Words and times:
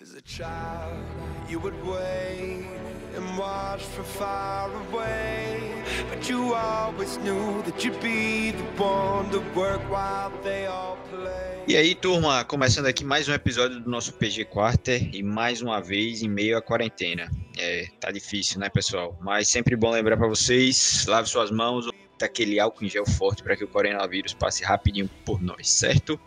As 0.00 0.14
a 0.14 0.20
child, 0.20 1.02
you 1.48 1.58
would 1.58 1.74
wait 1.84 2.68
and 3.16 3.36
watch 3.36 3.82
from 3.82 4.04
far 4.04 4.70
away. 4.70 5.72
But 6.08 6.30
you 6.30 6.54
always 6.54 7.16
knew 7.18 7.62
that 7.62 7.84
you'd 7.84 8.00
be 8.00 8.52
the 8.52 8.62
one 8.80 9.28
to 9.30 9.40
work 9.58 9.80
while 9.90 10.30
they 10.44 10.66
all 10.66 10.98
play. 11.10 11.64
E 11.66 11.76
aí, 11.76 11.96
turma, 11.96 12.44
começando 12.44 12.86
aqui 12.86 13.04
mais 13.04 13.28
um 13.28 13.32
episódio 13.32 13.80
do 13.80 13.90
nosso 13.90 14.12
PG 14.12 14.44
Quarter 14.44 15.12
e 15.12 15.20
mais 15.20 15.62
uma 15.62 15.80
vez 15.80 16.22
em 16.22 16.28
meio 16.28 16.56
à 16.56 16.62
quarentena. 16.62 17.28
É, 17.58 17.88
tá 17.98 18.12
difícil, 18.12 18.60
né, 18.60 18.68
pessoal? 18.68 19.18
Mas 19.20 19.48
sempre 19.48 19.74
bom 19.74 19.90
lembrar 19.90 20.16
para 20.16 20.28
vocês, 20.28 21.06
lave 21.08 21.28
suas 21.28 21.50
mãos, 21.50 21.88
aquele 22.22 22.60
álcool 22.60 22.84
em 22.84 22.88
gel 22.88 23.04
forte 23.04 23.42
para 23.42 23.56
que 23.56 23.64
o 23.64 23.68
coronavírus 23.68 24.32
passe 24.32 24.62
rapidinho 24.62 25.10
por 25.24 25.42
nós, 25.42 25.68
certo? 25.68 26.20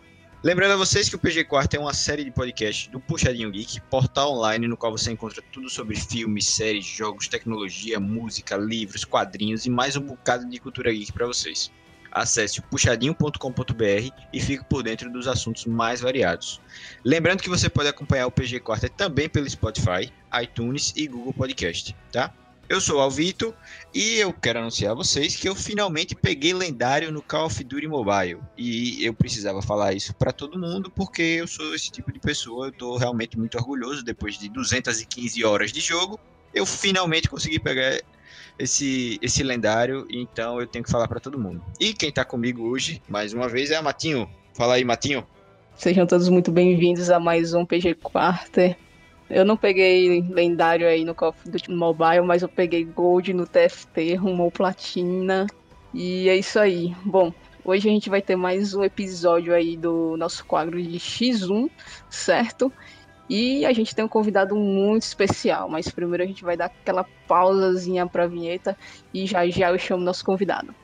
Lembrando 0.44 0.72
a 0.72 0.76
vocês 0.76 1.08
que 1.08 1.14
o 1.14 1.18
PG 1.20 1.44
Quarto 1.44 1.74
é 1.74 1.78
uma 1.78 1.94
série 1.94 2.24
de 2.24 2.30
podcasts 2.32 2.88
do 2.88 2.98
Puxadinho 2.98 3.48
Geek, 3.48 3.80
portal 3.82 4.32
online 4.32 4.66
no 4.66 4.76
qual 4.76 4.90
você 4.90 5.12
encontra 5.12 5.40
tudo 5.52 5.70
sobre 5.70 5.94
filmes, 5.94 6.46
séries, 6.46 6.84
jogos, 6.84 7.28
tecnologia, 7.28 8.00
música, 8.00 8.56
livros, 8.56 9.04
quadrinhos 9.04 9.66
e 9.66 9.70
mais 9.70 9.96
um 9.96 10.00
bocado 10.00 10.44
de 10.48 10.58
cultura 10.58 10.92
geek 10.92 11.12
para 11.12 11.28
vocês. 11.28 11.70
Acesse 12.10 12.60
puxadinho.com.br 12.60 14.10
e 14.32 14.40
fique 14.40 14.64
por 14.64 14.82
dentro 14.82 15.08
dos 15.12 15.28
assuntos 15.28 15.64
mais 15.64 16.00
variados. 16.00 16.60
Lembrando 17.04 17.40
que 17.40 17.48
você 17.48 17.70
pode 17.70 17.90
acompanhar 17.90 18.26
o 18.26 18.32
PG 18.32 18.58
Quarto 18.58 18.88
também 18.88 19.28
pelo 19.28 19.48
Spotify, 19.48 20.12
iTunes 20.42 20.92
e 20.96 21.06
Google 21.06 21.34
Podcast, 21.34 21.94
tá? 22.10 22.34
Eu 22.72 22.80
sou 22.80 22.96
o 22.96 23.00
Alvito 23.00 23.54
e 23.92 24.16
eu 24.16 24.32
quero 24.32 24.58
anunciar 24.58 24.92
a 24.92 24.94
vocês 24.94 25.36
que 25.36 25.46
eu 25.46 25.54
finalmente 25.54 26.14
peguei 26.14 26.54
lendário 26.54 27.12
no 27.12 27.20
Call 27.20 27.44
of 27.44 27.62
Duty 27.62 27.86
Mobile. 27.86 28.38
E 28.56 29.04
eu 29.04 29.12
precisava 29.12 29.60
falar 29.60 29.92
isso 29.92 30.14
para 30.14 30.32
todo 30.32 30.58
mundo 30.58 30.90
porque 30.90 31.20
eu 31.20 31.46
sou 31.46 31.74
esse 31.74 31.90
tipo 31.90 32.10
de 32.10 32.18
pessoa. 32.18 32.68
Eu 32.68 32.72
tô 32.72 32.96
realmente 32.96 33.38
muito 33.38 33.58
orgulhoso 33.58 34.02
depois 34.02 34.38
de 34.38 34.48
215 34.48 35.44
horas 35.44 35.70
de 35.70 35.82
jogo. 35.82 36.18
Eu 36.54 36.64
finalmente 36.64 37.28
consegui 37.28 37.60
pegar 37.60 38.00
esse, 38.58 39.18
esse 39.20 39.42
lendário, 39.42 40.06
então 40.08 40.58
eu 40.58 40.66
tenho 40.66 40.82
que 40.82 40.90
falar 40.90 41.08
para 41.08 41.20
todo 41.20 41.38
mundo. 41.38 41.62
E 41.78 41.92
quem 41.92 42.10
tá 42.10 42.24
comigo 42.24 42.62
hoje, 42.62 43.02
mais 43.06 43.34
uma 43.34 43.50
vez, 43.50 43.70
é 43.70 43.76
a 43.76 43.82
Matinho. 43.82 44.26
Fala 44.54 44.76
aí, 44.76 44.84
Matinho. 44.84 45.26
Sejam 45.76 46.06
todos 46.06 46.30
muito 46.30 46.50
bem-vindos 46.50 47.10
a 47.10 47.20
mais 47.20 47.52
um 47.52 47.66
PG 47.66 47.96
Quarter. 47.96 48.78
Eu 49.32 49.46
não 49.46 49.56
peguei 49.56 50.20
lendário 50.28 50.86
aí 50.86 51.06
no 51.06 51.14
Call 51.14 51.30
of 51.30 51.48
Duty 51.48 51.70
Mobile, 51.70 52.20
mas 52.20 52.42
eu 52.42 52.48
peguei 52.50 52.84
Gold 52.84 53.32
no 53.32 53.46
TFT, 53.46 54.14
rumou 54.16 54.50
platina. 54.50 55.46
E 55.94 56.28
é 56.28 56.36
isso 56.36 56.58
aí. 56.58 56.94
Bom, 57.02 57.32
hoje 57.64 57.88
a 57.88 57.92
gente 57.92 58.10
vai 58.10 58.20
ter 58.20 58.36
mais 58.36 58.74
um 58.74 58.84
episódio 58.84 59.54
aí 59.54 59.74
do 59.74 60.18
nosso 60.18 60.44
quadro 60.44 60.80
de 60.82 60.98
X1, 60.98 61.70
certo? 62.10 62.70
E 63.26 63.64
a 63.64 63.72
gente 63.72 63.94
tem 63.94 64.04
um 64.04 64.08
convidado 64.08 64.54
muito 64.54 65.04
especial, 65.04 65.66
mas 65.66 65.88
primeiro 65.88 66.22
a 66.22 66.26
gente 66.26 66.44
vai 66.44 66.54
dar 66.54 66.66
aquela 66.66 67.06
pausazinha 67.26 68.06
pra 68.06 68.26
vinheta 68.26 68.76
e 69.14 69.24
já 69.24 69.48
já 69.48 69.70
eu 69.70 69.78
chamo 69.78 70.04
nosso 70.04 70.26
convidado. 70.26 70.74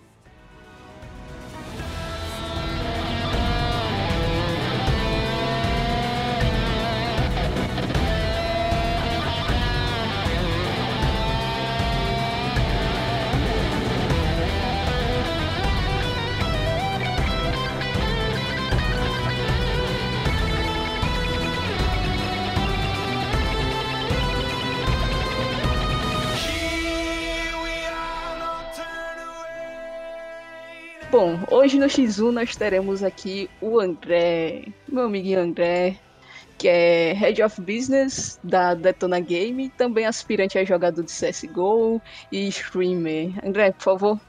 Hoje 31.69 31.79
no 31.79 31.85
X1 31.85 32.31
nós 32.31 32.57
teremos 32.57 33.03
aqui 33.03 33.51
o 33.61 33.79
André, 33.79 34.69
meu 34.89 35.05
amiguinho 35.05 35.39
André, 35.39 35.99
que 36.57 36.67
é 36.67 37.13
Head 37.13 37.43
of 37.43 37.61
Business 37.61 38.41
da 38.43 38.73
Detona 38.73 39.21
Game, 39.21 39.69
também 39.69 40.07
aspirante 40.07 40.59
a 40.59 40.65
jogador 40.65 41.03
de 41.03 41.13
CSGO 41.13 42.01
e 42.33 42.49
streamer. 42.49 43.33
André, 43.47 43.73
por 43.73 43.83
favor, 43.83 44.21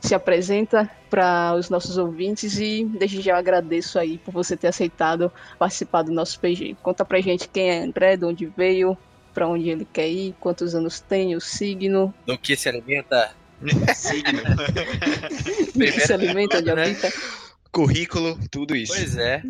se 0.00 0.14
apresenta 0.14 0.88
para 1.10 1.56
os 1.56 1.68
nossos 1.68 1.98
ouvintes 1.98 2.60
e 2.60 2.84
desde 2.84 3.20
já 3.20 3.36
agradeço 3.36 3.98
aí 3.98 4.18
por 4.18 4.32
você 4.32 4.56
ter 4.56 4.68
aceitado 4.68 5.32
participar 5.58 6.02
do 6.02 6.12
nosso 6.12 6.38
PG. 6.38 6.76
Conta 6.80 7.04
pra 7.04 7.20
gente 7.20 7.48
quem 7.48 7.70
é 7.70 7.82
André, 7.82 8.16
de 8.16 8.24
onde 8.24 8.46
veio, 8.46 8.96
para 9.34 9.48
onde 9.48 9.68
ele 9.68 9.84
quer 9.92 10.08
ir, 10.08 10.32
quantos 10.38 10.76
anos 10.76 11.00
tem, 11.00 11.34
o 11.34 11.40
signo. 11.40 12.14
Do 12.24 12.38
que 12.38 12.54
se 12.54 12.68
alimenta? 12.68 13.34
Signo. 13.94 14.42
se 16.04 16.12
alimenta, 16.12 16.58
onde 16.58 16.70
habita. 16.70 17.12
Currículo, 17.70 18.38
tudo 18.50 18.76
isso. 18.76 18.94
Pois 18.94 19.16
é. 19.16 19.42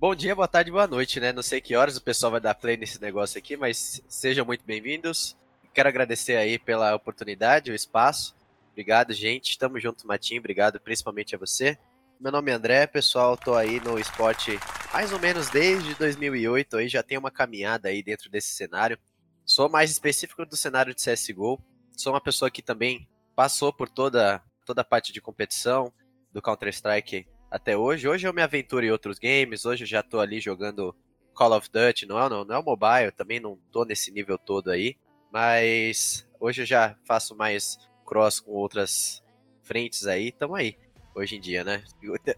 Bom 0.00 0.14
dia, 0.14 0.34
boa 0.34 0.46
tarde, 0.46 0.70
boa 0.70 0.86
noite, 0.86 1.18
né? 1.18 1.32
Não 1.32 1.42
sei 1.42 1.60
que 1.60 1.74
horas 1.74 1.96
o 1.96 2.02
pessoal 2.02 2.32
vai 2.32 2.40
dar 2.40 2.54
play 2.54 2.76
nesse 2.76 3.00
negócio 3.00 3.38
aqui, 3.38 3.56
mas 3.56 4.00
sejam 4.08 4.44
muito 4.44 4.64
bem-vindos. 4.64 5.36
Quero 5.74 5.88
agradecer 5.88 6.36
aí 6.36 6.58
pela 6.58 6.94
oportunidade, 6.94 7.70
o 7.70 7.74
espaço. 7.74 8.34
Obrigado, 8.72 9.12
gente. 9.12 9.58
Tamo 9.58 9.80
junto, 9.80 10.06
Matinho. 10.06 10.40
Obrigado 10.40 10.78
principalmente 10.80 11.34
a 11.34 11.38
você. 11.38 11.76
Meu 12.20 12.30
nome 12.30 12.50
é 12.50 12.54
André, 12.54 12.86
pessoal. 12.86 13.36
Tô 13.36 13.54
aí 13.54 13.80
no 13.80 13.98
esporte 13.98 14.58
mais 14.92 15.12
ou 15.12 15.18
menos 15.18 15.48
desde 15.50 15.94
2008. 15.94 16.76
Aí 16.76 16.88
já 16.88 17.02
tenho 17.02 17.20
uma 17.20 17.30
caminhada 17.30 17.88
aí 17.88 18.02
dentro 18.02 18.30
desse 18.30 18.54
cenário. 18.54 18.98
Sou 19.44 19.68
mais 19.68 19.90
específico 19.90 20.44
do 20.44 20.56
cenário 20.56 20.94
de 20.94 21.02
CSGO. 21.02 21.60
Sou 21.96 22.12
uma 22.12 22.20
pessoa 22.20 22.50
que 22.50 22.62
também 22.62 23.08
passou 23.38 23.72
por 23.72 23.88
toda, 23.88 24.42
toda 24.66 24.80
a 24.80 24.84
parte 24.84 25.12
de 25.12 25.20
competição 25.20 25.92
do 26.32 26.42
Counter-Strike 26.42 27.24
até 27.48 27.76
hoje. 27.76 28.08
Hoje 28.08 28.26
eu 28.26 28.34
me 28.34 28.42
aventuro 28.42 28.84
em 28.84 28.90
outros 28.90 29.16
games, 29.16 29.64
hoje 29.64 29.84
eu 29.84 29.86
já 29.86 30.02
tô 30.02 30.18
ali 30.18 30.40
jogando 30.40 30.92
Call 31.36 31.56
of 31.56 31.70
Duty, 31.70 32.04
não 32.04 32.20
é, 32.20 32.28
não, 32.28 32.44
não 32.44 32.56
é 32.56 32.58
o 32.58 32.64
mobile, 32.64 33.12
também 33.12 33.38
não 33.38 33.56
tô 33.70 33.84
nesse 33.84 34.10
nível 34.10 34.36
todo 34.36 34.72
aí, 34.72 34.96
mas 35.32 36.28
hoje 36.40 36.62
eu 36.62 36.66
já 36.66 36.96
faço 37.06 37.36
mais 37.36 37.78
cross 38.04 38.40
com 38.40 38.50
outras 38.50 39.22
frentes 39.62 40.08
aí, 40.08 40.32
tamo 40.32 40.56
aí, 40.56 40.76
hoje 41.14 41.36
em 41.36 41.40
dia, 41.40 41.62
né? 41.62 41.84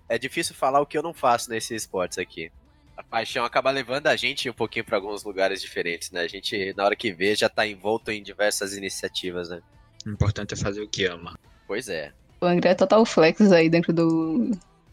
É 0.07 0.19
difícil 0.19 0.55
falar 0.55 0.83
o 0.83 0.87
que 0.87 0.99
eu 0.99 1.03
não 1.03 1.15
faço 1.15 1.49
nesses 1.49 1.85
esportes 1.85 2.19
aqui. 2.19 2.53
A 2.95 3.03
paixão 3.03 3.43
acaba 3.47 3.71
levando 3.71 4.09
a 4.09 4.17
gente 4.17 4.51
um 4.51 4.53
pouquinho 4.53 4.85
para 4.85 4.99
alguns 4.99 5.25
lugares 5.25 5.63
diferentes, 5.63 6.11
né? 6.11 6.21
A 6.21 6.29
gente, 6.29 6.75
na 6.75 6.85
hora 6.85 6.95
que 6.95 7.11
vê, 7.11 7.35
já 7.35 7.49
tá 7.49 7.67
envolto 7.67 8.11
em 8.11 8.23
diversas 8.23 8.77
iniciativas, 8.77 9.49
né? 9.49 9.63
O 10.07 10.11
importante 10.11 10.55
é 10.55 10.57
fazer 10.57 10.81
o 10.81 10.89
que 10.89 11.05
ama. 11.05 11.39
Pois 11.67 11.89
é. 11.89 12.13
O 12.41 12.47
André 12.47 12.71
é 12.71 12.75
total 12.75 13.05
flex 13.05 13.53
aí 13.53 13.69
dentro 13.69 13.93
do, 13.93 14.51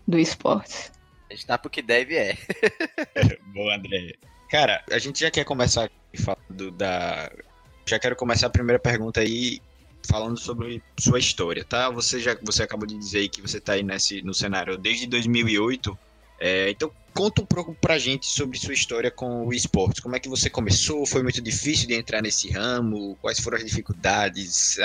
do 0.07 0.19
esporte. 0.19 0.91
A 1.29 1.33
gente 1.33 1.45
tá 1.45 1.57
porque 1.57 1.81
deve 1.81 2.15
é. 2.17 2.37
Boa, 3.53 3.75
André. 3.75 4.13
Cara, 4.49 4.83
a 4.91 4.97
gente 4.97 5.19
já 5.19 5.31
quer 5.31 5.43
começar 5.43 5.85
aqui 5.85 6.21
falando 6.21 6.71
da. 6.71 7.31
Já 7.85 7.99
quero 7.99 8.15
começar 8.15 8.47
a 8.47 8.49
primeira 8.49 8.79
pergunta 8.79 9.21
aí 9.21 9.61
falando 10.09 10.37
sobre 10.37 10.81
sua 10.99 11.19
história, 11.19 11.63
tá? 11.65 11.89
Você 11.89 12.19
já 12.19 12.37
você 12.41 12.63
acabou 12.63 12.87
de 12.87 12.97
dizer 12.97 13.19
aí 13.19 13.29
que 13.29 13.41
você 13.41 13.59
tá 13.59 13.73
aí 13.73 13.83
nesse, 13.83 14.21
no 14.21 14.33
cenário 14.33 14.77
desde 14.77 15.07
2008. 15.07 15.97
É, 16.39 16.69
então 16.69 16.91
conta 17.17 17.41
um 17.41 17.45
pouco 17.47 17.73
pra 17.73 17.97
gente 17.97 18.27
sobre 18.27 18.59
sua 18.59 18.75
história 18.75 19.09
com 19.09 19.47
o 19.47 19.51
esportes. 19.51 19.99
Como 19.99 20.15
é 20.15 20.19
que 20.19 20.29
você 20.29 20.51
começou? 20.51 21.03
Foi 21.03 21.23
muito 21.23 21.41
difícil 21.41 21.87
de 21.87 21.95
entrar 21.95 22.21
nesse 22.21 22.51
ramo? 22.51 23.17
Quais 23.19 23.39
foram 23.39 23.57
as 23.57 23.65
dificuldades? 23.65 24.77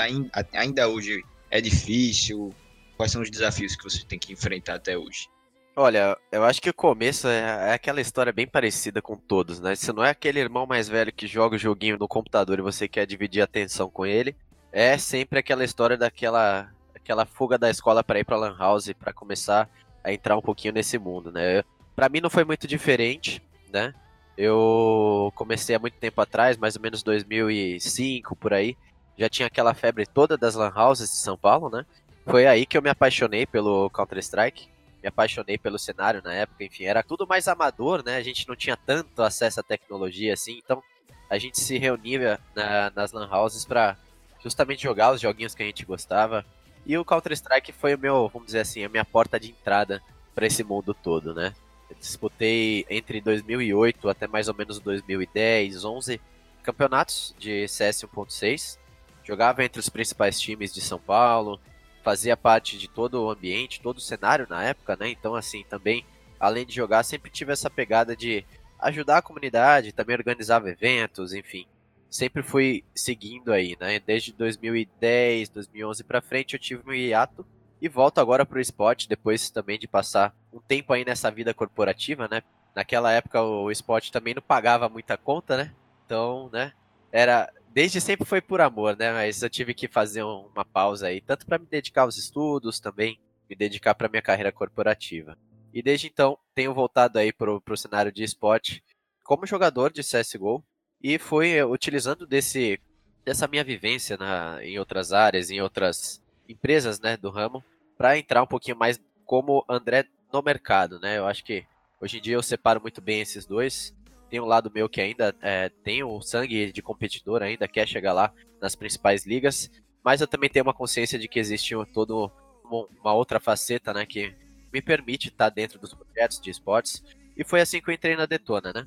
Ainda, 0.55 0.89
hoje 0.89 1.23
é 1.51 1.61
difícil? 1.61 2.55
Quais 2.97 3.13
são 3.13 3.21
os 3.21 3.31
desafios 3.31 3.77
que 3.77 3.85
você 3.85 4.03
tem 4.07 4.19
que 4.19 4.33
enfrentar 4.33 4.77
até 4.77 4.97
hoje? 4.97 5.29
Olha, 5.77 6.17
eu 6.31 6.43
acho 6.43 6.63
que 6.63 6.71
o 6.71 6.75
começo 6.75 7.29
é, 7.29 7.69
é, 7.71 7.75
aquela 7.75 8.01
história 8.01 8.33
bem 8.33 8.47
parecida 8.47 9.03
com 9.03 9.15
todos, 9.15 9.61
né? 9.61 9.75
Você 9.75 9.93
não 9.93 10.03
é 10.03 10.09
aquele 10.09 10.41
irmão 10.41 10.67
mais 10.67 10.89
velho 10.89 11.13
que 11.13 11.27
joga 11.27 11.57
o 11.57 11.59
joguinho 11.59 11.99
no 11.99 12.09
computador 12.09 12.59
e 12.59 12.63
você 12.63 12.89
quer 12.89 13.07
dividir 13.07 13.43
a 13.43 13.45
atenção 13.45 13.91
com 13.91 14.07
ele. 14.07 14.35
É 14.71 14.97
sempre 14.97 15.39
aquela 15.39 15.65
história 15.65 15.99
daquela 15.99 16.71
aquela 16.95 17.27
fuga 17.27 17.59
da 17.59 17.69
escola 17.69 18.03
para 18.03 18.21
ir 18.21 18.25
para 18.25 18.37
lan 18.37 18.57
house 18.59 18.91
para 18.99 19.13
começar 19.13 19.69
a 20.05 20.13
entrar 20.13 20.37
um 20.37 20.43
pouquinho 20.43 20.75
nesse 20.75 20.99
mundo, 20.99 21.31
né? 21.31 21.63
Para 21.95 22.09
mim 22.09 22.21
não 22.21 22.31
foi 22.31 22.45
muito 22.45 22.67
diferente, 22.67 23.43
né? 23.73 23.95
Eu 24.37 25.33
comecei 25.35 25.77
há 25.77 25.79
muito 25.79 25.99
tempo 25.99 26.21
atrás, 26.21 26.57
mais 26.57 26.77
ou 26.77 26.83
menos 26.83 27.03
2005 27.03 28.35
por 28.37 28.55
aí. 28.55 28.77
Já 29.19 29.29
tinha 29.29 29.47
aquela 29.47 29.75
febre 29.75 30.07
toda 30.07 30.39
das 30.39 30.55
lan 30.55 30.73
houses 30.75 31.11
de 31.11 31.17
São 31.17 31.37
Paulo, 31.37 31.69
né? 31.69 31.85
Foi 32.25 32.47
aí 32.47 32.65
que 32.65 32.79
eu 32.79 32.83
me 32.83 32.89
apaixonei 32.89 33.47
pelo 33.47 33.91
Counter 33.91 34.19
Strike 34.19 34.73
me 35.03 35.09
apaixonei 35.09 35.59
pelo 35.59 35.79
cenário 35.79 36.23
na 36.23 36.33
época, 36.33 36.63
enfim, 36.63 36.85
era 36.85 37.03
tudo 37.03 37.27
mais 37.27 37.49
amador, 37.49 38.05
né? 38.05 38.17
A 38.17 38.23
gente 38.23 38.47
não 38.49 38.55
tinha 38.55 38.77
tanto 38.77 39.23
acesso 39.23 39.59
à 39.59 39.63
tecnologia 39.63 40.33
assim, 40.33 40.61
então 40.65 40.83
a 41.29 41.37
gente 41.39 41.59
se 41.59 41.77
reunia 41.77 42.39
na, 42.55 42.91
nas 42.95 43.11
lan 43.11 43.29
houses 43.29 43.65
para 43.65 43.97
justamente 44.43 44.83
jogar 44.83 45.13
os 45.13 45.21
joguinhos 45.21 45.55
que 45.55 45.63
a 45.63 45.67
gente 45.67 45.85
gostava. 45.85 46.45
E 46.87 46.97
o 46.97 47.05
Counter 47.05 47.33
Strike 47.33 47.73
foi 47.73 47.95
o 47.95 47.99
meu, 47.99 48.29
vamos 48.29 48.47
dizer 48.47 48.61
assim, 48.61 48.85
a 48.85 48.89
minha 48.89 49.05
porta 49.05 49.41
de 49.41 49.51
entrada 49.51 50.01
para 50.35 50.47
esse 50.47 50.63
mundo 50.63 50.95
todo, 50.95 51.35
né? 51.35 51.53
Disputei 51.99 52.87
entre 52.89 53.21
2008 53.21 54.09
até 54.09 54.27
mais 54.27 54.49
ou 54.49 54.55
menos 54.55 54.79
2010, 54.81 55.85
11 55.85 56.21
campeonatos 56.63 57.35
de 57.39 57.67
CS 57.69 58.03
1.6. 58.03 58.79
Jogava 59.25 59.65
entre 59.65 59.81
os 59.81 59.89
principais 59.89 60.41
times 60.41 60.73
de 60.73 60.81
São 60.81 60.99
Paulo, 60.99 61.61
fazia 62.03 62.37
parte 62.37 62.79
de 62.79 62.89
todo 62.89 63.23
o 63.23 63.31
ambiente, 63.31 63.81
todo 63.81 63.99
o 63.99 64.01
cenário 64.01 64.47
na 64.49 64.63
época, 64.65 64.97
né? 64.97 65.09
Então, 65.09 65.35
assim, 65.35 65.65
também, 65.69 66.05
além 66.39 66.67
de 66.67 66.75
jogar, 66.75 67.03
sempre 67.05 67.31
tive 67.31 67.53
essa 67.53 67.71
pegada 67.71 68.17
de 68.17 68.45
ajudar 68.81 69.19
a 69.19 69.23
comunidade, 69.23 69.93
também 69.93 70.17
organizava 70.17 70.71
eventos, 70.71 71.33
enfim. 71.33 71.67
Sempre 72.11 72.43
fui 72.43 72.85
seguindo 72.95 73.53
aí, 73.53 73.77
né? 73.81 74.01
Desde 74.01 74.33
2010, 74.33 75.49
2011 75.51 76.05
para 76.05 76.21
frente 76.21 76.55
eu 76.55 76.61
tive 76.61 76.83
meu 76.85 76.95
hiato 76.95 77.47
e 77.83 77.89
volto 77.89 78.21
agora 78.21 78.47
pro 78.47 78.61
esporte 78.61 79.09
depois 79.09 79.51
também 79.51 79.77
de 79.77 79.89
passar 79.89 80.33
um 80.53 80.61
tempo 80.61 80.93
aí 80.93 81.05
nessa 81.05 81.29
vida 81.33 81.53
corporativa, 81.53 82.29
né? 82.29 82.41
Naquela 82.77 83.11
época 83.11 83.43
o 83.43 83.73
esporte 83.73 84.13
também 84.13 84.35
não 84.35 84.41
pagava 84.41 84.89
muita 84.89 85.17
conta, 85.17 85.57
né? 85.57 85.75
Então, 86.07 86.49
né? 86.53 86.73
Era 87.11 87.53
desde 87.75 88.01
sempre 88.01 88.25
foi 88.25 88.41
por 88.41 88.61
amor, 88.61 88.97
né? 88.97 89.13
Mas 89.13 89.43
eu 89.43 89.51
tive 89.51 89.75
que 89.75 89.89
fazer 89.89 90.23
uma 90.23 90.65
pausa 90.65 91.09
aí, 91.09 91.21
tanto 91.21 91.45
para 91.45 91.59
me 91.59 91.67
dedicar 91.67 92.03
aos 92.03 92.17
estudos, 92.17 92.79
também 92.79 93.19
me 93.51 93.57
dedicar 93.57 93.97
para 93.97 94.09
minha 94.09 94.23
carreira 94.23 94.53
corporativa. 94.53 95.37
E 95.75 95.83
desde 95.83 96.07
então 96.07 96.39
tenho 96.55 96.73
voltado 96.73 97.19
aí 97.19 97.33
pro, 97.33 97.61
pro 97.61 97.77
cenário 97.77 98.13
de 98.13 98.23
esporte 98.23 98.81
como 99.25 99.45
jogador 99.45 99.93
de 99.93 100.03
CS:GO 100.03 100.63
e 101.03 101.19
fui 101.19 101.61
utilizando 101.65 102.29
desse 102.29 102.81
dessa 103.25 103.49
minha 103.49 103.65
vivência 103.65 104.17
na, 104.17 104.65
em 104.65 104.79
outras 104.79 105.13
áreas, 105.13 105.51
em 105.51 105.61
outras 105.61 106.23
empresas, 106.49 107.01
né, 107.01 107.17
do 107.17 107.31
ramo, 107.31 107.63
para 107.97 108.19
entrar 108.19 108.43
um 108.43 108.47
pouquinho 108.47 108.77
mais 108.77 109.01
como 109.25 109.65
André 109.69 110.07
no 110.33 110.43
mercado, 110.43 110.99
né? 110.99 111.19
Eu 111.19 111.27
acho 111.27 111.45
que 111.45 111.65
hoje 112.01 112.19
em 112.19 112.21
dia 112.21 112.35
eu 112.35 112.43
separo 112.43 112.81
muito 112.81 113.01
bem 113.01 113.21
esses 113.21 113.47
dois 113.47 113.95
tem 114.33 114.41
um 114.41 114.47
lado 114.47 114.73
meu 114.75 114.89
que 114.89 114.99
ainda 114.99 115.37
é, 115.43 115.69
tem 115.85 116.03
o 116.03 116.23
sangue 116.23 116.73
de 116.73 116.81
competidor, 116.81 117.43
ainda 117.43 117.69
quer 117.69 117.87
chegar 117.87 118.15
lá 118.15 118.33
nas 118.63 118.75
principais 118.75 119.27
ligas, 119.27 119.71
mas 120.03 120.23
eu 120.23 120.27
também 120.27 120.49
tenho 120.49 120.65
uma 120.65 120.73
consciência 120.73 121.19
de 121.19 121.29
que 121.29 121.39
existe 121.39 121.75
todo 121.93 122.33
uma 122.65 123.13
outra 123.13 123.39
faceta, 123.39 123.93
né, 123.93 124.07
que 124.07 124.35
me 124.73 124.81
permite 124.81 125.29
estar 125.29 125.51
dentro 125.51 125.79
dos 125.79 125.93
projetos 125.93 126.41
de 126.41 126.49
esportes. 126.49 127.05
E 127.37 127.45
foi 127.45 127.61
assim 127.61 127.79
que 127.79 127.91
eu 127.91 127.93
entrei 127.93 128.17
na 128.17 128.25
Detona, 128.25 128.73
né? 128.73 128.87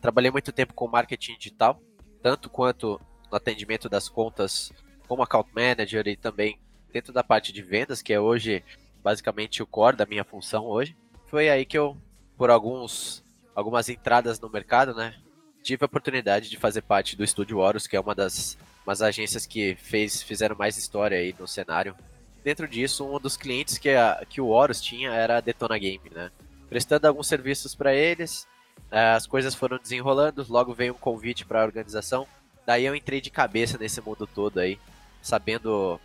Trabalhei 0.00 0.30
muito 0.30 0.50
tempo 0.50 0.72
com 0.72 0.88
marketing 0.88 1.36
digital, 1.36 1.78
tanto 2.22 2.48
quanto 2.48 2.98
no 3.30 3.36
atendimento 3.36 3.90
das 3.90 4.08
contas 4.08 4.72
como 5.06 5.22
account 5.22 5.50
manager 5.54 6.08
e 6.08 6.16
também 6.16 6.58
dentro 6.96 7.12
da 7.12 7.22
parte 7.22 7.52
de 7.52 7.60
vendas, 7.60 8.00
que 8.00 8.10
é 8.10 8.18
hoje 8.18 8.64
basicamente 9.04 9.62
o 9.62 9.66
core 9.66 9.96
da 9.96 10.06
minha 10.06 10.24
função 10.24 10.64
hoje. 10.64 10.96
Foi 11.26 11.50
aí 11.50 11.66
que 11.66 11.76
eu, 11.76 11.94
por 12.38 12.48
alguns 12.48 13.22
algumas 13.54 13.90
entradas 13.90 14.40
no 14.40 14.48
mercado, 14.48 14.94
né? 14.94 15.14
Tive 15.62 15.84
a 15.84 15.86
oportunidade 15.86 16.48
de 16.48 16.56
fazer 16.56 16.82
parte 16.82 17.14
do 17.14 17.22
Estúdio 17.22 17.58
Horus, 17.58 17.86
que 17.86 17.96
é 17.96 18.00
uma 18.00 18.14
das 18.14 18.56
umas 18.86 19.02
agências 19.02 19.44
que 19.44 19.74
fez, 19.74 20.22
fizeram 20.22 20.56
mais 20.56 20.78
história 20.78 21.18
aí 21.18 21.34
no 21.38 21.46
cenário. 21.46 21.94
Dentro 22.42 22.66
disso, 22.66 23.04
um 23.04 23.18
dos 23.18 23.36
clientes 23.36 23.76
que, 23.76 23.90
a, 23.90 24.24
que 24.28 24.40
o 24.40 24.48
Horus 24.48 24.80
tinha 24.80 25.10
era 25.10 25.36
a 25.36 25.40
Detona 25.40 25.76
Game, 25.76 26.10
né? 26.10 26.30
Prestando 26.68 27.08
alguns 27.08 27.26
serviços 27.26 27.74
para 27.74 27.94
eles, 27.94 28.46
eh, 28.90 29.12
as 29.12 29.26
coisas 29.26 29.54
foram 29.54 29.78
desenrolando, 29.78 30.46
logo 30.48 30.72
veio 30.72 30.94
um 30.94 30.98
convite 30.98 31.44
para 31.44 31.60
a 31.60 31.64
organização. 31.64 32.26
Daí 32.64 32.86
eu 32.86 32.94
entrei 32.94 33.20
de 33.20 33.30
cabeça 33.30 33.76
nesse 33.76 34.00
mundo 34.00 34.26
todo 34.26 34.60
aí, 34.60 34.78
sabendo, 35.20 36.00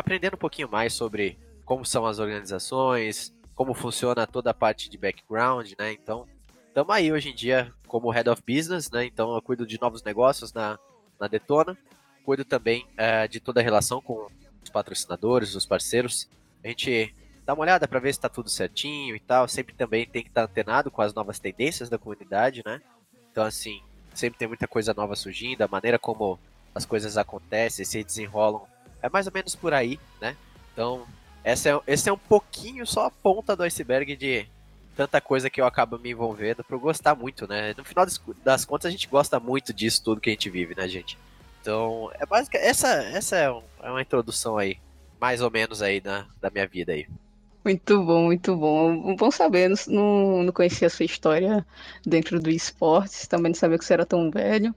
aprendendo 0.00 0.34
um 0.34 0.38
pouquinho 0.38 0.68
mais 0.68 0.92
sobre 0.92 1.38
como 1.64 1.84
são 1.84 2.04
as 2.06 2.18
organizações, 2.18 3.34
como 3.54 3.74
funciona 3.74 4.26
toda 4.26 4.50
a 4.50 4.54
parte 4.54 4.90
de 4.90 4.98
background, 4.98 5.72
né? 5.78 5.92
Então, 5.92 6.26
Estamos 6.74 6.92
aí 6.92 7.12
hoje 7.12 7.28
em 7.28 7.34
dia 7.36 7.72
como 7.86 8.10
Head 8.10 8.28
of 8.28 8.42
Business, 8.42 8.90
né? 8.90 9.04
Então 9.04 9.32
eu 9.32 9.40
cuido 9.40 9.64
de 9.64 9.80
novos 9.80 10.02
negócios 10.02 10.52
na, 10.52 10.76
na 11.20 11.28
Detona. 11.28 11.78
Cuido 12.24 12.44
também 12.44 12.84
é, 12.96 13.28
de 13.28 13.38
toda 13.38 13.60
a 13.60 13.62
relação 13.62 14.02
com 14.02 14.26
os 14.60 14.70
patrocinadores, 14.70 15.54
os 15.54 15.64
parceiros. 15.64 16.28
A 16.64 16.66
gente 16.66 17.14
dá 17.46 17.54
uma 17.54 17.62
olhada 17.62 17.86
para 17.86 18.00
ver 18.00 18.12
se 18.12 18.18
está 18.18 18.28
tudo 18.28 18.50
certinho 18.50 19.14
e 19.14 19.20
tal. 19.20 19.46
Sempre 19.46 19.72
também 19.72 20.04
tem 20.04 20.24
que 20.24 20.30
estar 20.30 20.48
tá 20.48 20.50
antenado 20.50 20.90
com 20.90 21.00
as 21.00 21.14
novas 21.14 21.38
tendências 21.38 21.88
da 21.88 21.96
comunidade, 21.96 22.60
né? 22.66 22.82
Então, 23.30 23.44
assim, 23.44 23.80
sempre 24.12 24.36
tem 24.36 24.48
muita 24.48 24.66
coisa 24.66 24.92
nova 24.92 25.14
surgindo, 25.14 25.62
a 25.62 25.68
maneira 25.68 25.96
como 25.96 26.40
as 26.74 26.84
coisas 26.84 27.16
acontecem, 27.16 27.84
se 27.84 28.02
desenrolam. 28.02 28.66
É 29.04 29.08
mais 29.10 29.26
ou 29.26 29.32
menos 29.34 29.54
por 29.54 29.74
aí, 29.74 30.00
né? 30.18 30.34
Então, 30.72 31.06
essa 31.44 31.68
é, 31.68 31.80
esse 31.86 32.08
é 32.08 32.12
um 32.12 32.16
pouquinho 32.16 32.86
só 32.86 33.04
a 33.04 33.10
ponta 33.10 33.54
do 33.54 33.62
iceberg 33.62 34.16
de 34.16 34.46
tanta 34.96 35.20
coisa 35.20 35.50
que 35.50 35.60
eu 35.60 35.66
acabo 35.66 35.98
me 35.98 36.10
envolvendo 36.10 36.64
por 36.64 36.78
gostar 36.78 37.14
muito, 37.14 37.46
né? 37.46 37.74
No 37.76 37.84
final 37.84 38.06
das, 38.42 38.64
contas, 38.64 38.86
a 38.86 38.90
gente 38.90 39.06
gosta 39.06 39.38
muito 39.38 39.74
disso 39.74 40.02
tudo 40.02 40.22
que 40.22 40.30
a 40.30 40.32
gente 40.32 40.48
vive, 40.48 40.74
né, 40.74 40.88
gente? 40.88 41.18
Então, 41.60 42.10
é 42.14 42.24
básica, 42.24 42.56
essa, 42.56 42.88
essa 42.88 43.36
é, 43.36 43.50
um, 43.50 43.62
é 43.82 43.90
uma 43.90 44.00
introdução 44.00 44.56
aí, 44.56 44.78
mais 45.20 45.42
ou 45.42 45.50
menos 45.50 45.82
aí 45.82 46.00
da, 46.00 46.24
da 46.40 46.48
minha 46.48 46.66
vida 46.66 46.92
aí. 46.92 47.06
Muito 47.64 48.04
bom, 48.04 48.24
muito 48.24 48.54
bom. 48.56 49.16
Bom 49.16 49.30
saber, 49.30 49.70
não, 49.88 50.42
não 50.42 50.52
conhecia 50.52 50.86
a 50.86 50.90
sua 50.90 51.06
história 51.06 51.66
dentro 52.04 52.38
do 52.38 52.50
esporte, 52.50 53.26
também 53.28 53.52
não 53.52 53.58
sabia 53.58 53.78
que 53.78 53.84
você 53.84 53.94
era 53.94 54.04
tão 54.04 54.30
velho. 54.30 54.74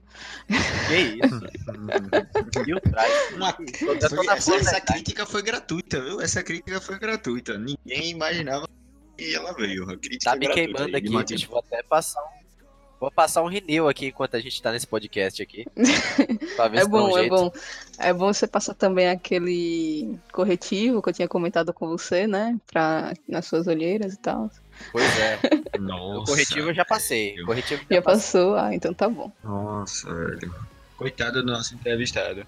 Que 0.88 0.96
isso? 1.22 1.40
Uma... 3.36 3.52
Foi, 3.52 3.98
essa, 4.34 4.54
essa 4.54 4.80
crítica 4.80 5.26
foi 5.26 5.42
gratuita, 5.42 6.00
viu? 6.00 6.20
Essa 6.20 6.42
crítica 6.42 6.80
foi 6.80 6.98
gratuita. 6.98 7.58
Ninguém 7.58 8.10
imaginava 8.10 8.66
e 9.18 9.34
ela 9.34 9.52
veio. 9.52 9.84
tá 10.22 10.36
me 10.36 10.48
queimando 10.48 10.96
aqui, 10.96 11.24
bicho. 11.24 11.48
Vou 11.50 11.58
até 11.58 11.82
passar 11.82 12.22
um. 12.22 12.47
Vou 13.00 13.10
passar 13.12 13.42
um 13.42 13.46
renew 13.46 13.88
aqui 13.88 14.06
enquanto 14.06 14.34
a 14.34 14.40
gente 14.40 14.60
tá 14.60 14.72
nesse 14.72 14.86
podcast 14.86 15.40
aqui. 15.40 15.66
é 16.74 16.84
bom, 16.84 17.12
um 17.12 17.18
é 17.18 17.28
bom. 17.28 17.52
É 17.96 18.12
bom 18.12 18.32
você 18.32 18.46
passar 18.46 18.74
também 18.74 19.08
aquele 19.08 20.18
corretivo 20.32 21.00
que 21.00 21.08
eu 21.08 21.12
tinha 21.12 21.28
comentado 21.28 21.72
com 21.72 21.86
você, 21.86 22.26
né? 22.26 22.58
Pra, 22.66 23.14
nas 23.28 23.46
suas 23.46 23.68
olheiras 23.68 24.14
e 24.14 24.18
tal. 24.18 24.50
Pois 24.90 25.18
é. 25.18 25.38
Nossa. 25.78 26.22
O 26.22 26.24
corretivo 26.24 26.70
eu 26.70 26.74
já 26.74 26.84
passei. 26.84 27.40
O 27.40 27.46
corretivo 27.46 27.82
já, 27.88 27.96
já 27.96 28.02
passou, 28.02 28.56
ah, 28.56 28.74
então 28.74 28.92
tá 28.92 29.08
bom. 29.08 29.30
Nossa, 29.44 30.12
velho. 30.12 30.54
Coitado 30.96 31.40
do 31.42 31.52
nosso 31.52 31.74
entrevistado. 31.76 32.44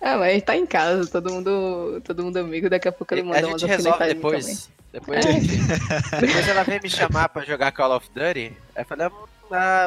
É, 0.00 0.16
mas 0.16 0.32
ele 0.32 0.42
tá 0.42 0.56
em 0.56 0.66
casa, 0.66 1.08
todo 1.08 1.32
mundo, 1.32 2.02
todo 2.04 2.24
mundo 2.24 2.36
amigo, 2.36 2.68
daqui 2.68 2.88
a 2.88 2.92
pouco 2.92 3.14
ele 3.14 3.22
manda 3.22 3.46
umas 3.46 3.62
resolve 3.62 4.06
depois. 4.06 4.44
Também. 4.44 4.74
Depois, 4.92 5.24
é. 5.24 6.20
depois 6.20 6.48
ela 6.48 6.62
veio 6.62 6.80
me 6.82 6.90
chamar 6.90 7.28
pra 7.28 7.44
jogar 7.44 7.72
Call 7.72 7.96
of 7.96 8.08
Duty. 8.14 8.52
Aí 8.76 8.82
eu 8.82 8.84
falei, 8.84 9.06
ah, 9.06 9.12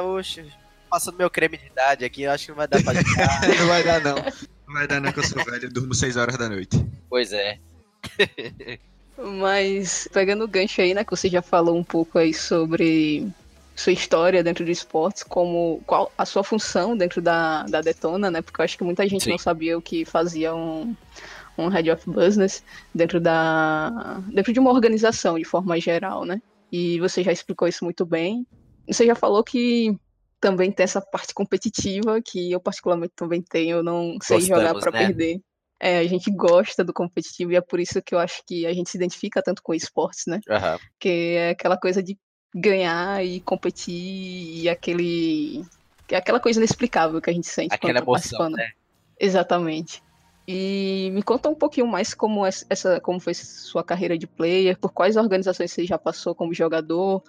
oxe, 0.04 0.46
passando 0.90 1.18
meu 1.18 1.30
creme 1.30 1.58
de 1.58 1.68
idade 1.68 2.06
aqui, 2.06 2.24
eu 2.24 2.32
acho 2.32 2.46
que 2.46 2.52
não 2.52 2.58
vai 2.58 2.68
dar 2.68 2.84
pra 2.84 2.94
jogar. 3.02 3.48
não 3.60 3.68
vai 3.68 3.84
dar, 3.84 4.02
não. 4.02 4.16
Não 4.68 4.74
vai 4.74 4.88
dar, 4.88 5.02
não, 5.02 5.12
que 5.12 5.20
eu 5.20 5.24
sou 5.24 5.44
velho, 5.44 5.70
durmo 5.70 5.94
6 5.94 6.18
horas 6.18 6.38
da 6.38 6.50
noite. 6.50 6.86
Pois 7.10 7.32
é. 7.34 7.60
Mas, 9.18 10.08
pegando 10.14 10.44
o 10.44 10.48
gancho 10.48 10.82
aí, 10.82 10.94
né, 10.94 11.04
que 11.04 11.12
você 11.12 11.28
já 11.28 11.42
falou 11.42 11.76
um 11.76 11.84
pouco 11.84 12.20
aí 12.20 12.34
sobre 12.34 13.28
sua 13.76 13.94
história 13.94 14.44
dentro 14.44 14.66
do 14.66 14.72
esportes, 14.72 15.24
como 15.24 15.82
qual 15.86 16.12
a 16.18 16.26
sua 16.26 16.44
função 16.44 16.98
dentro 16.98 17.22
da, 17.22 17.64
da 17.64 17.80
Detona, 17.80 18.32
né? 18.32 18.42
Porque 18.42 18.60
eu 18.60 18.66
acho 18.66 18.78
que 18.78 18.84
muita 18.84 19.08
gente 19.08 19.24
Sim. 19.24 19.30
não 19.32 19.38
sabia 19.38 19.78
o 19.78 19.82
que 19.82 20.04
fazia 20.04 20.54
um, 20.54 20.96
um 21.58 21.68
head 21.68 21.90
of 21.92 22.10
business 22.10 22.64
dentro 22.94 23.20
da 23.20 24.20
dentro 24.34 24.52
de 24.52 24.60
uma 24.60 24.72
organização 24.72 25.38
de 25.38 25.46
forma 25.46 25.80
geral, 25.80 26.26
né? 26.26 26.42
E 26.72 27.00
você 27.00 27.24
já 27.24 27.32
explicou 27.32 27.68
isso 27.68 27.84
muito 27.84 28.04
bem. 28.04 28.48
Você 28.88 29.06
já 29.06 29.16
falou 29.16 29.44
que 29.44 29.96
também 30.40 30.72
tem 30.72 30.84
essa 30.84 31.02
parte 31.02 31.34
competitiva 31.34 32.22
que 32.22 32.52
eu 32.52 32.60
particularmente 32.60 33.14
também 33.16 33.42
tenho, 33.42 33.78
eu 33.78 33.84
não 33.84 34.18
sei 34.22 34.38
Gostamos, 34.38 34.48
jogar 34.48 34.80
para 34.80 34.92
né? 34.92 35.08
perder. 35.08 35.42
É, 35.80 36.00
a 36.00 36.08
gente 36.08 36.32
gosta 36.32 36.84
do 36.84 36.94
competitivo 36.94 37.52
e 37.52 37.56
é 37.56 37.62
por 37.62 37.80
isso 37.80 38.02
que 38.02 38.16
eu 38.16 38.20
acho 38.20 38.42
que 38.48 38.66
a 38.66 38.74
gente 38.74 38.90
se 38.90 38.98
identifica 38.98 39.44
tanto 39.44 39.62
com 39.62 39.74
esportes, 39.74 40.24
né? 40.26 40.40
Uhum. 40.50 40.80
Que 41.00 41.36
é 41.36 41.50
aquela 41.52 41.78
coisa 41.78 42.02
de 42.02 42.18
ganhar 42.56 43.24
e 43.24 43.40
competir 43.42 44.64
e 44.64 44.70
aquele 44.70 45.64
é 46.10 46.16
aquela 46.16 46.40
coisa 46.40 46.60
inexplicável 46.60 47.22
que 47.22 47.30
a 47.30 47.34
gente 47.34 47.48
sente 47.48 47.74
aquela 47.74 47.94
quando 47.94 48.06
tá 48.06 48.12
emoção, 48.12 48.38
participando. 48.40 48.56
Né? 48.56 48.72
Exatamente. 49.20 50.02
E 50.48 51.10
me 51.14 51.22
conta 51.22 51.50
um 51.50 51.56
pouquinho 51.56 51.86
mais 51.86 52.14
como 52.14 52.46
essa, 52.46 53.02
como 53.02 53.20
foi 53.20 53.34
sua 53.34 53.84
carreira 53.84 54.18
de 54.18 54.26
player, 54.26 54.80
por 54.80 54.94
quais 54.94 55.18
organizações 55.18 55.72
você 55.72 55.86
já 55.86 55.98
passou 55.98 56.34
como 56.34 56.54
jogador, 56.54 57.22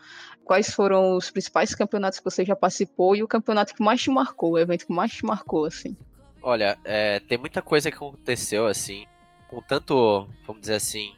quais 0.48 0.70
foram 0.70 1.14
os 1.14 1.30
principais 1.30 1.74
campeonatos 1.74 2.18
que 2.18 2.24
você 2.24 2.42
já 2.42 2.56
participou 2.56 3.14
e 3.14 3.22
o 3.22 3.28
campeonato 3.28 3.74
que 3.74 3.82
mais 3.82 4.00
te 4.00 4.10
marcou, 4.10 4.52
o 4.52 4.58
evento 4.58 4.86
que 4.86 4.92
mais 4.92 5.12
te 5.12 5.22
marcou, 5.22 5.66
assim. 5.66 5.94
Olha, 6.40 6.78
é, 6.84 7.20
tem 7.20 7.36
muita 7.36 7.60
coisa 7.60 7.90
que 7.90 7.96
aconteceu 7.98 8.66
assim, 8.66 9.06
com 9.46 9.60
tanto, 9.60 10.26
vamos 10.46 10.62
dizer 10.62 10.76
assim, 10.76 11.14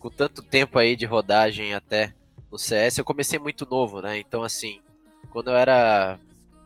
com 0.00 0.10
tanto 0.10 0.42
tempo 0.42 0.80
aí 0.80 0.96
de 0.96 1.06
rodagem 1.06 1.72
até 1.72 2.12
no 2.50 2.58
CS. 2.58 2.98
Eu 2.98 3.04
comecei 3.04 3.38
muito 3.38 3.64
novo, 3.70 4.02
né? 4.02 4.18
Então 4.18 4.42
assim, 4.42 4.80
quando 5.30 5.50
eu 5.50 5.56
era 5.56 6.18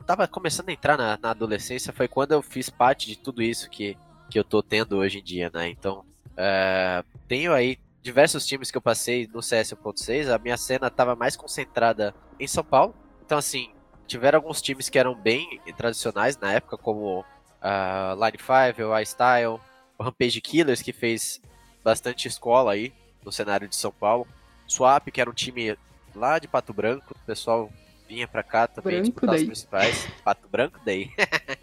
tava 0.06 0.26
começando 0.26 0.70
a 0.70 0.72
entrar 0.72 0.96
na, 0.96 1.18
na 1.20 1.30
adolescência 1.32 1.92
foi 1.92 2.08
quando 2.08 2.32
eu 2.32 2.40
fiz 2.40 2.70
parte 2.70 3.08
de 3.08 3.18
tudo 3.18 3.42
isso 3.42 3.68
que 3.68 3.94
que 4.30 4.38
eu 4.38 4.44
tô 4.44 4.62
tendo 4.62 4.96
hoje 4.96 5.18
em 5.18 5.22
dia, 5.22 5.50
né? 5.52 5.68
Então, 5.68 6.04
é, 6.36 7.04
tenho 7.28 7.52
aí 7.52 7.78
diversos 8.06 8.46
times 8.46 8.70
que 8.70 8.76
eu 8.76 8.80
passei 8.80 9.28
no 9.34 9.42
CS 9.42 9.72
1.6, 9.72 10.32
a 10.32 10.38
minha 10.38 10.56
cena 10.56 10.86
estava 10.86 11.16
mais 11.16 11.34
concentrada 11.34 12.14
em 12.38 12.46
São 12.46 12.62
Paulo. 12.62 12.94
Então, 13.24 13.36
assim, 13.36 13.68
tiveram 14.06 14.38
alguns 14.38 14.62
times 14.62 14.88
que 14.88 14.96
eram 14.96 15.12
bem 15.12 15.60
tradicionais 15.76 16.38
na 16.38 16.52
época, 16.52 16.78
como 16.78 17.24
a 17.60 18.14
uh, 18.16 18.24
Line 18.24 18.38
5, 18.38 18.88
o 18.88 18.98
iStyle, 19.00 19.60
o 19.98 20.04
Rampage 20.04 20.40
Killers, 20.40 20.82
que 20.82 20.92
fez 20.92 21.42
bastante 21.82 22.28
escola 22.28 22.72
aí 22.74 22.92
no 23.24 23.32
cenário 23.32 23.66
de 23.66 23.74
São 23.74 23.90
Paulo. 23.90 24.24
Swap, 24.68 25.08
que 25.10 25.20
era 25.20 25.28
um 25.28 25.34
time 25.34 25.76
lá 26.14 26.38
de 26.38 26.46
Pato 26.46 26.72
Branco, 26.72 27.12
o 27.12 27.26
pessoal 27.26 27.72
vinha 28.08 28.28
pra 28.28 28.44
cá 28.44 28.68
também 28.68 28.94
Branco 28.94 29.06
disputar 29.06 29.34
daí. 29.34 29.40
os 29.40 29.46
principais. 29.46 30.08
Pato 30.22 30.48
Branco 30.48 30.78
daí. 30.84 31.10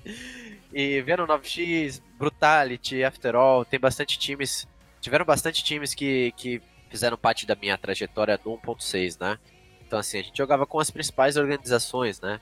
e 0.73 1.01
vendo 1.03 1.25
9x, 1.25 2.01
Brutality, 2.17 3.01
After 3.01 3.33
All, 3.33 3.63
tem 3.63 3.79
bastante 3.79 4.19
times. 4.19 4.67
Tiveram 5.03 5.25
bastante 5.25 5.61
times 5.65 5.93
que, 5.93 6.31
que 6.37 6.61
fizeram 6.89 7.17
parte 7.17 7.45
da 7.45 7.55
minha 7.55 7.77
trajetória 7.77 8.37
do 8.37 8.51
1.6, 8.51 9.19
né? 9.19 9.37
Então 9.85 9.99
assim, 9.99 10.19
a 10.19 10.23
gente 10.23 10.37
jogava 10.37 10.65
com 10.65 10.79
as 10.79 10.89
principais 10.89 11.35
organizações, 11.35 12.21
né? 12.21 12.39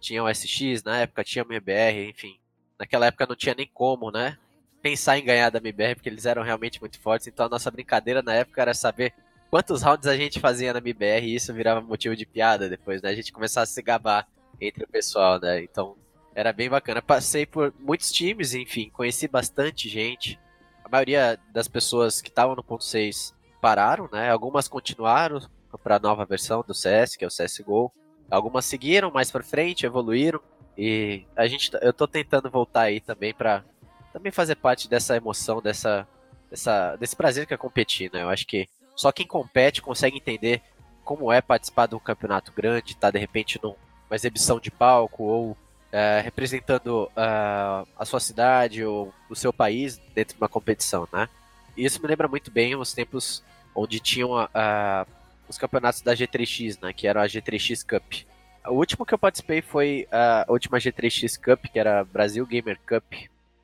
Tinha 0.00 0.24
o 0.24 0.34
SX 0.34 0.82
na 0.82 1.00
época, 1.00 1.22
tinha 1.22 1.44
o 1.44 1.52
MBR, 1.52 2.08
enfim. 2.08 2.38
Naquela 2.78 3.04
época 3.04 3.26
não 3.26 3.36
tinha 3.36 3.54
nem 3.54 3.70
como, 3.74 4.10
né? 4.10 4.38
Pensar 4.80 5.18
em 5.18 5.24
ganhar 5.24 5.50
da 5.50 5.58
MBR, 5.58 5.96
porque 5.96 6.08
eles 6.08 6.24
eram 6.24 6.42
realmente 6.42 6.80
muito 6.80 6.98
fortes. 6.98 7.26
Então 7.26 7.44
a 7.44 7.48
nossa 7.50 7.70
brincadeira 7.70 8.22
na 8.22 8.32
época 8.32 8.62
era 8.62 8.72
saber 8.72 9.12
quantos 9.50 9.82
rounds 9.82 10.06
a 10.06 10.16
gente 10.16 10.40
fazia 10.40 10.72
na 10.72 10.78
MBR 10.78 11.26
e 11.26 11.34
isso 11.34 11.52
virava 11.52 11.82
motivo 11.82 12.16
de 12.16 12.24
piada 12.24 12.70
depois, 12.70 13.02
né? 13.02 13.10
A 13.10 13.14
gente 13.14 13.34
começava 13.34 13.64
a 13.64 13.66
se 13.66 13.82
gabar 13.82 14.26
entre 14.58 14.82
o 14.82 14.88
pessoal, 14.88 15.38
né? 15.38 15.62
Então 15.62 15.94
era 16.34 16.54
bem 16.54 16.70
bacana. 16.70 17.02
Passei 17.02 17.44
por 17.44 17.74
muitos 17.78 18.10
times, 18.10 18.54
enfim, 18.54 18.88
conheci 18.88 19.28
bastante 19.28 19.90
gente. 19.90 20.40
A 20.88 20.90
maioria 20.90 21.38
das 21.52 21.68
pessoas 21.68 22.22
que 22.22 22.30
estavam 22.30 22.56
no 22.56 22.64
ponto 22.64 22.82
6 22.82 23.34
pararam, 23.60 24.08
né? 24.10 24.30
Algumas 24.30 24.66
continuaram 24.66 25.38
para 25.84 25.96
a 25.96 25.98
nova 25.98 26.24
versão 26.24 26.64
do 26.66 26.72
CS, 26.72 27.14
que 27.14 27.24
é 27.24 27.28
o 27.28 27.30
CS:GO. 27.30 27.92
Algumas 28.30 28.64
seguiram 28.64 29.10
mais 29.10 29.30
para 29.30 29.44
frente, 29.44 29.84
evoluíram 29.84 30.40
e 30.76 31.24
a 31.36 31.46
gente 31.46 31.70
eu 31.82 31.92
tô 31.92 32.08
tentando 32.08 32.50
voltar 32.50 32.82
aí 32.82 33.00
também 33.00 33.34
para 33.34 33.62
também 34.14 34.32
fazer 34.32 34.56
parte 34.56 34.88
dessa 34.88 35.14
emoção, 35.14 35.60
dessa, 35.60 36.08
dessa 36.50 36.96
desse 36.96 37.14
prazer 37.14 37.46
que 37.46 37.52
é 37.52 37.58
competir, 37.58 38.10
né? 38.10 38.22
Eu 38.22 38.30
acho 38.30 38.46
que 38.46 38.66
só 38.96 39.12
quem 39.12 39.26
compete 39.26 39.82
consegue 39.82 40.16
entender 40.16 40.62
como 41.04 41.30
é 41.30 41.42
participar 41.42 41.86
de 41.86 41.96
um 41.96 42.00
campeonato 42.00 42.50
grande, 42.50 42.96
tá 42.96 43.10
de 43.10 43.18
repente 43.18 43.60
numa 43.62 43.76
exibição 44.12 44.58
de 44.58 44.70
palco 44.70 45.22
ou 45.22 45.56
é, 45.90 46.20
representando 46.20 47.04
uh, 47.04 47.88
a 47.96 48.04
sua 48.04 48.20
cidade 48.20 48.84
ou 48.84 49.12
o 49.28 49.34
seu 49.34 49.52
país 49.52 49.98
dentro 50.14 50.34
de 50.34 50.42
uma 50.42 50.48
competição, 50.48 51.08
né? 51.12 51.28
E 51.76 51.84
isso 51.84 52.00
me 52.02 52.08
lembra 52.08 52.28
muito 52.28 52.50
bem 52.50 52.76
os 52.76 52.92
tempos 52.92 53.42
onde 53.74 54.00
tinham 54.00 54.32
uh, 54.32 55.06
os 55.48 55.56
campeonatos 55.56 56.02
da 56.02 56.14
G3X, 56.14 56.78
né? 56.82 56.92
Que 56.92 57.06
era 57.06 57.22
a 57.22 57.26
G3X 57.26 57.86
Cup. 57.86 58.26
O 58.66 58.74
último 58.74 59.06
que 59.06 59.14
eu 59.14 59.18
participei 59.18 59.62
foi 59.62 60.06
a 60.10 60.44
última 60.48 60.78
G3X 60.78 61.40
Cup, 61.40 61.66
que 61.72 61.78
era 61.78 62.04
Brasil 62.04 62.44
Gamer 62.44 62.78
Cup 62.86 63.04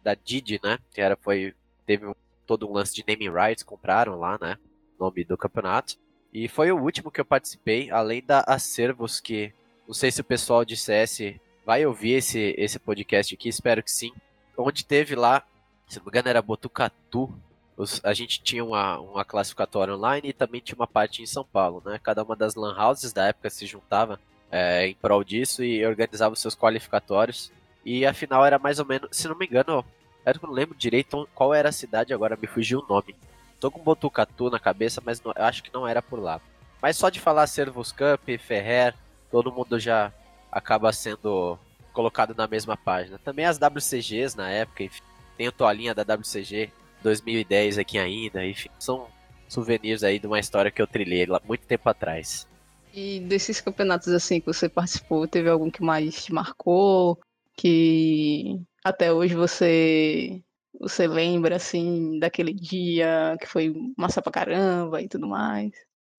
da 0.03 0.15
Didi, 0.15 0.59
né? 0.63 0.79
Que 0.93 1.01
era 1.01 1.17
foi 1.17 1.55
teve 1.87 2.11
todo 2.47 2.69
um 2.69 2.73
lance 2.73 2.95
de 2.95 3.05
naming 3.07 3.31
rights, 3.31 3.63
compraram 3.63 4.19
lá, 4.19 4.39
né? 4.41 4.57
Nome 4.99 5.25
do 5.25 5.37
campeonato. 5.37 5.97
E 6.33 6.49
foi 6.49 6.73
o 6.73 6.81
último 6.81 7.11
que 7.11 7.21
eu 7.21 7.25
participei, 7.25 7.91
além 7.91 8.23
da 8.25 8.41
Acervos, 8.47 9.21
que 9.21 9.53
não 9.87 9.95
sei 9.95 10.11
se 10.11 10.21
o 10.21 10.25
pessoal 10.25 10.65
de 10.65 10.77
CS 10.77 11.35
vai 11.65 11.87
ouvir 11.87 12.13
esse, 12.13 12.55
esse 12.59 12.79
podcast 12.79 13.35
aqui, 13.35 13.49
espero 13.49 13.83
que 13.83 13.91
sim. 13.91 14.13
Onde 14.57 14.85
teve 14.85 15.15
lá, 15.15 15.43
se 15.89 15.99
não 15.99 16.05
me 16.05 16.11
engano, 16.11 16.29
era 16.29 16.43
Botucatu. 16.43 17.33
Os, 17.77 18.01
a 18.05 18.15
gente 18.15 18.43
tinha 18.43 18.65
uma, 18.65 18.99
uma 19.01 19.25
classificatória 19.25 19.95
online 19.95 20.29
e 20.29 20.33
também 20.33 20.61
tinha 20.61 20.77
uma 20.77 20.87
parte 20.87 21.23
em 21.23 21.27
São 21.27 21.45
Paulo, 21.45 21.83
né? 21.85 21.99
Cada 22.03 22.23
uma 22.23 22.37
das 22.37 22.55
lan 22.55 22.77
houses 22.79 23.13
da 23.13 23.27
época 23.27 23.51
se 23.51 23.67
juntava 23.67 24.21
é, 24.51 24.87
em 24.87 24.95
prol 24.95 25.25
disso 25.25 25.65
e 25.65 25.85
organizava 25.85 26.35
os 26.35 26.41
seus 26.41 26.55
qualificatórios. 26.55 27.51
E 27.85 28.07
a 28.07 28.15
final 28.15 28.45
era 28.45 28.59
mais 28.59 28.79
ou 28.79 28.87
menos, 28.87 29.09
se 29.11 29.27
não 29.27 29.37
me 29.37 29.47
engano, 29.47 29.85
eu 30.25 30.35
não 30.43 30.53
lembro 30.53 30.77
direito 30.77 31.29
qual 31.35 31.53
era 31.53 31.69
a 31.71 31.73
cidade, 31.73 32.15
agora 32.15 32.39
me 32.41 32.47
fugiu 32.47 32.81
o 32.81 32.87
nome. 32.89 33.17
Tô 33.59 33.71
com 33.71 33.83
Botucatu 33.83 34.51
na 34.51 34.59
cabeça, 34.59 35.03
mas 35.05 35.21
não, 35.21 35.33
acho 35.35 35.63
que 35.63 35.73
não 35.73 35.87
era 35.87 36.01
por 36.01 36.21
lá. 36.21 36.41
Mas 36.81 36.97
só 36.97 37.09
de 37.09 37.21
falar 37.21 37.47
Servus 37.47 37.91
Cup, 37.91 38.29
Ferrer, 38.39 38.95
todo 39.31 39.53
mundo 39.53 39.79
já 39.79 40.13
acaba 40.55 40.93
sendo 40.93 41.59
colocado 41.93 42.35
na 42.35 42.47
mesma 42.47 42.77
página. 42.77 43.19
Também 43.19 43.45
as 43.45 43.59
WCGs 43.59 44.37
na 44.37 44.49
época, 44.49 44.85
enfim, 44.85 45.03
tem 45.37 45.49
o 45.49 45.53
toalhinha 45.53 45.95
da 45.95 46.03
WCG 46.15 46.71
2010 47.03 47.79
aqui 47.79 47.99
ainda, 47.99 48.47
enfim, 48.47 48.71
são 48.79 49.09
souvenirs 49.49 50.03
aí 50.03 50.19
de 50.19 50.27
uma 50.27 50.39
história 50.39 50.71
que 50.71 50.81
eu 50.81 50.87
trilhei 50.87 51.27
lá 51.27 51.41
muito 51.45 51.67
tempo 51.67 51.89
atrás. 51.89 52.49
E 52.93 53.21
desses 53.21 53.61
campeonatos 53.61 54.09
assim 54.09 54.41
que 54.41 54.47
você 54.47 54.69
participou, 54.69 55.27
teve 55.27 55.51
algum 55.51 55.71
que 55.71 55.83
mais 55.83 56.25
te 56.25 56.33
marcou? 56.33 57.19
Que 57.57 58.61
até 58.85 59.13
hoje 59.13 59.35
você 59.35 60.41
você 60.81 61.07
lembra 61.07 61.57
assim 61.57 62.19
daquele 62.19 62.53
dia 62.53 63.37
que 63.41 63.47
foi 63.47 63.75
massa 63.97 64.23
pra 64.23 64.33
caramba 64.33 65.03
e 65.03 65.09
tudo 65.09 65.27
mais? 65.27 65.73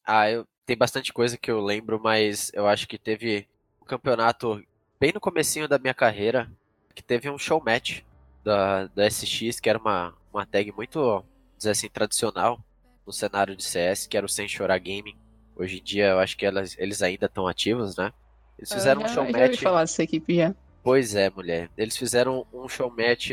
Ah, 0.06 0.30
eu 0.30 0.46
tem 0.66 0.78
bastante 0.78 1.14
coisa 1.14 1.38
que 1.38 1.50
eu 1.50 1.62
lembro, 1.62 2.00
mas 2.02 2.52
eu 2.54 2.68
acho 2.68 2.88
que 2.88 2.98
teve 2.98 3.48
campeonato 3.86 4.64
bem 5.00 5.12
no 5.14 5.20
comecinho 5.20 5.68
da 5.68 5.78
minha 5.78 5.94
carreira 5.94 6.50
que 6.94 7.04
teve 7.04 7.30
um 7.30 7.38
show 7.38 7.62
match 7.64 8.02
da, 8.44 8.88
da 8.88 9.10
SX, 9.10 9.60
que 9.60 9.70
era 9.70 9.80
uma, 9.80 10.14
uma 10.34 10.46
tag 10.46 10.72
muito, 10.72 11.24
dizer 11.58 11.72
assim, 11.72 11.90
tradicional 11.90 12.60
no 13.06 13.12
cenário 13.12 13.56
de 13.56 13.64
CS, 13.64 14.08
que 14.08 14.16
era 14.16 14.26
o 14.26 14.30
Sem 14.30 14.48
Chorar 14.48 14.80
Gaming. 14.80 15.18
Hoje 15.56 15.80
em 15.80 15.84
dia 15.84 16.08
eu 16.10 16.20
acho 16.20 16.38
que 16.38 16.46
elas, 16.46 16.76
eles 16.78 17.02
ainda 17.02 17.26
estão 17.26 17.48
ativos, 17.48 17.98
né? 17.98 18.12
Eles 18.58 18.72
fizeram 18.72 19.02
eu 19.02 19.06
um 19.06 19.10
já, 19.10 19.14
show 19.14 19.26
já 19.32 19.58
falar 19.62 19.82
dessa 19.82 20.04
equipe 20.04 20.36
já. 20.36 20.56
Pois 20.84 21.16
é, 21.16 21.30
mulher. 21.30 21.70
Eles 21.78 21.98
fizeram 21.98 22.46
um 22.54 22.68
show 22.68 22.90
match 22.90 23.32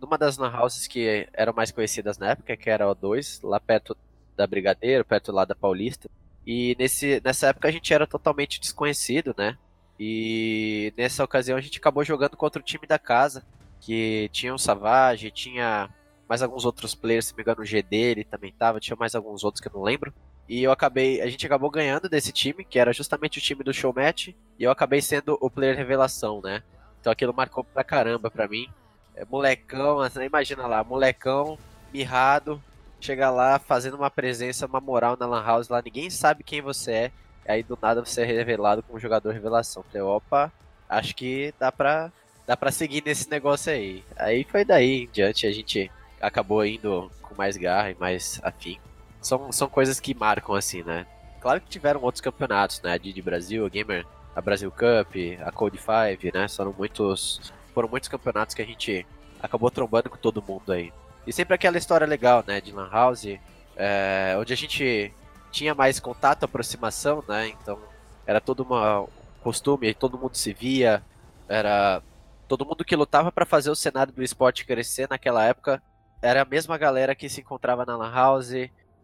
numa 0.00 0.18
das 0.18 0.36
lan 0.38 0.52
houses 0.58 0.86
que 0.86 1.28
eram 1.32 1.52
mais 1.52 1.70
conhecidas 1.70 2.18
na 2.18 2.30
época, 2.30 2.56
que 2.56 2.68
era 2.68 2.88
o 2.88 2.94
2, 2.94 3.42
lá 3.42 3.60
perto 3.60 3.96
da 4.36 4.46
Brigadeiro, 4.46 5.04
perto 5.04 5.32
lá 5.32 5.44
da 5.44 5.54
Paulista. 5.54 6.10
E 6.46 6.74
nesse, 6.78 7.20
nessa 7.22 7.48
época 7.48 7.68
a 7.68 7.70
gente 7.70 7.92
era 7.92 8.06
totalmente 8.06 8.58
desconhecido, 8.58 9.34
né? 9.36 9.56
E 10.02 10.94
nessa 10.96 11.22
ocasião 11.22 11.58
a 11.58 11.60
gente 11.60 11.76
acabou 11.76 12.02
jogando 12.02 12.34
contra 12.34 12.58
o 12.58 12.64
time 12.64 12.86
da 12.86 12.98
casa, 12.98 13.44
que 13.78 14.30
tinha 14.32 14.54
o 14.54 14.58
Savage, 14.58 15.30
tinha 15.30 15.90
mais 16.26 16.40
alguns 16.40 16.64
outros 16.64 16.94
players, 16.94 17.26
se 17.26 17.36
me 17.36 17.42
engano, 17.42 17.60
o 17.60 17.66
G 17.66 17.82
dele 17.82 18.24
também 18.24 18.50
tava, 18.50 18.80
tinha 18.80 18.96
mais 18.96 19.14
alguns 19.14 19.44
outros 19.44 19.60
que 19.60 19.68
eu 19.68 19.72
não 19.74 19.82
lembro. 19.82 20.10
E 20.48 20.62
eu 20.62 20.72
acabei, 20.72 21.20
a 21.20 21.28
gente 21.28 21.44
acabou 21.44 21.70
ganhando 21.70 22.08
desse 22.08 22.32
time, 22.32 22.64
que 22.64 22.78
era 22.78 22.94
justamente 22.94 23.36
o 23.36 23.42
time 23.42 23.62
do 23.62 23.74
show 23.74 23.92
match, 23.94 24.28
e 24.28 24.64
eu 24.64 24.70
acabei 24.70 25.02
sendo 25.02 25.36
o 25.38 25.50
player 25.50 25.76
revelação, 25.76 26.40
né? 26.42 26.62
Então 26.98 27.12
aquilo 27.12 27.34
marcou 27.34 27.62
pra 27.62 27.84
caramba 27.84 28.30
pra 28.30 28.48
mim. 28.48 28.68
É, 29.14 29.26
molecão, 29.26 30.00
assim, 30.00 30.22
imagina 30.22 30.66
lá, 30.66 30.82
molecão, 30.82 31.58
mirrado, 31.92 32.62
chega 32.98 33.28
lá 33.30 33.58
fazendo 33.58 33.98
uma 33.98 34.10
presença, 34.10 34.64
uma 34.64 34.80
moral 34.80 35.14
na 35.20 35.26
Lan 35.26 35.44
House 35.44 35.68
lá, 35.68 35.82
ninguém 35.82 36.08
sabe 36.08 36.42
quem 36.42 36.62
você 36.62 36.92
é. 36.92 37.12
Aí 37.50 37.62
do 37.62 37.78
nada 37.80 38.04
você 38.04 38.22
é 38.22 38.24
revelado 38.24 38.82
como 38.82 38.98
jogador 38.98 39.32
revelação. 39.32 39.82
Falei, 39.82 40.02
opa, 40.02 40.52
acho 40.88 41.14
que 41.14 41.52
dá 41.58 41.72
pra, 41.72 42.12
dá 42.46 42.56
pra 42.56 42.70
seguir 42.70 43.02
nesse 43.04 43.28
negócio 43.30 43.72
aí. 43.72 44.04
Aí 44.16 44.44
foi 44.44 44.64
daí 44.64 45.04
em 45.04 45.08
diante, 45.10 45.46
a 45.46 45.52
gente 45.52 45.90
acabou 46.20 46.64
indo 46.64 47.10
com 47.22 47.34
mais 47.34 47.56
garra 47.56 47.90
e 47.90 47.94
mais 47.94 48.40
afim. 48.42 48.78
São, 49.20 49.50
são 49.52 49.68
coisas 49.68 50.00
que 50.00 50.14
marcam 50.14 50.54
assim, 50.54 50.82
né? 50.82 51.06
Claro 51.40 51.60
que 51.60 51.68
tiveram 51.68 52.02
outros 52.02 52.20
campeonatos, 52.20 52.80
né? 52.82 52.92
A 52.92 52.98
Didi 52.98 53.22
Brasil, 53.22 53.64
a 53.64 53.68
Gamer, 53.68 54.06
a 54.34 54.40
Brasil 54.40 54.70
Cup, 54.70 55.14
a 55.44 55.50
Code 55.50 55.78
5, 55.78 56.36
né? 56.36 56.48
Foram 56.48 56.74
muitos, 56.76 57.52
foram 57.74 57.88
muitos 57.88 58.08
campeonatos 58.08 58.54
que 58.54 58.62
a 58.62 58.66
gente 58.66 59.06
acabou 59.42 59.70
trombando 59.70 60.10
com 60.10 60.16
todo 60.16 60.42
mundo 60.42 60.72
aí. 60.72 60.92
E 61.26 61.32
sempre 61.32 61.54
aquela 61.54 61.78
história 61.78 62.06
legal, 62.06 62.44
né? 62.46 62.60
De 62.60 62.72
Lan 62.72 62.90
House, 62.90 63.38
é, 63.76 64.36
onde 64.38 64.52
a 64.52 64.56
gente 64.56 65.12
tinha 65.50 65.74
mais 65.74 66.00
contato, 66.00 66.44
aproximação, 66.44 67.24
né? 67.28 67.48
Então 67.48 67.78
era 68.26 68.40
todo 68.40 68.60
uma, 68.60 69.02
um 69.02 69.08
costume, 69.42 69.94
todo 69.94 70.18
mundo 70.18 70.36
se 70.36 70.52
via, 70.52 71.02
era 71.48 72.02
todo 72.48 72.66
mundo 72.66 72.84
que 72.84 72.96
lutava 72.96 73.30
para 73.30 73.46
fazer 73.46 73.70
o 73.70 73.76
cenário 73.76 74.12
do 74.12 74.22
esporte 74.22 74.64
crescer 74.64 75.08
naquela 75.08 75.44
época 75.44 75.82
era 76.22 76.42
a 76.42 76.44
mesma 76.44 76.76
galera 76.76 77.14
que 77.14 77.28
se 77.28 77.40
encontrava 77.40 77.86
na 77.86 77.96
Lan 77.96 78.12
House, 78.12 78.52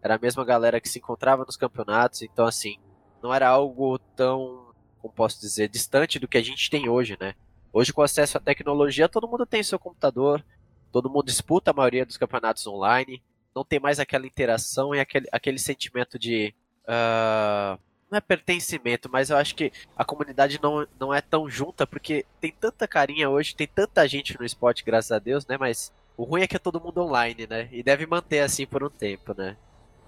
era 0.01 0.15
a 0.15 0.19
mesma 0.19 0.45
galera 0.45 0.79
que 0.79 0.87
se 0.87 0.99
encontrava 0.99 1.43
nos 1.43 1.57
campeonatos, 1.57 2.21
então 2.21 2.45
assim, 2.45 2.77
não 3.21 3.33
era 3.33 3.47
algo 3.47 3.97
tão, 4.15 4.71
como 5.01 5.13
posso 5.13 5.39
dizer, 5.39 5.67
distante 5.67 6.19
do 6.19 6.27
que 6.27 6.37
a 6.37 6.43
gente 6.43 6.69
tem 6.69 6.87
hoje, 6.87 7.17
né? 7.19 7.33
Hoje 7.73 7.91
com 7.91 8.01
acesso 8.01 8.37
à 8.37 8.41
tecnologia, 8.41 9.09
todo 9.09 9.27
mundo 9.27 9.45
tem 9.45 9.63
seu 9.63 9.79
computador, 9.79 10.45
todo 10.91 11.09
mundo 11.09 11.25
disputa 11.25 11.71
a 11.71 11.73
maioria 11.73 12.05
dos 12.05 12.17
campeonatos 12.17 12.65
online, 12.67 13.21
não 13.57 13.65
tem 13.65 13.79
mais 13.79 13.99
aquela 13.99 14.27
interação 14.27 14.93
e 14.93 14.99
aquele, 14.99 15.27
aquele 15.31 15.57
sentimento 15.57 16.19
de. 16.19 16.53
Uh, 16.83 17.77
não 18.09 18.17
é 18.17 18.21
pertencimento, 18.21 19.09
mas 19.11 19.29
eu 19.29 19.35
acho 19.35 19.55
que 19.55 19.71
a 19.95 20.05
comunidade 20.05 20.59
não, 20.61 20.87
não 20.97 21.13
é 21.13 21.19
tão 21.19 21.49
junta, 21.49 21.85
porque 21.85 22.25
tem 22.39 22.53
tanta 22.57 22.87
carinha 22.87 23.29
hoje, 23.29 23.55
tem 23.55 23.67
tanta 23.67 24.07
gente 24.07 24.37
no 24.39 24.45
esporte, 24.45 24.85
graças 24.85 25.11
a 25.11 25.19
Deus, 25.19 25.45
né? 25.45 25.57
Mas 25.59 25.91
o 26.15 26.23
ruim 26.23 26.43
é 26.43 26.47
que 26.47 26.55
é 26.55 26.59
todo 26.59 26.79
mundo 26.79 27.01
online, 27.01 27.47
né? 27.49 27.67
E 27.71 27.83
deve 27.83 28.05
manter 28.05 28.39
assim 28.41 28.65
por 28.65 28.83
um 28.83 28.89
tempo, 28.89 29.33
né? 29.35 29.57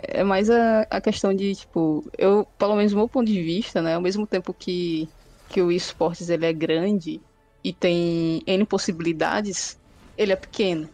É 0.02 0.24
mais 0.24 0.50
a, 0.50 0.88
a 0.90 1.02
questão 1.02 1.34
de, 1.34 1.54
tipo, 1.56 2.10
eu, 2.18 2.48
pelo 2.58 2.76
menos 2.76 2.94
do 2.94 2.98
meu 2.98 3.10
ponto 3.10 3.28
de 3.28 3.42
vista, 3.42 3.82
né? 3.82 3.96
Ao 3.96 4.02
mesmo 4.02 4.26
tempo 4.26 4.54
que, 4.54 5.10
que 5.50 5.62
o 5.62 5.72
esportes 5.72 6.30
ele 6.30 6.46
é 6.46 6.54
grande 6.54 7.20
e 7.62 7.74
tem 7.74 8.42
N 8.48 8.64
possibilidades, 8.64 9.78
ele 10.18 10.32
é 10.32 10.38
pequeno. 10.38 10.88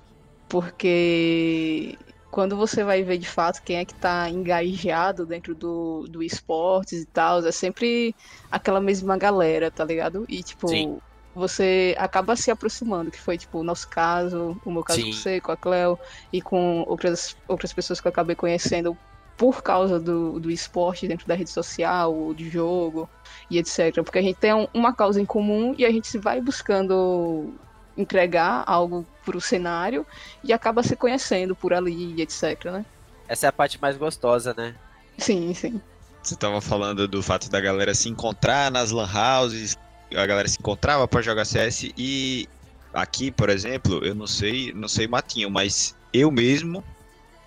Porque 0.49 1.97
quando 2.35 2.57
você 2.57 2.83
vai 2.83 3.01
ver 3.01 3.17
de 3.17 3.29
fato 3.29 3.63
quem 3.63 3.77
é 3.77 3.85
que 3.85 3.93
tá 3.93 4.29
engajado 4.29 5.25
dentro 5.25 5.55
do, 5.55 6.05
do 6.09 6.21
esportes 6.21 7.03
e 7.03 7.05
tal, 7.05 7.39
é 7.45 7.51
sempre 7.51 8.13
aquela 8.51 8.81
mesma 8.81 9.17
galera, 9.17 9.71
tá 9.71 9.85
ligado? 9.85 10.25
E 10.27 10.43
tipo, 10.43 10.67
Sim. 10.67 10.97
você 11.33 11.95
acaba 11.97 12.35
se 12.35 12.51
aproximando, 12.51 13.09
que 13.09 13.21
foi 13.21 13.37
tipo 13.37 13.59
o 13.59 13.63
nosso 13.63 13.87
caso, 13.87 14.59
o 14.65 14.69
meu 14.69 14.83
caso 14.83 14.99
Sim. 14.99 15.05
com 15.05 15.13
você, 15.13 15.39
com 15.39 15.51
a 15.53 15.55
Cleo 15.55 15.97
e 16.33 16.41
com 16.41 16.83
outras, 16.87 17.37
outras 17.47 17.71
pessoas 17.71 18.01
que 18.01 18.07
eu 18.07 18.11
acabei 18.11 18.35
conhecendo 18.35 18.97
por 19.37 19.63
causa 19.63 19.97
do, 19.97 20.37
do 20.37 20.51
esporte 20.51 21.07
dentro 21.07 21.25
da 21.25 21.35
rede 21.35 21.51
social, 21.51 22.33
de 22.33 22.49
jogo 22.49 23.09
e 23.49 23.57
etc. 23.59 24.03
Porque 24.03 24.19
a 24.19 24.21
gente 24.21 24.39
tem 24.41 24.53
um, 24.53 24.67
uma 24.73 24.93
causa 24.93 25.21
em 25.21 25.25
comum 25.25 25.73
e 25.77 25.85
a 25.85 25.89
gente 25.89 26.17
vai 26.17 26.41
buscando 26.41 27.53
entregar 27.97 28.63
algo 28.67 29.05
pro 29.23 29.39
cenário 29.41 30.05
e 30.43 30.53
acaba 30.53 30.83
se 30.83 30.95
conhecendo 30.95 31.55
por 31.55 31.73
ali, 31.73 32.21
etc, 32.21 32.65
né? 32.65 32.85
Essa 33.27 33.47
é 33.47 33.49
a 33.49 33.53
parte 33.53 33.81
mais 33.81 33.97
gostosa, 33.97 34.53
né? 34.55 34.75
Sim, 35.17 35.53
sim. 35.53 35.81
Você 36.21 36.35
tava 36.35 36.59
falando 36.59 37.07
do 37.07 37.21
fato 37.21 37.49
da 37.49 37.61
galera 37.61 37.93
se 37.93 38.09
encontrar 38.09 38.71
nas 38.71 38.91
lan 38.91 39.07
houses, 39.07 39.77
a 40.15 40.25
galera 40.25 40.47
se 40.47 40.57
encontrava 40.59 41.07
para 41.07 41.21
jogar 41.21 41.45
CS 41.45 41.91
e 41.97 42.49
aqui, 42.93 43.31
por 43.31 43.49
exemplo, 43.49 44.03
eu 44.03 44.15
não 44.15 44.27
sei, 44.27 44.73
não 44.73 44.87
sei 44.87 45.07
Matinho, 45.07 45.49
mas 45.49 45.95
eu 46.13 46.31
mesmo 46.31 46.83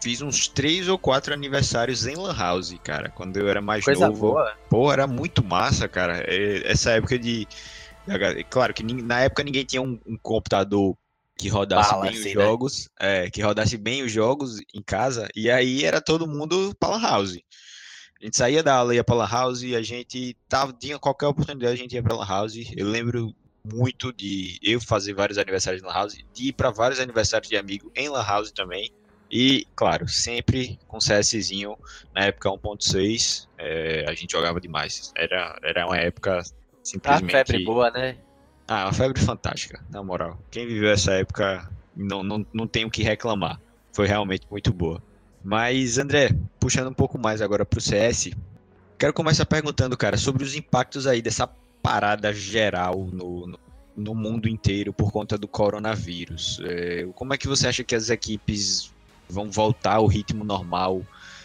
fiz 0.00 0.23
uns 0.23 0.47
três 0.47 0.88
ou 0.88 0.99
quatro 0.99 1.35
aniversários 1.35 2.07
em 2.07 2.17
lan 2.17 2.37
house, 2.37 2.75
cara, 2.85 3.09
quando 3.11 3.37
eu 3.37 3.49
era 3.49 3.61
mais 3.61 3.85
Coisa 3.85 4.09
novo. 4.09 4.33
Boa. 4.33 4.57
Pô, 4.71 4.93
era 4.93 5.07
muito 5.07 5.45
massa, 5.45 5.88
cara. 5.88 6.23
É, 6.26 6.71
essa 6.71 6.93
época 6.93 7.19
de 7.19 7.47
Claro 8.50 8.75
que 8.75 8.83
na 8.83 9.21
época 9.21 9.43
ninguém 9.43 9.65
tinha 9.65 9.83
um, 9.83 9.99
um 10.07 10.17
computador 10.17 10.97
que 11.38 11.49
rodasse 11.49 11.91
Bala, 11.91 12.03
bem 12.03 12.11
assim, 12.11 12.19
os 12.21 12.25
né? 12.25 12.33
jogos, 12.33 12.91
né? 13.00 13.27
é, 13.27 13.31
que 13.31 13.41
rodasse 13.41 13.77
bem 13.77 14.03
os 14.03 14.11
jogos 14.11 14.59
em 14.75 14.83
casa, 14.83 15.29
e 15.37 15.49
aí 15.49 15.85
era 15.85 16.00
todo 16.00 16.27
mundo 16.27 16.75
para 16.79 16.97
lan 16.97 17.00
house. 17.00 17.38
A 18.21 18.25
gente 18.25 18.37
saía 18.37 18.62
da 18.62 18.75
aula, 18.75 18.95
ia 18.95 19.05
pra 19.05 19.15
lan 19.15 19.29
house, 19.29 19.62
e 19.62 19.77
a 19.77 19.83
gente 19.83 20.37
tava, 20.49 20.73
tinha 20.73 20.99
qualquer 20.99 21.29
oportunidade, 21.29 21.75
a 21.75 21.77
gente 21.77 21.95
ia 21.95 22.03
pra 22.03 22.17
lan 22.17 22.27
house. 22.27 22.57
Eu 22.77 22.88
lembro 22.88 23.33
muito 23.65 24.12
de 24.12 24.59
eu 24.61 24.81
fazer 24.81 25.15
vários 25.15 25.38
aniversários 25.38 25.81
em 25.81 25.87
lan 25.87 25.93
house, 25.93 26.19
de 26.35 26.49
ir 26.49 26.53
para 26.53 26.71
vários 26.71 26.99
aniversários 26.99 27.49
de 27.49 27.57
amigo 27.57 27.93
em 27.95 28.09
lan 28.09 28.25
house 28.25 28.50
também. 28.50 28.91
E, 29.31 29.67
claro, 29.77 30.09
sempre 30.09 30.79
com 30.88 30.99
CSzinho, 30.99 31.77
na 32.15 32.25
época 32.25 32.49
1.6, 32.49 33.47
é, 33.59 34.05
a 34.09 34.15
gente 34.15 34.33
jogava 34.33 34.61
demais. 34.61 35.12
Era, 35.15 35.57
era 35.62 35.87
uma 35.87 35.99
época 35.99 36.43
Simplesmente... 36.88 37.37
A 37.37 37.45
febre 37.45 37.64
boa, 37.64 37.90
né? 37.90 38.16
Ah, 38.66 38.85
uma 38.85 38.92
febre 38.92 39.21
fantástica, 39.21 39.85
na 39.90 40.02
moral. 40.02 40.38
Quem 40.50 40.66
viveu 40.66 40.90
essa 40.90 41.12
época 41.12 41.71
não, 41.95 42.23
não, 42.23 42.47
não 42.52 42.66
tem 42.66 42.85
o 42.85 42.90
que 42.90 43.02
reclamar. 43.02 43.61
Foi 43.92 44.07
realmente 44.07 44.47
muito 44.50 44.73
boa. 44.73 45.02
Mas, 45.45 45.99
André, 45.99 46.30
puxando 46.59 46.88
um 46.88 46.95
pouco 46.95 47.18
mais 47.18 47.42
agora 47.42 47.64
pro 47.64 47.80
CS, 47.80 48.30
quero 48.99 49.12
começar 49.12 49.45
perguntando, 49.45 49.97
cara, 49.97 50.16
sobre 50.16 50.42
os 50.42 50.57
impactos 50.57 51.07
aí 51.07 51.21
dessa 51.21 51.49
parada 51.83 52.33
geral 52.33 53.09
no, 53.12 53.47
no, 53.47 53.59
no 53.97 54.14
mundo 54.14 54.49
inteiro 54.49 54.92
por 54.92 55.12
conta 55.12 55.37
do 55.37 55.47
coronavírus. 55.47 56.59
É, 56.64 57.07
como 57.14 57.35
é 57.35 57.38
que 57.38 57.49
você 57.49 57.68
acha 57.68 57.85
que 57.85 57.95
as 57.95 58.09
equipes 58.09 58.92
vão 59.28 59.50
voltar 59.50 59.97
ao 59.97 60.07
ritmo 60.07 60.42
normal? 60.42 61.02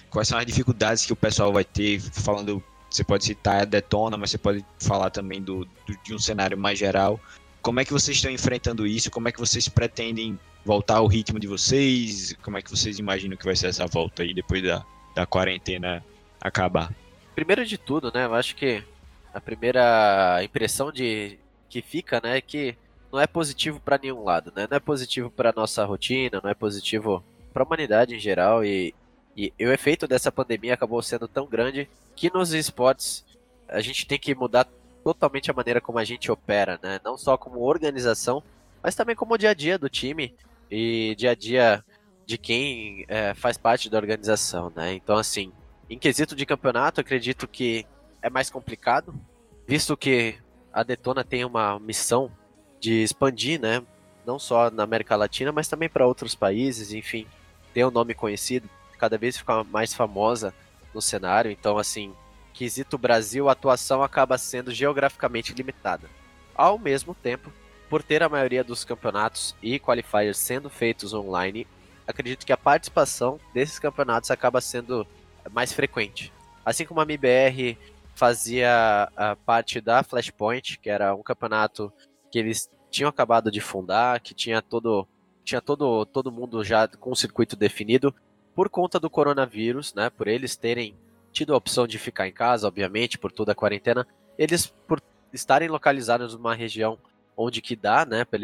Quais 0.10 0.28
são 0.28 0.38
as 0.38 0.46
dificuldades 0.46 1.06
que 1.06 1.14
o 1.14 1.18
pessoal 1.18 1.52
vai 1.52 1.66
ter, 1.66 2.00
falando 2.00 2.64
você 2.94 3.04
pode 3.04 3.26
citar 3.26 3.62
a 3.62 3.66
Detona, 3.66 4.16
mas 4.18 4.30
você 4.30 4.38
pode 4.38 4.64
falar 4.80 5.10
também 5.10 5.42
do, 5.42 5.66
do, 5.66 5.98
de 6.04 6.14
um 6.14 6.20
cenário 6.20 6.56
mais 6.56 6.78
geral. 6.78 7.20
Como 7.60 7.80
é 7.80 7.86
que 7.86 7.92
vocês 7.92 8.18
estão 8.18 8.30
enfrentando 8.30 8.86
isso? 8.86 9.10
Como 9.10 9.28
é 9.28 9.32
que 9.32 9.40
vocês 9.40 9.68
pretendem 9.68 10.40
voltar 10.64 10.98
ao 10.98 11.08
ritmo 11.08 11.40
de 11.40 11.48
vocês? 11.48 12.36
Como 12.44 12.56
é 12.58 12.62
que 12.62 12.70
vocês 12.70 13.00
imaginam 13.00 13.36
que 13.36 13.46
vai 13.46 13.56
ser 13.56 13.68
essa 13.68 13.88
volta 13.88 14.22
aí 14.22 14.32
depois 14.32 14.62
da, 14.62 14.86
da 15.16 15.26
quarentena 15.26 16.06
acabar? 16.40 16.94
Primeiro 17.34 17.66
de 17.66 17.80
tudo, 17.80 18.12
né? 18.14 18.26
Eu 18.26 18.36
acho 18.36 18.56
que 18.56 18.84
a 19.34 19.42
primeira 19.42 20.40
impressão 20.44 20.92
de 20.92 21.40
que 21.68 21.82
fica, 21.82 22.22
né, 22.24 22.38
é 22.38 22.42
que 22.42 22.76
não 23.12 23.20
é 23.20 23.26
positivo 23.26 23.80
para 23.80 23.98
nenhum 23.98 24.24
lado, 24.24 24.54
né? 24.56 24.68
Não 24.70 24.78
é 24.78 24.80
positivo 24.80 25.32
para 25.32 25.52
nossa 25.52 25.84
rotina, 25.84 26.40
não 26.44 26.52
é 26.52 26.54
positivo 26.54 27.24
para 27.52 27.64
a 27.64 27.66
humanidade 27.66 28.16
em 28.16 28.20
geral 28.20 28.64
e, 28.64 28.94
e, 29.36 29.54
e 29.58 29.66
o 29.66 29.72
efeito 29.72 30.08
dessa 30.08 30.32
pandemia 30.32 30.74
acabou 30.74 31.02
sendo 31.02 31.28
tão 31.28 31.46
grande 31.48 31.90
que 32.16 32.32
nos 32.32 32.54
esportes 32.54 33.26
a 33.68 33.82
gente 33.82 34.06
tem 34.06 34.20
que 34.20 34.36
mudar 34.36 34.68
totalmente 35.04 35.50
a 35.50 35.54
maneira 35.54 35.82
como 35.82 36.00
a 36.00 36.04
gente 36.04 36.32
opera, 36.32 36.80
né? 36.82 37.00
Não 37.04 37.18
só 37.18 37.38
como 37.38 37.60
organização, 37.60 38.44
mas 38.82 38.96
também 38.96 39.16
como 39.16 39.38
dia 39.38 39.50
a 39.50 39.54
dia 39.54 39.78
do 39.78 39.90
time 39.90 40.34
e 40.70 41.16
dia 41.18 41.32
a 41.32 41.36
dia 41.36 41.84
de 42.26 42.38
quem 42.38 43.06
é, 43.08 43.34
faz 43.34 43.58
parte 43.58 43.90
da 43.90 43.98
organização, 43.98 44.72
né? 44.76 44.94
Então, 44.94 45.18
assim, 45.18 45.52
em 45.90 45.98
quesito 45.98 46.36
de 46.36 46.46
campeonato, 46.46 47.02
acredito 47.02 47.48
que 47.48 47.86
é 48.22 48.30
mais 48.30 48.50
complicado, 48.50 49.14
visto 49.68 49.98
que 49.98 50.36
a 50.72 50.84
Detona 50.84 51.24
tem 51.24 51.44
uma 51.44 51.80
missão 51.80 52.32
de 52.80 53.04
expandir, 53.04 53.60
né? 53.60 53.82
Não 54.26 54.40
só 54.40 54.72
na 54.72 54.84
América 54.84 55.16
Latina, 55.16 55.52
mas 55.52 55.68
também 55.68 55.90
para 55.90 56.08
outros 56.08 56.34
países, 56.34 56.94
enfim, 56.94 57.28
ter 57.74 57.86
um 57.86 57.92
nome 57.92 58.14
conhecido, 58.14 58.70
cada 59.04 59.18
vez 59.18 59.38
ficar 59.38 59.66
mais 59.66 59.94
famosa 59.94 60.54
no 60.94 61.02
cenário. 61.02 61.52
Então, 61.52 61.78
assim, 61.78 62.16
quesito 62.54 62.98
Brasil, 62.98 63.50
a 63.50 63.52
atuação 63.52 64.02
acaba 64.02 64.38
sendo 64.38 64.72
geograficamente 64.72 65.54
limitada. 65.54 66.10
Ao 66.56 66.80
mesmo 66.80 67.14
tempo, 67.14 67.52
por 67.90 68.02
ter 68.02 68.24
a 68.24 68.30
maioria 68.30 68.64
dos 68.64 68.86
campeonatos 68.86 69.58
e 69.62 69.78
qualifiers 69.78 70.38
sendo 70.38 70.70
feitos 70.70 71.14
online, 71.14 71.68
acredito 72.08 72.46
que 72.46 72.54
a 72.54 72.58
participação 72.58 73.42
desses 73.54 73.78
campeonatos 73.78 74.32
acaba 74.32 74.62
sendo 74.62 75.06
mais 75.52 75.74
frequente. 75.74 76.32
Assim 76.66 76.86
como 76.86 77.02
a 77.02 77.04
MBR 77.04 77.78
fazia 78.16 79.12
a 79.18 79.36
parte 79.36 79.82
da 79.82 80.02
Flashpoint, 80.02 80.80
que 80.80 80.90
era 80.90 81.14
um 81.14 81.22
campeonato 81.22 81.92
que 82.32 82.40
eles 82.40 82.70
tinham 82.90 83.10
acabado 83.10 83.52
de 83.52 83.60
fundar, 83.60 84.22
que 84.22 84.34
tinha 84.34 84.62
todo 84.62 85.06
tinha 85.44 85.60
todo 85.60 86.06
todo 86.06 86.32
mundo 86.32 86.64
já 86.64 86.88
com 86.88 87.12
o 87.12 87.16
circuito 87.18 87.58
definido, 87.58 88.16
por 88.56 88.70
conta 88.70 89.00
do 89.00 89.10
coronavírus, 89.10 89.94
né, 89.94 90.10
por 90.10 90.28
eles 90.28 90.56
terem 90.56 90.96
tido 91.32 91.54
a 91.54 91.58
opção 91.58 91.88
de 91.88 91.98
ficar 91.98 92.28
em 92.28 92.32
casa, 92.32 92.68
obviamente, 92.68 93.18
por 93.18 93.32
toda 93.32 93.52
a 93.52 93.56
quarentena, 93.56 94.08
eles, 94.38 94.68
por 94.88 95.02
estarem 95.32 95.68
localizados 95.68 96.36
numa 96.36 96.54
região 96.54 96.98
onde 97.36 97.62
que 97.62 97.76
dá, 97.76 98.06
né, 98.06 98.24
para 98.24 98.40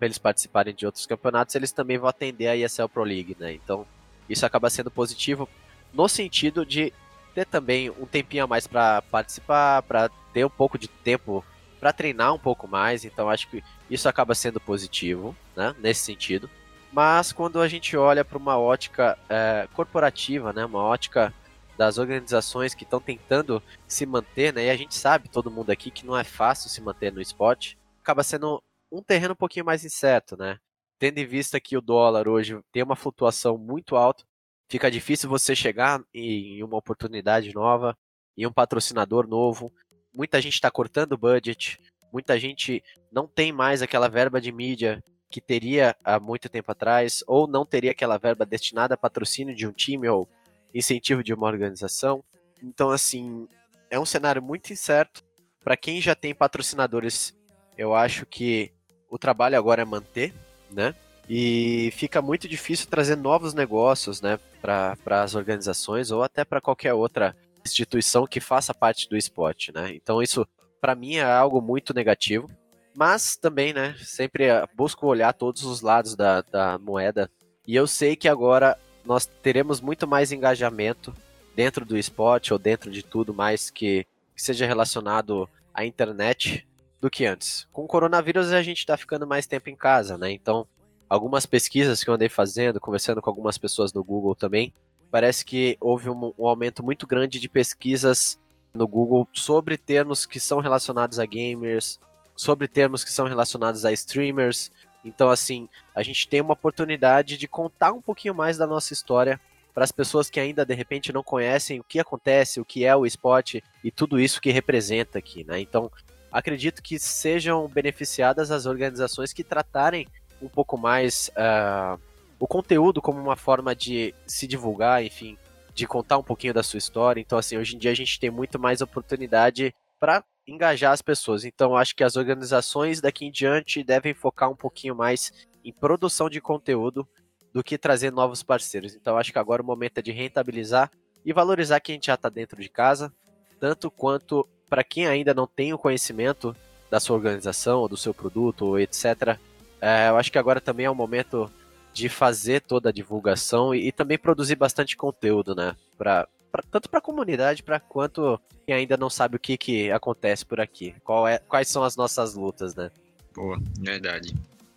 eles 0.00 0.18
participarem 0.18 0.74
de 0.74 0.84
outros 0.84 1.06
campeonatos, 1.06 1.54
eles 1.54 1.70
também 1.70 1.96
vão 1.96 2.08
atender 2.08 2.48
a 2.48 2.56
ESL 2.56 2.88
Pro 2.88 3.04
League, 3.04 3.36
né, 3.38 3.52
então 3.52 3.86
isso 4.28 4.44
acaba 4.44 4.68
sendo 4.68 4.90
positivo 4.90 5.48
no 5.92 6.08
sentido 6.08 6.66
de 6.66 6.92
ter 7.34 7.46
também 7.46 7.90
um 7.90 8.06
tempinho 8.06 8.44
a 8.44 8.46
mais 8.46 8.66
para 8.66 9.02
participar, 9.02 9.82
para 9.82 10.08
ter 10.32 10.44
um 10.44 10.50
pouco 10.50 10.76
de 10.78 10.88
tempo 10.88 11.44
para 11.78 11.92
treinar 11.92 12.34
um 12.34 12.38
pouco 12.38 12.68
mais, 12.68 13.04
então 13.04 13.28
acho 13.28 13.48
que 13.48 13.62
isso 13.90 14.08
acaba 14.08 14.34
sendo 14.34 14.60
positivo, 14.60 15.36
né, 15.56 15.74
nesse 15.78 16.00
sentido. 16.00 16.48
Mas 16.92 17.32
quando 17.32 17.58
a 17.58 17.66
gente 17.66 17.96
olha 17.96 18.22
para 18.22 18.36
uma 18.36 18.58
ótica 18.58 19.18
é, 19.26 19.66
corporativa, 19.72 20.52
né, 20.52 20.62
uma 20.64 20.82
ótica 20.82 21.32
das 21.78 21.96
organizações 21.96 22.74
que 22.74 22.84
estão 22.84 23.00
tentando 23.00 23.62
se 23.88 24.04
manter, 24.04 24.52
né, 24.52 24.66
e 24.66 24.70
a 24.70 24.76
gente 24.76 24.94
sabe, 24.94 25.30
todo 25.30 25.50
mundo 25.50 25.70
aqui, 25.70 25.90
que 25.90 26.04
não 26.04 26.16
é 26.16 26.22
fácil 26.22 26.68
se 26.68 26.82
manter 26.82 27.10
no 27.10 27.20
esporte, 27.20 27.78
acaba 28.02 28.22
sendo 28.22 28.62
um 28.90 29.02
terreno 29.02 29.32
um 29.32 29.36
pouquinho 29.36 29.64
mais 29.64 29.86
incerto, 29.86 30.36
né? 30.36 30.58
Tendo 30.98 31.16
em 31.18 31.26
vista 31.26 31.58
que 31.58 31.78
o 31.78 31.80
dólar 31.80 32.28
hoje 32.28 32.60
tem 32.70 32.82
uma 32.82 32.94
flutuação 32.94 33.56
muito 33.56 33.96
alta, 33.96 34.22
fica 34.68 34.90
difícil 34.90 35.30
você 35.30 35.56
chegar 35.56 36.02
em 36.12 36.62
uma 36.62 36.76
oportunidade 36.76 37.54
nova, 37.54 37.96
em 38.36 38.46
um 38.46 38.52
patrocinador 38.52 39.26
novo. 39.26 39.72
Muita 40.12 40.42
gente 40.42 40.54
está 40.54 40.70
cortando 40.70 41.12
o 41.12 41.18
budget, 41.18 41.80
muita 42.12 42.38
gente 42.38 42.84
não 43.10 43.26
tem 43.26 43.50
mais 43.50 43.80
aquela 43.80 44.08
verba 44.08 44.40
de 44.40 44.52
mídia 44.52 45.02
que 45.32 45.40
teria 45.40 45.96
há 46.04 46.20
muito 46.20 46.50
tempo 46.50 46.70
atrás, 46.70 47.24
ou 47.26 47.48
não 47.48 47.64
teria 47.64 47.92
aquela 47.92 48.18
verba 48.18 48.44
destinada 48.44 48.92
a 48.92 48.98
patrocínio 48.98 49.56
de 49.56 49.66
um 49.66 49.72
time 49.72 50.06
ou 50.06 50.28
incentivo 50.74 51.24
de 51.24 51.32
uma 51.32 51.46
organização. 51.46 52.22
Então, 52.62 52.90
assim, 52.90 53.48
é 53.90 53.98
um 53.98 54.04
cenário 54.04 54.42
muito 54.42 54.72
incerto. 54.72 55.24
Para 55.64 55.76
quem 55.76 56.00
já 56.00 56.14
tem 56.14 56.34
patrocinadores, 56.34 57.34
eu 57.78 57.94
acho 57.94 58.26
que 58.26 58.70
o 59.08 59.18
trabalho 59.18 59.56
agora 59.56 59.82
é 59.82 59.84
manter, 59.84 60.34
né? 60.70 60.94
E 61.28 61.90
fica 61.94 62.20
muito 62.20 62.46
difícil 62.46 62.88
trazer 62.88 63.16
novos 63.16 63.54
negócios, 63.54 64.20
né, 64.20 64.38
para 64.60 65.22
as 65.22 65.34
organizações 65.34 66.10
ou 66.10 66.22
até 66.22 66.44
para 66.44 66.60
qualquer 66.60 66.92
outra 66.92 67.34
instituição 67.64 68.26
que 68.26 68.40
faça 68.40 68.74
parte 68.74 69.08
do 69.08 69.16
esporte, 69.16 69.72
né? 69.72 69.94
Então 69.94 70.20
isso, 70.20 70.46
para 70.80 70.94
mim, 70.94 71.16
é 71.16 71.22
algo 71.22 71.62
muito 71.62 71.94
negativo. 71.94 72.50
Mas 72.94 73.36
também, 73.36 73.72
né, 73.72 73.94
sempre 73.98 74.44
eh, 74.44 74.66
busco 74.76 75.06
olhar 75.06 75.32
todos 75.32 75.64
os 75.64 75.80
lados 75.80 76.14
da, 76.14 76.42
da 76.42 76.78
moeda. 76.78 77.30
E 77.66 77.74
eu 77.74 77.86
sei 77.86 78.16
que 78.16 78.28
agora 78.28 78.78
nós 79.04 79.26
teremos 79.26 79.80
muito 79.80 80.06
mais 80.06 80.32
engajamento 80.32 81.14
dentro 81.54 81.84
do 81.84 81.96
esporte 81.96 82.52
ou 82.52 82.58
dentro 82.58 82.90
de 82.90 83.02
tudo 83.02 83.32
mais 83.32 83.70
que, 83.70 84.06
que 84.34 84.42
seja 84.42 84.66
relacionado 84.66 85.48
à 85.72 85.84
internet 85.84 86.66
do 87.00 87.10
que 87.10 87.26
antes. 87.26 87.66
Com 87.72 87.84
o 87.84 87.88
coronavírus 87.88 88.52
a 88.52 88.62
gente 88.62 88.78
está 88.78 88.96
ficando 88.96 89.26
mais 89.26 89.46
tempo 89.46 89.68
em 89.68 89.76
casa, 89.76 90.16
né? 90.16 90.30
Então, 90.30 90.66
algumas 91.08 91.46
pesquisas 91.46 92.02
que 92.02 92.08
eu 92.08 92.14
andei 92.14 92.28
fazendo, 92.28 92.80
conversando 92.80 93.20
com 93.20 93.28
algumas 93.28 93.58
pessoas 93.58 93.92
no 93.92 94.04
Google 94.04 94.34
também, 94.34 94.72
parece 95.10 95.44
que 95.44 95.76
houve 95.80 96.08
um, 96.08 96.32
um 96.38 96.46
aumento 96.46 96.82
muito 96.82 97.06
grande 97.06 97.40
de 97.40 97.48
pesquisas 97.48 98.38
no 98.72 98.86
Google 98.86 99.28
sobre 99.32 99.76
termos 99.76 100.24
que 100.24 100.40
são 100.40 100.60
relacionados 100.60 101.18
a 101.18 101.26
gamers, 101.26 102.00
sobre 102.42 102.68
termos 102.68 103.04
que 103.04 103.12
são 103.12 103.26
relacionados 103.26 103.84
a 103.84 103.92
streamers. 103.92 104.70
Então, 105.04 105.30
assim, 105.30 105.68
a 105.94 106.02
gente 106.02 106.28
tem 106.28 106.40
uma 106.40 106.52
oportunidade 106.52 107.36
de 107.36 107.48
contar 107.48 107.92
um 107.92 108.02
pouquinho 108.02 108.34
mais 108.34 108.58
da 108.58 108.66
nossa 108.66 108.92
história 108.92 109.40
para 109.72 109.84
as 109.84 109.92
pessoas 109.92 110.28
que 110.28 110.38
ainda 110.38 110.66
de 110.66 110.74
repente 110.74 111.12
não 111.12 111.22
conhecem 111.22 111.80
o 111.80 111.84
que 111.84 111.98
acontece, 111.98 112.60
o 112.60 112.64
que 112.64 112.84
é 112.84 112.94
o 112.94 113.06
esporte 113.06 113.62
e 113.82 113.90
tudo 113.90 114.20
isso 114.20 114.40
que 114.40 114.50
representa 114.50 115.18
aqui, 115.18 115.44
né? 115.44 115.60
Então, 115.60 115.90
acredito 116.30 116.82
que 116.82 116.98
sejam 116.98 117.66
beneficiadas 117.68 118.50
as 118.50 118.66
organizações 118.66 119.32
que 119.32 119.42
tratarem 119.42 120.06
um 120.40 120.48
pouco 120.48 120.76
mais 120.76 121.30
uh, 121.30 121.98
o 122.38 122.46
conteúdo 122.46 123.00
como 123.00 123.20
uma 123.20 123.36
forma 123.36 123.74
de 123.74 124.14
se 124.26 124.46
divulgar, 124.46 125.02
enfim, 125.04 125.38
de 125.74 125.86
contar 125.86 126.18
um 126.18 126.22
pouquinho 126.22 126.52
da 126.52 126.62
sua 126.62 126.78
história. 126.78 127.20
Então, 127.20 127.38
assim, 127.38 127.56
hoje 127.56 127.76
em 127.76 127.78
dia 127.78 127.92
a 127.92 127.96
gente 127.96 128.20
tem 128.20 128.30
muito 128.30 128.58
mais 128.58 128.80
oportunidade 128.80 129.74
para 129.98 130.22
engajar 130.46 130.92
as 130.92 131.02
pessoas. 131.02 131.44
Então, 131.44 131.76
acho 131.76 131.94
que 131.94 132.04
as 132.04 132.16
organizações 132.16 133.00
daqui 133.00 133.26
em 133.26 133.30
diante 133.30 133.82
devem 133.82 134.14
focar 134.14 134.50
um 134.50 134.56
pouquinho 134.56 134.94
mais 134.94 135.32
em 135.64 135.72
produção 135.72 136.28
de 136.28 136.40
conteúdo 136.40 137.06
do 137.52 137.62
que 137.62 137.78
trazer 137.78 138.10
novos 138.10 138.42
parceiros. 138.42 138.94
Então, 138.94 139.16
acho 139.16 139.32
que 139.32 139.38
agora 139.38 139.62
o 139.62 139.66
momento 139.66 139.98
é 139.98 140.02
de 140.02 140.10
rentabilizar 140.10 140.90
e 141.24 141.32
valorizar 141.32 141.80
quem 141.80 142.00
já 142.02 142.14
está 142.14 142.28
dentro 142.28 142.60
de 142.60 142.68
casa, 142.68 143.12
tanto 143.60 143.90
quanto 143.90 144.48
para 144.68 144.82
quem 144.82 145.06
ainda 145.06 145.34
não 145.34 145.46
tem 145.46 145.72
o 145.72 145.78
conhecimento 145.78 146.56
da 146.90 146.98
sua 146.98 147.16
organização, 147.16 147.80
ou 147.80 147.88
do 147.88 147.96
seu 147.96 148.12
produto, 148.12 148.66
ou 148.66 148.78
etc. 148.78 149.38
É, 149.80 150.08
eu 150.08 150.16
acho 150.16 150.32
que 150.32 150.38
agora 150.38 150.60
também 150.60 150.86
é 150.86 150.90
o 150.90 150.94
momento 150.94 151.50
de 151.92 152.08
fazer 152.08 152.60
toda 152.62 152.88
a 152.88 152.92
divulgação 152.92 153.74
e, 153.74 153.88
e 153.88 153.92
também 153.92 154.18
produzir 154.18 154.56
bastante 154.56 154.96
conteúdo, 154.96 155.54
né? 155.54 155.76
Pra, 155.96 156.26
pra 156.52 156.62
tanto 156.62 156.90
para 156.90 156.98
a 156.98 157.02
comunidade 157.02 157.62
para 157.62 157.80
quanto 157.80 158.38
quem 158.66 158.74
ainda 158.74 158.96
não 158.96 159.08
sabe 159.08 159.36
o 159.36 159.40
que, 159.40 159.56
que 159.56 159.90
acontece 159.90 160.44
por 160.44 160.60
aqui. 160.60 160.94
Qual 161.02 161.26
é, 161.26 161.38
quais 161.38 161.68
são 161.68 161.82
as 161.82 161.96
nossas 161.96 162.34
lutas, 162.34 162.74
né? 162.74 162.90
Boa, 163.34 163.58
verdade. 163.80 164.34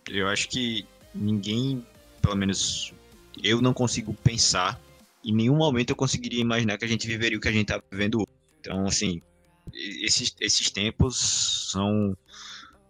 Eu 0.08 0.26
acho 0.28 0.48
que 0.48 0.86
ninguém, 1.14 1.84
pelo 2.22 2.34
menos 2.34 2.92
eu 3.42 3.60
não 3.60 3.74
consigo 3.74 4.14
pensar, 4.14 4.80
em 5.22 5.32
nenhum 5.32 5.56
momento 5.56 5.90
eu 5.90 5.96
conseguiria 5.96 6.40
imaginar 6.40 6.78
que 6.78 6.84
a 6.84 6.88
gente 6.88 7.06
viveria 7.06 7.36
o 7.36 7.40
que 7.40 7.48
a 7.48 7.52
gente 7.52 7.70
está 7.70 7.82
vivendo 7.90 8.18
hoje. 8.18 8.26
Então, 8.60 8.86
assim, 8.86 9.20
esses, 9.74 10.34
esses 10.40 10.70
tempos 10.70 11.70
são 11.70 12.16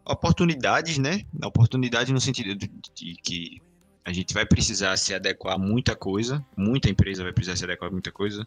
oportunidades, 0.05 0.99
né? 0.99 1.25
Oportunidade 1.42 2.12
no 2.12 2.20
sentido 2.20 2.55
de, 2.55 2.70
de, 2.94 3.16
que 3.22 3.61
a 4.07 4.12
gente 4.12 4.33
vai 4.33 4.47
precisar 4.47 4.97
se 4.97 5.12
adequar 5.12 5.57
a 5.57 5.59
muita 5.59 5.97
coisa, 5.97 6.42
muita 6.57 6.88
empresa 6.88 7.25
vai 7.25 7.33
precisar 7.33 7.57
se 7.57 7.64
adequar 7.64 7.88
a 7.88 7.92
muita 7.92 8.12
coisa, 8.12 8.47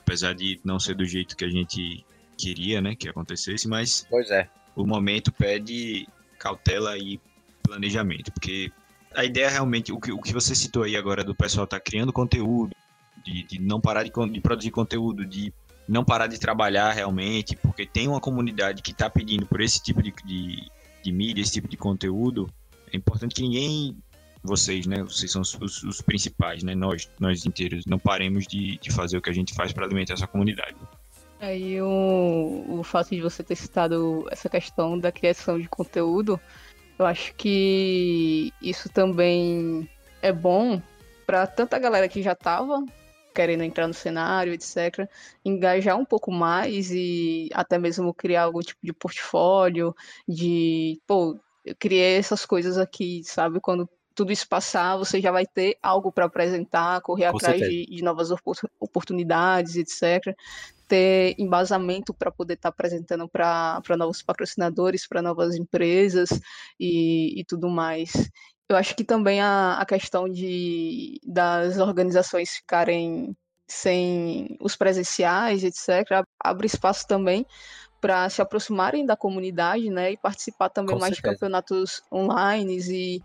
apesar 0.00 0.34
de 0.34 0.60
não 0.62 0.78
ser 0.78 0.94
do 0.94 1.04
jeito 1.06 1.34
que 1.34 1.46
a 1.46 1.50
gente 1.50 2.04
queria, 2.36 2.82
né, 2.82 2.94
que 2.94 3.08
acontecesse, 3.08 3.66
mas 3.66 4.06
pois 4.10 4.30
é. 4.30 4.46
o 4.76 4.86
momento 4.86 5.32
pede 5.32 6.06
cautela 6.38 6.98
e 6.98 7.18
planejamento, 7.62 8.30
porque 8.30 8.70
a 9.14 9.24
ideia 9.24 9.48
realmente, 9.48 9.90
o 9.90 9.98
que, 9.98 10.12
o 10.12 10.20
que 10.20 10.34
você 10.34 10.54
citou 10.54 10.82
aí 10.82 10.94
agora 10.94 11.24
do 11.24 11.34
pessoal 11.34 11.64
estar 11.64 11.78
tá 11.78 11.82
criando 11.82 12.12
conteúdo, 12.12 12.76
de, 13.24 13.44
de 13.44 13.58
não 13.58 13.80
parar 13.80 14.02
de, 14.02 14.12
de, 14.30 14.40
produzir 14.42 14.70
conteúdo, 14.70 15.24
de 15.24 15.54
não 15.88 16.04
parar 16.04 16.26
de 16.26 16.38
trabalhar 16.38 16.92
realmente, 16.92 17.56
porque 17.56 17.86
tem 17.86 18.06
uma 18.08 18.20
comunidade 18.20 18.82
que 18.82 18.90
está 18.90 19.08
pedindo 19.08 19.46
por 19.46 19.62
esse 19.62 19.82
tipo 19.82 20.02
de, 20.02 20.12
de, 20.22 20.70
de 21.02 21.12
mídia, 21.12 21.40
esse 21.40 21.52
tipo 21.52 21.66
de 21.66 21.78
conteúdo, 21.78 22.52
é 22.92 22.96
importante 22.96 23.34
que 23.34 23.42
ninguém 23.42 23.96
vocês, 24.42 24.86
né? 24.86 25.02
Vocês 25.02 25.30
são 25.30 25.42
os, 25.42 25.82
os, 25.82 26.00
principais, 26.00 26.62
né? 26.62 26.74
Nós, 26.74 27.10
nós 27.18 27.44
inteiros, 27.46 27.84
não 27.86 27.98
paremos 27.98 28.46
de, 28.46 28.78
de 28.78 28.90
fazer 28.92 29.16
o 29.16 29.22
que 29.22 29.30
a 29.30 29.34
gente 29.34 29.54
faz 29.54 29.72
para 29.72 29.84
alimentar 29.84 30.14
essa 30.14 30.26
comunidade. 30.26 30.76
Aí 31.40 31.80
o, 31.80 32.64
o 32.68 32.82
fato 32.82 33.10
de 33.10 33.20
você 33.20 33.42
ter 33.42 33.54
citado 33.54 34.26
essa 34.30 34.48
questão 34.48 34.98
da 34.98 35.12
criação 35.12 35.58
de 35.58 35.68
conteúdo, 35.68 36.40
eu 36.98 37.06
acho 37.06 37.34
que 37.34 38.52
isso 38.60 38.88
também 38.88 39.88
é 40.20 40.32
bom 40.32 40.82
para 41.24 41.46
tanta 41.46 41.78
galera 41.78 42.08
que 42.08 42.22
já 42.22 42.32
estava 42.32 42.84
querendo 43.34 43.62
entrar 43.62 43.86
no 43.86 43.94
cenário, 43.94 44.52
etc., 44.52 45.08
engajar 45.44 45.96
um 45.96 46.04
pouco 46.04 46.32
mais 46.32 46.90
e 46.90 47.48
até 47.52 47.78
mesmo 47.78 48.12
criar 48.12 48.42
algum 48.42 48.58
tipo 48.58 48.80
de 48.82 48.92
portfólio, 48.92 49.94
de, 50.26 51.00
pô, 51.06 51.38
eu 51.64 51.76
criei 51.78 52.16
essas 52.16 52.44
coisas 52.44 52.78
aqui, 52.78 53.22
sabe? 53.24 53.60
Quando 53.60 53.88
tudo 54.18 54.32
isso 54.32 54.48
passar, 54.48 54.96
você 54.96 55.20
já 55.20 55.30
vai 55.30 55.46
ter 55.46 55.78
algo 55.80 56.10
para 56.10 56.24
apresentar, 56.24 57.00
correr 57.02 57.30
Com 57.30 57.36
atrás 57.36 57.60
de, 57.60 57.86
de, 57.86 58.02
novas 58.02 58.30
oportunidades, 58.80 59.76
etc. 59.76 60.34
Ter 60.88 61.36
embasamento 61.38 62.12
para 62.12 62.32
poder 62.32 62.54
estar 62.54 62.68
tá 62.68 62.74
apresentando 62.74 63.28
para 63.28 63.96
novos 63.96 64.20
patrocinadores, 64.20 65.06
para 65.06 65.22
novas 65.22 65.54
empresas 65.54 66.30
e, 66.80 67.40
e 67.40 67.44
tudo 67.44 67.68
mais. 67.68 68.10
Eu 68.68 68.74
acho 68.74 68.96
que 68.96 69.04
também 69.04 69.40
a, 69.40 69.74
a 69.74 69.86
questão 69.86 70.28
de, 70.28 71.20
das 71.24 71.78
organizações 71.78 72.50
ficarem 72.50 73.36
sem 73.68 74.56
os 74.60 74.74
presenciais, 74.74 75.62
etc., 75.62 76.26
abre 76.42 76.66
espaço 76.66 77.06
também 77.06 77.46
para 78.00 78.28
se 78.28 78.42
aproximarem 78.42 79.06
da 79.06 79.16
comunidade, 79.16 79.90
né, 79.90 80.10
e 80.10 80.16
participar 80.16 80.70
também 80.70 80.96
Com 80.96 81.00
mais 81.00 81.14
certeza. 81.14 81.34
de 81.34 81.38
campeonatos 81.38 82.02
online 82.12 82.78
e 82.80 83.22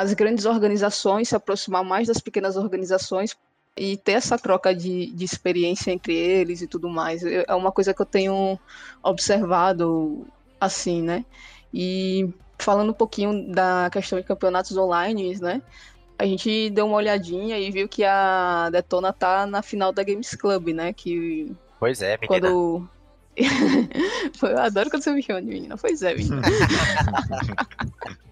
as 0.00 0.12
grandes 0.14 0.44
organizações 0.44 1.28
se 1.28 1.36
aproximar 1.36 1.84
mais 1.84 2.08
das 2.08 2.18
pequenas 2.18 2.56
organizações 2.56 3.36
e 3.76 3.96
ter 3.96 4.12
essa 4.12 4.38
troca 4.38 4.74
de, 4.74 5.06
de 5.12 5.24
experiência 5.24 5.90
entre 5.90 6.14
eles 6.14 6.62
e 6.62 6.66
tudo 6.66 6.88
mais. 6.88 7.22
É 7.24 7.54
uma 7.54 7.70
coisa 7.70 7.94
que 7.94 8.02
eu 8.02 8.06
tenho 8.06 8.58
observado 9.02 10.26
assim, 10.60 11.02
né? 11.02 11.24
E 11.72 12.28
falando 12.58 12.90
um 12.90 12.94
pouquinho 12.94 13.52
da 13.52 13.88
questão 13.90 14.18
de 14.18 14.26
campeonatos 14.26 14.76
online, 14.76 15.38
né? 15.40 15.62
A 16.18 16.26
gente 16.26 16.70
deu 16.70 16.86
uma 16.86 16.96
olhadinha 16.96 17.58
e 17.58 17.70
viu 17.70 17.88
que 17.88 18.02
a 18.04 18.68
Detona 18.70 19.12
tá 19.12 19.46
na 19.46 19.62
final 19.62 19.92
da 19.92 20.02
Games 20.02 20.34
Club, 20.34 20.68
né? 20.68 20.92
Que 20.92 21.54
Pois 21.78 22.02
é, 22.02 22.18
menina. 22.18 22.26
Quando 22.26 22.88
eu 24.42 24.58
adoro 24.58 24.90
quando 24.90 25.02
você 25.04 25.12
me 25.12 25.22
chama 25.22 25.40
de 25.40 25.48
menina. 25.48 25.76
Pois 25.76 26.02
é, 26.02 26.14
menina. 26.14 26.42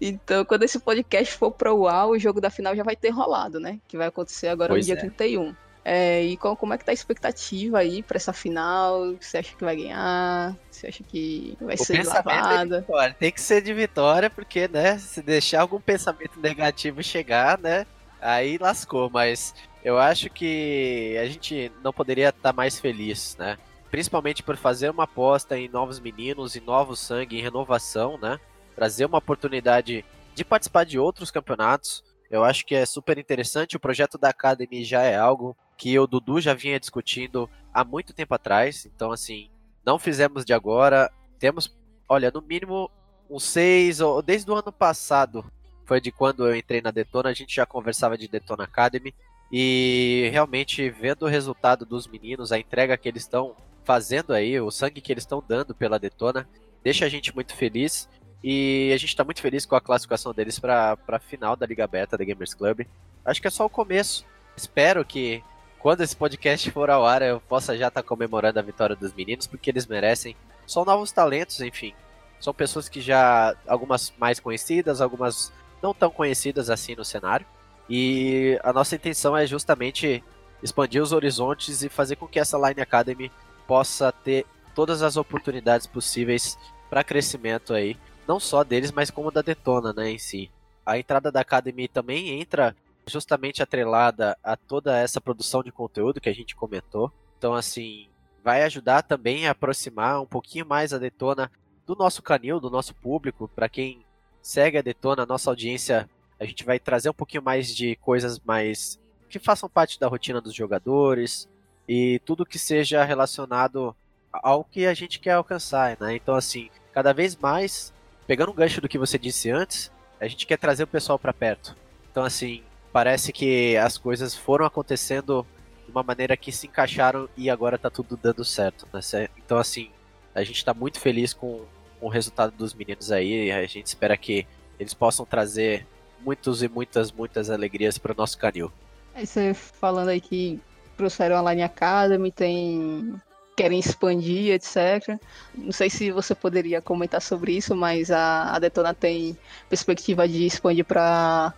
Então, 0.00 0.44
quando 0.44 0.62
esse 0.62 0.78
podcast 0.78 1.34
for 1.34 1.50
pro 1.50 1.74
UAU, 1.74 2.10
o 2.10 2.18
jogo 2.18 2.40
da 2.40 2.50
final 2.50 2.74
já 2.76 2.82
vai 2.82 2.96
ter 2.96 3.10
rolado, 3.10 3.58
né? 3.58 3.78
Que 3.88 3.96
vai 3.96 4.06
acontecer 4.06 4.48
agora 4.48 4.72
pois 4.72 4.86
no 4.86 4.94
dia 4.94 4.94
é. 4.94 5.00
31. 5.00 5.54
É, 5.84 6.22
e 6.22 6.36
qual, 6.36 6.56
como 6.56 6.74
é 6.74 6.78
que 6.78 6.84
tá 6.84 6.92
a 6.92 6.94
expectativa 6.94 7.78
aí 7.78 8.02
para 8.02 8.16
essa 8.16 8.32
final? 8.32 9.14
Você 9.18 9.38
acha 9.38 9.56
que 9.56 9.64
vai 9.64 9.76
ganhar? 9.76 10.54
Você 10.70 10.86
acha 10.86 11.02
que 11.02 11.56
vai 11.60 11.74
o 11.74 11.78
ser 11.78 12.00
é 12.00 12.04
lavada? 12.04 12.86
É 12.88 13.10
Tem 13.12 13.32
que 13.32 13.40
ser 13.40 13.62
de 13.62 13.72
vitória, 13.72 14.28
porque, 14.28 14.68
né, 14.68 14.98
se 14.98 15.22
deixar 15.22 15.62
algum 15.62 15.80
pensamento 15.80 16.38
negativo 16.38 17.02
chegar, 17.02 17.58
né, 17.58 17.86
aí 18.20 18.58
lascou, 18.58 19.08
mas 19.08 19.54
eu 19.82 19.98
acho 19.98 20.28
que 20.28 21.16
a 21.18 21.26
gente 21.26 21.72
não 21.82 21.92
poderia 21.92 22.28
estar 22.28 22.50
tá 22.50 22.52
mais 22.52 22.78
feliz, 22.78 23.36
né? 23.38 23.56
Principalmente 23.90 24.42
por 24.42 24.56
fazer 24.56 24.90
uma 24.90 25.04
aposta 25.04 25.58
em 25.58 25.68
novos 25.68 25.98
meninos, 25.98 26.54
em 26.54 26.60
novo 26.60 26.94
sangue, 26.94 27.38
em 27.38 27.42
renovação, 27.42 28.18
né? 28.18 28.38
Trazer 28.80 29.04
uma 29.04 29.18
oportunidade 29.18 30.02
de 30.34 30.42
participar 30.42 30.84
de 30.84 30.98
outros 30.98 31.30
campeonatos. 31.30 32.02
Eu 32.30 32.42
acho 32.42 32.64
que 32.64 32.74
é 32.74 32.86
super 32.86 33.18
interessante. 33.18 33.76
O 33.76 33.80
projeto 33.80 34.16
da 34.16 34.30
Academy 34.30 34.82
já 34.84 35.02
é 35.02 35.18
algo 35.18 35.54
que 35.76 35.98
o 35.98 36.06
Dudu 36.06 36.40
já 36.40 36.54
vinha 36.54 36.80
discutindo 36.80 37.46
há 37.74 37.84
muito 37.84 38.14
tempo 38.14 38.34
atrás. 38.34 38.86
Então, 38.86 39.12
assim, 39.12 39.50
não 39.84 39.98
fizemos 39.98 40.46
de 40.46 40.54
agora. 40.54 41.12
Temos, 41.38 41.78
olha, 42.08 42.30
no 42.30 42.40
mínimo 42.40 42.90
uns 43.28 43.44
seis, 43.44 44.00
ou 44.00 44.22
desde 44.22 44.50
o 44.50 44.54
ano 44.54 44.72
passado, 44.72 45.44
foi 45.84 46.00
de 46.00 46.10
quando 46.10 46.46
eu 46.46 46.56
entrei 46.56 46.80
na 46.80 46.90
Detona, 46.90 47.28
a 47.28 47.34
gente 47.34 47.54
já 47.54 47.66
conversava 47.66 48.16
de 48.16 48.28
Detona 48.28 48.64
Academy. 48.64 49.14
E 49.52 50.30
realmente, 50.32 50.88
vendo 50.88 51.24
o 51.26 51.28
resultado 51.28 51.84
dos 51.84 52.06
meninos, 52.06 52.50
a 52.50 52.58
entrega 52.58 52.96
que 52.96 53.10
eles 53.10 53.24
estão 53.24 53.54
fazendo 53.84 54.32
aí, 54.32 54.58
o 54.58 54.70
sangue 54.70 55.02
que 55.02 55.12
eles 55.12 55.24
estão 55.24 55.44
dando 55.46 55.74
pela 55.74 55.98
Detona, 55.98 56.48
deixa 56.82 57.04
a 57.04 57.10
gente 57.10 57.34
muito 57.34 57.54
feliz. 57.54 58.08
E 58.42 58.90
a 58.94 58.96
gente 58.96 59.10
está 59.10 59.22
muito 59.22 59.40
feliz 59.40 59.66
com 59.66 59.76
a 59.76 59.80
classificação 59.80 60.32
deles 60.32 60.58
para 60.58 60.96
a 61.06 61.18
final 61.18 61.56
da 61.56 61.66
Liga 61.66 61.86
Beta 61.86 62.16
da 62.16 62.24
Gamers 62.24 62.54
Club. 62.54 62.86
Acho 63.24 63.40
que 63.40 63.46
é 63.46 63.50
só 63.50 63.66
o 63.66 63.70
começo. 63.70 64.24
Espero 64.56 65.04
que 65.04 65.42
quando 65.78 66.02
esse 66.02 66.16
podcast 66.16 66.70
for 66.70 66.90
ao 66.90 67.06
ar 67.06 67.22
eu 67.22 67.40
possa 67.40 67.76
já 67.76 67.88
estar 67.88 68.02
tá 68.02 68.08
comemorando 68.08 68.58
a 68.58 68.62
vitória 68.62 68.96
dos 68.96 69.12
meninos, 69.12 69.46
porque 69.46 69.70
eles 69.70 69.86
merecem. 69.86 70.36
São 70.66 70.84
novos 70.84 71.12
talentos, 71.12 71.60
enfim. 71.60 71.94
São 72.40 72.54
pessoas 72.54 72.88
que 72.88 73.00
já. 73.00 73.54
Algumas 73.66 74.12
mais 74.18 74.40
conhecidas, 74.40 75.00
algumas 75.00 75.52
não 75.82 75.92
tão 75.92 76.10
conhecidas 76.10 76.70
assim 76.70 76.94
no 76.94 77.04
cenário. 77.04 77.46
E 77.88 78.58
a 78.62 78.72
nossa 78.72 78.94
intenção 78.94 79.36
é 79.36 79.46
justamente 79.46 80.22
expandir 80.62 81.02
os 81.02 81.12
horizontes 81.12 81.82
e 81.82 81.88
fazer 81.88 82.16
com 82.16 82.28
que 82.28 82.38
essa 82.38 82.56
Line 82.56 82.80
Academy 82.80 83.30
possa 83.66 84.12
ter 84.12 84.46
todas 84.74 85.02
as 85.02 85.16
oportunidades 85.16 85.86
possíveis 85.86 86.58
para 86.88 87.04
crescimento 87.04 87.72
aí, 87.72 87.96
não 88.30 88.38
só 88.38 88.62
deles, 88.62 88.92
mas 88.92 89.10
como 89.10 89.32
da 89.32 89.42
Detona, 89.42 89.92
né, 89.92 90.08
em 90.08 90.18
si. 90.18 90.48
A 90.86 90.96
entrada 90.96 91.32
da 91.32 91.40
Academy 91.40 91.88
também 91.88 92.40
entra 92.40 92.76
justamente 93.04 93.60
atrelada 93.60 94.38
a 94.40 94.56
toda 94.56 94.96
essa 94.96 95.20
produção 95.20 95.64
de 95.64 95.72
conteúdo 95.72 96.20
que 96.20 96.28
a 96.28 96.32
gente 96.32 96.54
comentou. 96.54 97.12
Então, 97.36 97.54
assim, 97.54 98.08
vai 98.44 98.62
ajudar 98.62 99.02
também 99.02 99.48
a 99.48 99.50
aproximar 99.50 100.22
um 100.22 100.26
pouquinho 100.26 100.64
mais 100.64 100.92
a 100.92 100.98
Detona 100.98 101.50
do 101.84 101.96
nosso 101.96 102.22
canil, 102.22 102.60
do 102.60 102.70
nosso 102.70 102.94
público. 102.94 103.48
Para 103.48 103.68
quem 103.68 104.04
segue 104.40 104.78
a 104.78 104.82
Detona, 104.82 105.24
a 105.24 105.26
nossa 105.26 105.50
audiência, 105.50 106.08
a 106.38 106.44
gente 106.44 106.64
vai 106.64 106.78
trazer 106.78 107.10
um 107.10 107.14
pouquinho 107.14 107.42
mais 107.42 107.74
de 107.74 107.96
coisas 107.96 108.38
mais 108.38 108.96
que 109.28 109.40
façam 109.40 109.68
parte 109.68 109.98
da 109.98 110.06
rotina 110.06 110.40
dos 110.40 110.54
jogadores 110.54 111.48
e 111.88 112.20
tudo 112.24 112.46
que 112.46 112.60
seja 112.60 113.02
relacionado 113.02 113.94
ao 114.32 114.62
que 114.62 114.86
a 114.86 114.94
gente 114.94 115.18
quer 115.18 115.32
alcançar, 115.32 115.96
né? 116.00 116.14
Então, 116.14 116.36
assim, 116.36 116.70
cada 116.92 117.12
vez 117.12 117.34
mais, 117.34 117.92
pegando 118.30 118.52
um 118.52 118.54
gancho 118.54 118.80
do 118.80 118.88
que 118.88 118.96
você 118.96 119.18
disse 119.18 119.50
antes, 119.50 119.90
a 120.20 120.28
gente 120.28 120.46
quer 120.46 120.56
trazer 120.56 120.84
o 120.84 120.86
pessoal 120.86 121.18
para 121.18 121.32
perto. 121.32 121.76
Então, 122.12 122.22
assim, 122.22 122.62
parece 122.92 123.32
que 123.32 123.76
as 123.76 123.98
coisas 123.98 124.36
foram 124.36 124.64
acontecendo 124.64 125.44
de 125.84 125.90
uma 125.90 126.04
maneira 126.04 126.36
que 126.36 126.52
se 126.52 126.68
encaixaram 126.68 127.28
e 127.36 127.50
agora 127.50 127.76
tá 127.76 127.90
tudo 127.90 128.16
dando 128.16 128.44
certo, 128.44 128.86
né? 128.92 129.28
Então, 129.36 129.58
assim, 129.58 129.90
a 130.32 130.44
gente 130.44 130.64
tá 130.64 130.72
muito 130.72 131.00
feliz 131.00 131.34
com, 131.34 131.64
com 131.98 132.06
o 132.06 132.08
resultado 132.08 132.52
dos 132.52 132.72
meninos 132.72 133.10
aí. 133.10 133.50
A 133.50 133.66
gente 133.66 133.86
espera 133.86 134.16
que 134.16 134.46
eles 134.78 134.94
possam 134.94 135.26
trazer 135.26 135.84
muitos 136.20 136.62
e 136.62 136.68
muitas, 136.68 137.10
muitas 137.10 137.50
alegrias 137.50 137.98
para 137.98 138.12
o 138.12 138.16
nosso 138.16 138.38
canil. 138.38 138.70
É, 139.12 139.26
você 139.26 139.52
falando 139.54 140.10
aí 140.10 140.20
que 140.20 140.60
trouxeram 140.96 141.44
a 141.44 141.50
Line 141.50 141.64
Academy, 141.64 142.30
tem 142.30 143.12
querem 143.60 143.78
expandir, 143.78 144.54
etc. 144.54 145.18
Não 145.54 145.72
sei 145.72 145.90
se 145.90 146.10
você 146.10 146.34
poderia 146.34 146.80
comentar 146.80 147.20
sobre 147.20 147.52
isso, 147.52 147.76
mas 147.76 148.10
a, 148.10 148.54
a 148.54 148.58
Detona 148.58 148.94
tem 148.94 149.36
perspectiva 149.68 150.26
de 150.26 150.46
expandir 150.46 150.84
para 150.84 151.52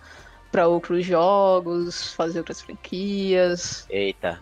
para 0.50 0.68
outros 0.68 1.06
jogos, 1.06 2.12
fazer 2.12 2.40
outras 2.40 2.60
franquias. 2.60 3.86
Eita, 3.88 4.38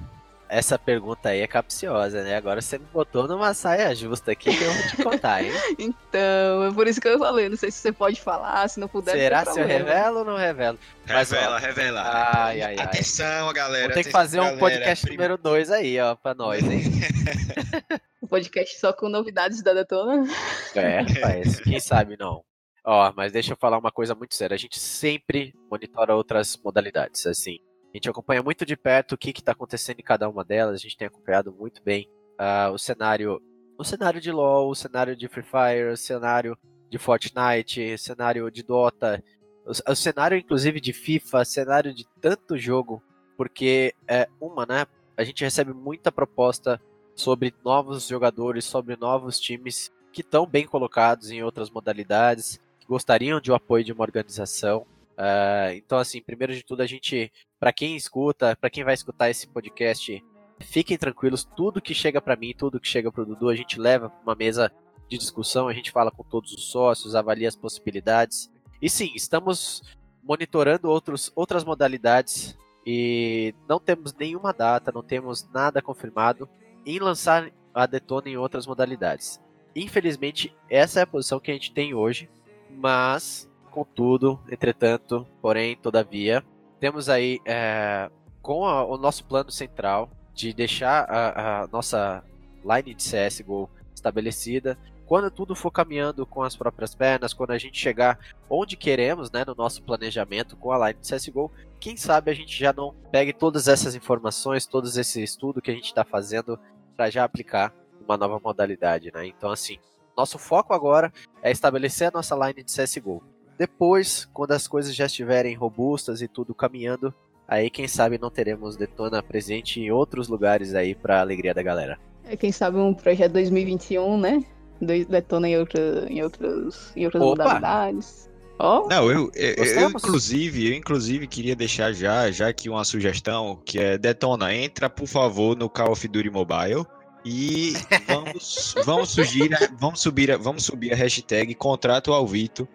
essa 0.51 0.77
pergunta 0.77 1.29
aí 1.29 1.41
é 1.41 1.47
capciosa, 1.47 2.25
né? 2.25 2.37
Agora 2.37 2.61
você 2.61 2.77
me 2.77 2.85
botou 2.87 3.29
numa 3.29 3.55
saia 3.55 3.95
justa 3.95 4.33
aqui 4.33 4.57
que 4.57 4.65
eu 4.65 4.73
vou 4.73 4.83
te 4.89 4.97
contar, 4.97 5.45
hein? 5.45 5.53
então, 5.79 6.65
é 6.65 6.73
por 6.75 6.89
isso 6.89 7.01
que 7.01 7.07
eu 7.07 7.19
falei. 7.19 7.49
Não 7.49 7.57
sei 7.57 7.71
se 7.71 7.79
você 7.79 7.93
pode 7.93 8.21
falar, 8.21 8.69
se 8.69 8.81
não 8.81 8.89
puder. 8.89 9.13
Será 9.13 9.45
se 9.45 9.61
eu 9.61 9.67
revelo 9.67 10.19
ou 10.19 10.25
não 10.25 10.37
revelo? 10.37 10.79
Revela, 11.07 11.51
Mas, 11.53 11.63
ó, 11.63 11.67
revela. 11.67 12.03
Ai, 12.03 12.63
ai, 12.63 12.77
ai. 12.77 12.85
Atenção, 12.85 13.53
galera. 13.53 13.87
Vou 13.87 13.95
ter 13.95 14.05
que 14.05 14.11
fazer 14.11 14.41
um 14.41 14.59
podcast 14.59 15.07
prim... 15.07 15.17
número 15.17 15.39
2 15.39 15.71
aí, 15.71 16.01
ó, 16.01 16.17
pra 16.17 16.35
nós, 16.35 16.63
hein? 16.65 16.83
um 18.21 18.27
podcast 18.27 18.79
só 18.79 18.93
com 18.93 19.09
novidades 19.09 19.63
da 19.63 19.73
Detona. 19.73 20.29
É, 20.75 21.01
rapaz. 21.15 21.61
Quem 21.61 21.79
sabe 21.79 22.17
não. 22.19 22.43
Ó, 22.85 23.13
mas 23.15 23.31
deixa 23.31 23.53
eu 23.53 23.57
falar 23.57 23.79
uma 23.79 23.93
coisa 23.93 24.17
muito 24.17 24.35
séria. 24.35 24.55
A 24.55 24.59
gente 24.59 24.81
sempre 24.81 25.55
monitora 25.71 26.17
outras 26.17 26.59
modalidades, 26.63 27.25
assim. 27.27 27.59
A 27.93 27.97
gente 27.97 28.09
acompanha 28.09 28.43
muito 28.43 28.65
de 28.65 28.77
perto 28.77 29.13
o 29.13 29.19
que 29.19 29.31
está 29.31 29.53
acontecendo 29.53 29.99
em 29.99 30.05
cada 30.05 30.29
uma 30.29 30.45
delas. 30.45 30.75
A 30.75 30.83
gente 30.83 30.97
tem 30.97 31.09
acompanhado 31.09 31.53
muito 31.53 31.83
bem 31.83 32.09
uh, 32.41 32.73
o 32.73 32.79
cenário, 32.79 33.43
o 33.77 33.85
cenário 33.85 34.21
de 34.21 34.31
LoL, 34.31 34.71
o 34.71 34.75
cenário 34.75 35.17
de 35.17 35.29
Free 35.29 35.43
Fire, 35.43 35.93
o 35.93 35.97
cenário 35.97 36.57
de 36.89 36.99
Fortnite, 36.99 37.95
o 37.95 37.99
cenário 37.99 38.51
de 38.51 38.63
Dota, 38.63 39.23
o, 39.67 39.93
o 39.93 39.97
cenário 39.97 40.37
inclusive 40.39 40.81
de 40.81 40.93
FIFA, 40.93 41.45
cenário 41.45 41.93
de 41.93 42.07
tanto 42.21 42.57
jogo, 42.57 43.03
porque 43.37 43.95
é 44.07 44.29
uma, 44.41 44.67
né? 44.67 44.87
A 45.17 45.25
gente 45.25 45.45
recebe 45.45 45.73
muita 45.73 46.13
proposta 46.13 46.81
sobre 47.15 47.53
novos 47.65 48.07
jogadores, 48.07 48.65
sobre 48.65 48.97
novos 48.97 49.39
times 49.39 49.93
que 50.13 50.23
estão 50.23 50.47
bem 50.47 50.67
colocados 50.67 51.31
em 51.31 51.43
outras 51.43 51.71
modalidades, 51.71 52.61
que 52.79 52.87
gostariam 52.87 53.41
de 53.41 53.51
o 53.51 53.55
apoio 53.55 53.85
de 53.85 53.93
uma 53.93 54.03
organização. 54.03 54.87
Uh, 55.13 55.75
então, 55.75 55.99
assim, 55.99 56.23
primeiro 56.23 56.55
de 56.55 56.65
tudo, 56.65 56.83
a 56.83 56.87
gente, 56.87 57.31
para 57.61 57.73
quem 57.73 57.95
escuta, 57.95 58.57
para 58.59 58.71
quem 58.71 58.83
vai 58.83 58.95
escutar 58.95 59.31
esse 59.31 59.47
podcast, 59.47 60.25
fiquem 60.61 60.97
tranquilos, 60.97 61.45
tudo 61.45 61.81
que 61.81 61.95
chega 61.95 62.21
para 62.21 62.35
mim, 62.35 62.55
tudo 62.57 62.81
que 62.81 62.89
chega 62.89 63.13
para 63.13 63.23
o 63.23 63.27
Dudu, 63.27 63.51
a 63.51 63.55
gente 63.55 63.79
leva 63.79 64.09
para 64.09 64.23
uma 64.23 64.35
mesa 64.35 64.73
de 65.09 65.19
discussão, 65.19 65.69
a 65.69 65.73
gente 65.73 65.91
fala 65.91 66.11
com 66.11 66.25
todos 66.25 66.53
os 66.53 66.71
sócios, 66.71 67.15
avalia 67.15 67.47
as 67.47 67.55
possibilidades. 67.55 68.51
E 68.81 68.89
sim, 68.89 69.13
estamos 69.15 69.83
monitorando 70.23 70.89
outros, 70.89 71.31
outras 71.37 71.63
modalidades 71.63 72.57
e 72.87 73.55
não 73.69 73.79
temos 73.79 74.15
nenhuma 74.15 74.53
data, 74.53 74.91
não 74.91 75.03
temos 75.03 75.47
nada 75.53 75.83
confirmado 75.83 76.49
em 76.87 76.99
lançar 76.99 77.53
a 77.75 77.87
Detona 77.87 78.31
em 78.31 78.37
outras 78.37 78.67
modalidades. 78.67 79.39
Infelizmente, 79.77 80.53
essa 80.69 81.01
é 81.01 81.03
a 81.03 81.07
posição 81.07 81.39
que 81.39 81.51
a 81.51 81.55
gente 81.55 81.73
tem 81.73 81.95
hoje, 81.95 82.29
mas 82.71 83.51
Contudo, 83.71 84.41
entretanto, 84.51 85.27
porém, 85.41 85.77
todavia, 85.77 86.45
temos 86.81 87.09
aí 87.09 87.39
é, 87.45 88.11
com 88.43 88.67
a, 88.67 88.85
o 88.85 88.97
nosso 88.97 89.25
plano 89.25 89.51
central 89.51 90.11
de 90.35 90.53
deixar 90.53 91.05
a, 91.05 91.63
a, 91.63 91.67
nossa 91.69 92.25
line 92.65 92.95
de 92.95 93.05
CSGO 93.05 93.69
estabelecida. 93.95 94.79
Quando 95.07 95.31
tudo 95.31 95.55
for 95.55 95.71
caminhando 95.71 96.25
com 96.25 96.43
as 96.43 96.57
próprias 96.57 96.95
pernas, 96.95 97.35
quando 97.35 97.51
a 97.51 97.59
gente 97.59 97.79
chegar 97.79 98.19
onde 98.49 98.77
queremos, 98.77 99.31
né, 99.31 99.45
no 99.47 99.55
nosso 99.55 99.83
planejamento 99.83 100.57
com 100.57 100.73
a 100.73 100.89
line 100.89 101.01
de 101.01 101.15
CSGO, 101.15 101.51
quem 101.79 101.97
sabe 101.97 102.31
a 102.31 102.35
gente 102.35 102.59
já 102.59 102.73
não 102.73 102.95
pegue 103.11 103.33
todas 103.33 103.69
essas 103.69 103.95
informações, 103.95 104.67
todo 104.67 104.89
esse 104.89 105.23
estudo 105.23 105.61
que 105.61 105.71
a 105.71 105.75
gente 105.75 105.87
está 105.87 106.05
fazendo 106.05 106.59
para 106.97 107.11
já 107.11 107.25
aplicar 107.25 107.75
uma 108.03 108.17
nova 108.17 108.41
modalidade, 108.43 109.11
né? 109.13 109.27
Então, 109.27 109.51
assim, 109.51 109.79
nosso 110.17 110.39
foco 110.39 110.73
agora 110.73 111.13
é 111.43 111.51
estabelecer 111.51 112.09
a 112.09 112.13
nossa 112.13 112.35
line 112.37 112.63
de 112.63 112.73
CSGO. 112.73 113.23
Depois, 113.61 114.27
quando 114.33 114.53
as 114.53 114.67
coisas 114.67 114.95
já 114.95 115.05
estiverem 115.05 115.55
robustas 115.55 116.23
e 116.23 116.27
tudo 116.27 116.55
caminhando, 116.55 117.13
aí 117.47 117.69
quem 117.69 117.87
sabe 117.87 118.17
não 118.17 118.31
teremos 118.31 118.75
Detona 118.75 119.23
presente 119.23 119.79
em 119.79 119.91
outros 119.91 120.29
lugares 120.29 120.75
aí 120.75 120.95
para 120.95 121.21
alegria 121.21 121.53
da 121.53 121.63
galera. 121.63 122.01
É, 122.25 122.39
quem 122.39 122.51
sabe 122.51 122.79
um 122.79 122.95
projeto 122.95 123.33
2021, 123.33 124.19
né? 124.19 124.43
Detona 124.81 125.47
em, 125.47 125.59
outra, 125.59 126.07
em, 126.09 126.23
outros, 126.23 126.91
em 126.97 127.05
outras 127.05 127.23
Opa! 127.23 127.45
modalidades. 127.45 128.31
Oh, 128.59 128.89
não, 128.89 129.11
eu, 129.11 129.31
eu, 129.35 129.55
eu, 129.63 129.91
inclusive, 129.91 130.71
eu 130.71 130.75
inclusive 130.75 131.27
queria 131.27 131.55
deixar 131.55 131.93
já, 131.93 132.31
já 132.31 132.51
que 132.55 132.71
uma 132.71 132.83
sugestão 132.83 133.61
que 133.63 133.79
é 133.79 133.99
Detona, 133.99 134.55
entra 134.55 134.89
por 134.89 135.07
favor 135.07 135.55
no 135.55 135.69
Call 135.69 135.93
of 135.93 136.09
Duty 136.09 136.31
Mobile 136.31 136.87
e 137.27 137.75
vamos, 138.07 138.75
vamos 138.87 139.11
surgir, 139.11 139.51
vamos 139.79 140.01
subir, 140.01 140.35
vamos 140.39 140.65
subir 140.65 140.95
a 140.95 140.97
hashtag 140.97 141.55
contrato 141.55 142.11
ao 142.15 142.27
Vito 142.27 142.67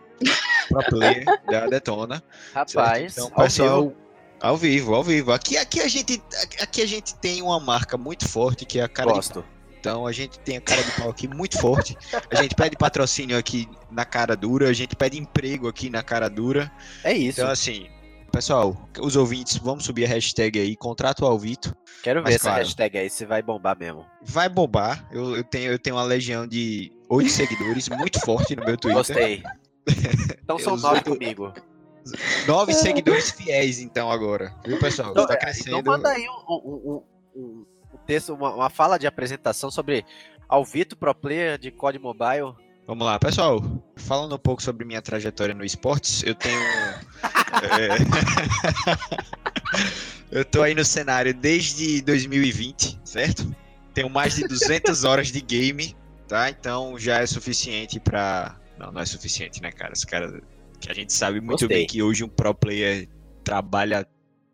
pro 0.67 0.83
player 0.85 1.25
da 1.49 1.67
Detona. 1.67 2.23
Rapaz, 2.53 3.13
certo? 3.13 3.27
então, 3.27 3.43
pessoal, 3.43 3.93
ao 4.41 4.57
vivo, 4.57 4.93
ao 4.93 5.03
vivo. 5.03 5.31
Aqui, 5.31 5.57
aqui, 5.57 5.81
a 5.81 5.87
gente, 5.87 6.21
aqui 6.61 6.81
a 6.81 6.85
gente 6.85 7.15
tem 7.15 7.41
uma 7.41 7.59
marca 7.59 7.97
muito 7.97 8.27
forte 8.27 8.65
que 8.65 8.79
é 8.79 8.83
a 8.83 8.89
cara 8.89 9.11
Gosto. 9.11 9.41
de 9.41 9.55
então 9.85 10.07
a 10.07 10.11
gente 10.11 10.39
tem 10.39 10.57
a 10.57 10.61
cara 10.61 10.81
de 10.81 10.91
pau 10.93 11.11
aqui 11.11 11.27
muito 11.27 11.59
forte. 11.59 11.95
A 12.31 12.41
gente 12.41 12.55
pede 12.55 12.75
patrocínio 12.75 13.37
aqui 13.37 13.69
na 13.91 14.03
cara 14.03 14.35
dura, 14.35 14.67
a 14.67 14.73
gente 14.73 14.95
pede 14.95 15.15
emprego 15.19 15.67
aqui 15.67 15.91
na 15.91 16.01
cara 16.01 16.27
dura. 16.27 16.71
É 17.03 17.13
isso. 17.13 17.39
Então, 17.39 17.51
assim, 17.51 17.87
pessoal, 18.31 18.89
os 18.99 19.15
ouvintes, 19.15 19.57
vamos 19.57 19.85
subir 19.85 20.05
a 20.05 20.07
hashtag 20.07 20.59
aí, 20.59 20.75
contrato 20.75 21.23
ao 21.23 21.37
Vito. 21.37 21.75
Quero 22.01 22.21
ver 22.21 22.29
Mas, 22.29 22.35
essa 22.35 22.45
claro, 22.45 22.63
hashtag 22.63 22.97
aí, 22.97 23.09
se 23.11 23.27
vai 23.27 23.43
bombar 23.43 23.77
mesmo. 23.77 24.03
Vai 24.23 24.49
bombar. 24.49 25.07
Eu, 25.11 25.35
eu, 25.35 25.43
tenho, 25.43 25.71
eu 25.71 25.77
tenho 25.77 25.95
uma 25.97 26.03
legião 26.03 26.47
de 26.47 26.91
oito 27.07 27.29
seguidores 27.29 27.87
muito 27.87 28.19
forte 28.21 28.55
no 28.55 28.65
meu 28.65 28.77
Twitter. 28.77 28.97
Gostei. 28.97 29.43
Então 30.43 30.59
são 30.59 30.77
nove 30.77 31.01
comigo. 31.01 31.51
Nove 32.45 32.71
seguidores 32.73 33.31
fiéis, 33.31 33.79
então, 33.79 34.11
agora. 34.11 34.53
Viu, 34.63 34.77
pessoal? 34.77 35.09
Então, 35.09 35.25
tá 35.25 35.35
crescendo. 35.35 35.79
Então 35.79 35.93
manda 35.93 36.09
aí 36.09 36.27
um, 36.47 36.53
um, 36.53 37.03
um, 37.35 37.65
um 37.93 37.97
texto, 38.05 38.33
uma, 38.33 38.53
uma, 38.53 38.69
fala 38.69 38.99
de 38.99 39.07
apresentação 39.07 39.71
sobre 39.71 40.05
Alvito 40.47 40.95
Pro 40.95 41.15
Player 41.15 41.57
de 41.57 41.71
COD 41.71 41.97
Mobile. 41.97 42.53
Vamos 42.85 43.05
lá, 43.07 43.17
pessoal. 43.17 43.63
Falando 43.95 44.35
um 44.35 44.39
pouco 44.39 44.61
sobre 44.61 44.85
minha 44.85 45.01
trajetória 45.01 45.55
no 45.55 45.65
esportes, 45.65 46.21
eu 46.23 46.35
tenho. 46.35 46.59
é... 47.73 47.87
eu 50.31 50.45
tô 50.45 50.61
aí 50.61 50.75
no 50.75 50.85
cenário 50.85 51.33
desde 51.33 52.03
2020, 52.03 52.99
certo? 53.03 53.55
Tenho 53.95 54.09
mais 54.11 54.35
de 54.35 54.47
200 54.47 55.03
horas 55.03 55.29
de 55.29 55.41
game, 55.41 55.97
tá? 56.27 56.51
Então 56.51 56.99
já 56.99 57.19
é 57.19 57.25
suficiente 57.25 57.99
para 57.99 58.55
não, 58.79 58.91
não 58.91 59.01
é 59.01 59.05
suficiente, 59.05 59.61
né, 59.61 59.71
cara? 59.71 59.93
Esse 59.93 60.05
cara. 60.05 60.41
Que 60.79 60.91
a 60.91 60.93
gente 60.93 61.13
sabe 61.13 61.39
muito 61.39 61.61
Gostei. 61.61 61.77
bem 61.77 61.87
que 61.87 62.03
hoje 62.03 62.23
um 62.23 62.27
pro 62.27 62.53
player 62.53 63.07
trabalha 63.43 64.05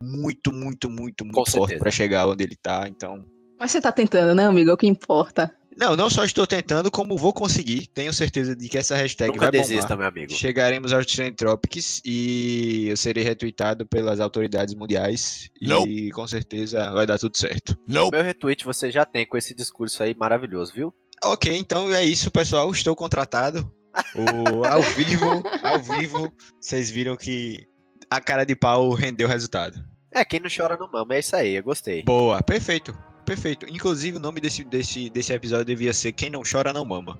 muito, 0.01 0.53
muito, 0.53 0.89
muito, 0.89 1.25
muito 1.25 1.51
forte 1.51 1.77
para 1.77 1.89
chegar 1.89 2.27
onde 2.27 2.43
ele 2.43 2.55
tá, 2.55 2.87
então. 2.87 3.25
Mas 3.59 3.71
você 3.71 3.81
tá 3.81 3.91
tentando, 3.91 4.35
né, 4.35 4.45
amigo? 4.45 4.69
É 4.69 4.73
o 4.73 4.77
que 4.77 4.87
importa. 4.87 5.53
Não, 5.77 5.95
não 5.95 6.09
só 6.09 6.25
estou 6.25 6.45
tentando, 6.45 6.91
como 6.91 7.17
vou 7.17 7.31
conseguir. 7.31 7.87
Tenho 7.87 8.11
certeza 8.13 8.55
de 8.55 8.67
que 8.67 8.77
essa 8.77 8.95
hashtag 8.95 9.31
Nunca 9.31 9.45
vai 9.45 9.51
desista, 9.51 9.95
bombar. 9.95 9.97
meu 9.97 10.07
amigo. 10.07 10.33
Chegaremos 10.33 10.91
aos 10.91 11.05
Trend 11.05 11.35
Tropics 11.35 12.01
e 12.03 12.87
eu 12.89 12.97
serei 12.97 13.23
retweetado 13.23 13.85
pelas 13.85 14.19
autoridades 14.19 14.75
mundiais. 14.75 15.49
E 15.59 16.11
com 16.11 16.27
certeza 16.27 16.91
vai 16.91 17.07
dar 17.07 17.17
tudo 17.17 17.37
certo. 17.37 17.77
O 17.87 18.11
meu 18.11 18.21
retweet 18.21 18.65
você 18.65 18.91
já 18.91 19.05
tem 19.05 19.25
com 19.25 19.37
esse 19.37 19.55
discurso 19.55 20.03
aí 20.03 20.13
maravilhoso, 20.13 20.73
viu? 20.73 20.93
Ok, 21.23 21.55
então 21.55 21.93
é 21.93 22.03
isso, 22.03 22.29
pessoal. 22.29 22.69
Estou 22.71 22.95
contratado. 22.95 23.71
O, 24.15 24.65
ao 24.65 24.81
vivo, 24.81 25.43
ao 25.63 25.79
vivo, 25.79 26.31
vocês 26.59 26.89
viram 26.89 27.15
que 27.15 27.67
a 28.09 28.19
cara 28.19 28.45
de 28.45 28.55
pau 28.55 28.91
rendeu 28.91 29.27
resultado. 29.27 29.83
É, 30.11 30.25
quem 30.25 30.39
não 30.39 30.49
chora 30.55 30.75
não 30.77 30.89
mama, 30.91 31.15
é 31.15 31.19
isso 31.19 31.35
aí, 31.35 31.55
eu 31.55 31.63
gostei. 31.63 32.03
Boa, 32.03 32.41
perfeito, 32.43 32.97
perfeito. 33.25 33.65
Inclusive, 33.69 34.17
o 34.17 34.19
nome 34.19 34.41
desse, 34.41 34.63
desse, 34.63 35.09
desse 35.09 35.31
episódio 35.33 35.65
devia 35.65 35.93
ser 35.93 36.11
Quem 36.11 36.29
Não 36.29 36.41
Chora 36.43 36.73
Não 36.73 36.83
Mama. 36.83 37.19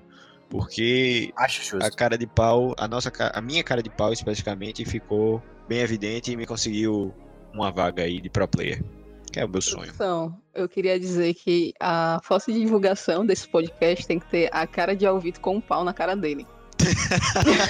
Porque 0.50 1.32
Acho 1.34 1.78
a 1.78 1.90
cara 1.90 2.18
de 2.18 2.26
pau, 2.26 2.74
a 2.76 2.86
nossa, 2.86 3.10
a 3.32 3.40
minha 3.40 3.64
cara 3.64 3.82
de 3.82 3.88
pau 3.88 4.12
especificamente, 4.12 4.84
ficou 4.84 5.42
bem 5.66 5.78
evidente 5.78 6.30
e 6.30 6.36
me 6.36 6.44
conseguiu 6.44 7.14
uma 7.54 7.70
vaga 7.72 8.02
aí 8.02 8.20
de 8.20 8.28
pro 8.28 8.46
player. 8.46 8.84
Que 9.32 9.40
é 9.40 9.46
o 9.46 9.48
meu 9.48 9.62
sonho. 9.62 9.90
Então, 9.94 10.38
eu 10.54 10.68
queria 10.68 11.00
dizer 11.00 11.32
que 11.32 11.72
a 11.80 12.20
foto 12.22 12.52
de 12.52 12.60
divulgação 12.60 13.24
desse 13.24 13.48
podcast 13.48 14.06
tem 14.06 14.18
que 14.18 14.26
ter 14.26 14.50
a 14.52 14.66
cara 14.66 14.94
de 14.94 15.06
Alvito 15.06 15.40
com 15.40 15.56
um 15.56 15.60
pau 15.60 15.82
na 15.82 15.94
cara 15.94 16.14
dele. 16.14 16.46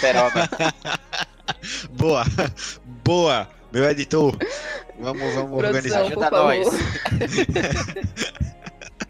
Peroba. 0.01 0.49
Boa, 1.93 2.25
boa, 3.05 3.49
meu 3.73 3.85
editor. 3.89 4.37
Vamos, 4.99 5.35
vamos 5.35 5.59
Produção, 5.59 5.67
organizar. 5.67 6.01
Ajuda 6.01 6.31
nós. 6.31 6.69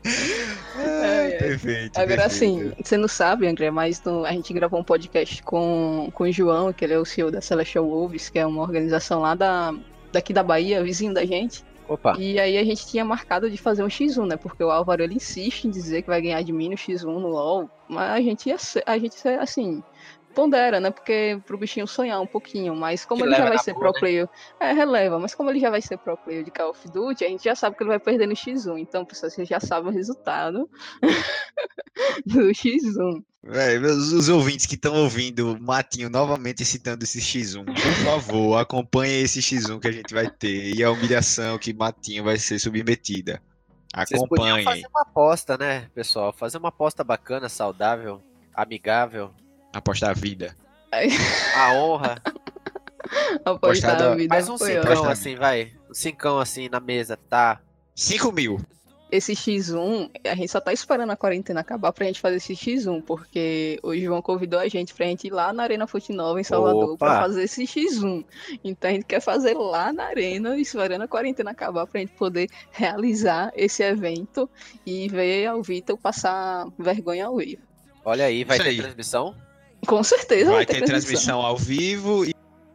Ai, 0.05 1.25
ai. 1.25 1.31
perfeito. 1.38 1.99
Agora 1.99 2.23
perfeito. 2.23 2.27
assim, 2.27 2.73
você 2.83 2.97
não 2.97 3.09
sabe, 3.09 3.47
André, 3.47 3.71
mas 3.71 4.03
no- 4.03 4.25
a 4.25 4.33
gente 4.33 4.53
gravou 4.53 4.81
um 4.81 4.85
podcast 4.85 5.43
com, 5.43 6.11
com 6.12 6.25
o 6.25 6.33
João, 6.33 6.73
que 6.73 6.85
ele 6.85 6.95
é 6.95 6.99
o 6.99 7.05
CEO 7.05 7.31
da 7.31 7.41
Celestial 7.41 7.87
Wolves, 7.87 8.29
que 8.29 8.38
é 8.38 8.47
uma 8.47 8.62
organização 8.62 9.21
lá 9.21 9.35
da, 9.35 9.75
daqui 10.12 10.33
da 10.33 10.43
Bahia, 10.43 10.83
vizinho 10.83 11.15
da 11.15 11.25
gente. 11.25 11.65
Opa, 11.93 12.17
E 12.19 12.39
aí 12.39 12.57
a 12.57 12.65
gente 12.65 12.87
tinha 12.87 13.05
marcado 13.05 13.51
de 13.51 13.57
fazer 13.59 13.83
um 13.83 13.89
X1, 13.89 14.27
né? 14.27 14.37
Porque 14.37 14.65
o 14.65 14.71
Álvaro 14.71 15.03
ele 15.03 15.15
insiste 15.15 15.65
em 15.65 15.71
dizer 15.71 16.03
que 16.03 16.09
vai 16.09 16.23
ganhar 16.23 16.43
de 16.43 16.53
mim 16.53 16.71
no 16.71 16.75
X1 16.75 17.05
no 17.05 17.29
LoL. 17.29 17.71
Mas 17.89 18.11
a 18.11 18.21
gente 18.21 18.49
ia 18.49 18.57
ser, 18.57 18.83
a 18.87 18.97
gente 18.97 19.17
assim, 19.29 19.83
pondera, 20.33 20.81
né? 20.81 20.91
Porque 20.91 21.41
pro 21.47 21.59
bichinho 21.59 21.87
sonhar 21.87 22.21
um 22.21 22.27
pouquinho, 22.27 22.75
mas 22.75 23.05
como 23.05 23.21
Que 23.21 23.29
ele 23.29 23.37
já 23.37 23.45
vai 23.47 23.59
ser 23.59 23.75
boa, 23.75 23.85
pro 23.85 23.93
né? 23.93 23.99
player, 24.01 24.29
é, 24.59 24.73
releva, 24.73 25.19
mas 25.19 25.35
como 25.35 25.51
ele 25.51 25.61
já 25.61 25.71
vai 25.71 25.83
ser 25.83 25.99
pro 25.99 26.17
player 26.17 26.45
de 26.45 26.51
Call 26.51 26.71
of 26.71 26.91
Duty, 26.91 27.25
a 27.25 27.29
gente 27.29 27.45
já 27.45 27.55
sabe 27.55 27.77
que 27.77 27.83
ele 27.83 27.91
vai 27.91 27.99
perder 27.99 28.27
no 28.27 28.35
X1. 28.35 28.79
Então, 28.79 29.05
pessoal, 29.05 29.31
vocês 29.31 29.47
já 29.47 29.61
sabem 29.61 29.91
o 29.91 29.95
resultado 29.95 30.69
do 32.27 32.41
X1. 32.51 33.23
Véi, 33.45 33.79
os, 33.79 34.13
os 34.13 34.29
ouvintes 34.29 34.67
que 34.67 34.77
estão 34.77 34.95
ouvindo 34.95 35.59
Matinho 35.61 36.09
novamente 36.09 36.65
citando 36.65 37.03
esse 37.03 37.19
X1, 37.21 37.65
por 37.65 38.05
favor, 38.05 38.57
acompanhem 38.57 39.23
esse 39.23 39.41
X1 39.41 39.81
que 39.81 39.89
a 39.89 39.93
gente 39.93 40.15
vai 40.15 40.31
ter 40.31 40.75
e 40.75 40.85
a 40.85 40.91
humilhação 40.91 41.59
que 41.59 41.73
Matinho 41.75 42.23
vai 42.23 42.39
ser 42.39 42.61
submetida. 42.61 43.43
vocês 43.95 44.21
podiam 44.29 44.55
Acompanhem. 44.55 44.65
fazer 44.65 44.87
uma 44.87 45.03
aposta, 45.03 45.59
né, 45.59 45.89
pessoal? 45.93 46.33
Fazer 46.33 46.59
uma 46.59 46.69
aposta 46.69 47.03
bacana, 47.03 47.49
saudável, 47.49 48.23
amigável, 48.55 49.33
Apostar 49.73 50.11
a 50.11 50.13
vida. 50.13 50.55
a 51.57 51.73
honra. 51.75 52.23
Apostar 53.45 54.01
a 54.01 54.15
vida 54.15 54.35
Mais 54.35 54.49
um 54.49 54.59
cincão 54.59 55.09
assim, 55.09 55.35
vai. 55.35 55.73
Um 55.91 55.95
cincão 55.95 56.39
assim 56.39 56.69
na 56.69 56.79
mesa, 56.79 57.17
tá? 57.29 57.61
5 57.95 58.31
mil. 58.31 58.61
Esse 59.12 59.35
X1, 59.35 60.11
a 60.25 60.35
gente 60.35 60.51
só 60.51 60.59
tá 60.59 60.72
esperando 60.72 61.11
a 61.11 61.16
quarentena 61.16 61.61
acabar 61.61 61.92
pra 61.92 62.07
gente 62.07 62.18
fazer 62.18 62.37
esse 62.37 62.55
X1, 62.55 63.03
porque 63.03 63.79
o 63.83 63.94
João 63.94 64.22
convidou 64.22 64.59
a 64.59 64.66
gente 64.66 64.94
pra 64.94 65.05
gente 65.05 65.27
ir 65.27 65.31
lá 65.31 65.53
na 65.53 65.64
Arena 65.64 65.87
Fonte 65.87 66.12
Nova, 66.14 66.40
em 66.40 66.44
Salvador, 66.44 66.94
Opa! 66.94 66.96
pra 67.07 67.20
fazer 67.20 67.42
esse 67.44 67.64
X1. 67.64 68.25
Então 68.64 68.90
a 68.90 68.94
gente 68.94 69.05
quer 69.05 69.20
fazer 69.20 69.53
lá 69.55 69.92
na 69.92 70.05
Arena, 70.05 70.57
esperando 70.57 71.03
a 71.03 71.09
quarentena 71.09 71.51
acabar 71.51 71.87
pra 71.87 72.01
gente 72.01 72.14
poder 72.14 72.48
realizar 72.70 73.53
esse 73.55 73.83
evento 73.83 74.48
e 74.87 75.09
ver 75.09 75.46
ao 75.46 75.62
Vitor 75.62 75.98
passar 75.98 76.66
vergonha 76.79 77.27
ao 77.27 77.37
vivo. 77.37 77.61
Olha 78.05 78.25
aí, 78.25 78.44
vai 78.44 78.57
Isso 78.57 78.64
ter 78.64 78.70
aí. 78.70 78.79
transmissão? 78.79 79.35
Com 79.87 80.03
certeza 80.03 80.53
Vai 80.53 80.64
ter 80.64 80.83
transmissão 80.85 81.40
ao 81.42 81.57
vivo 81.57 82.25
e 82.25 82.33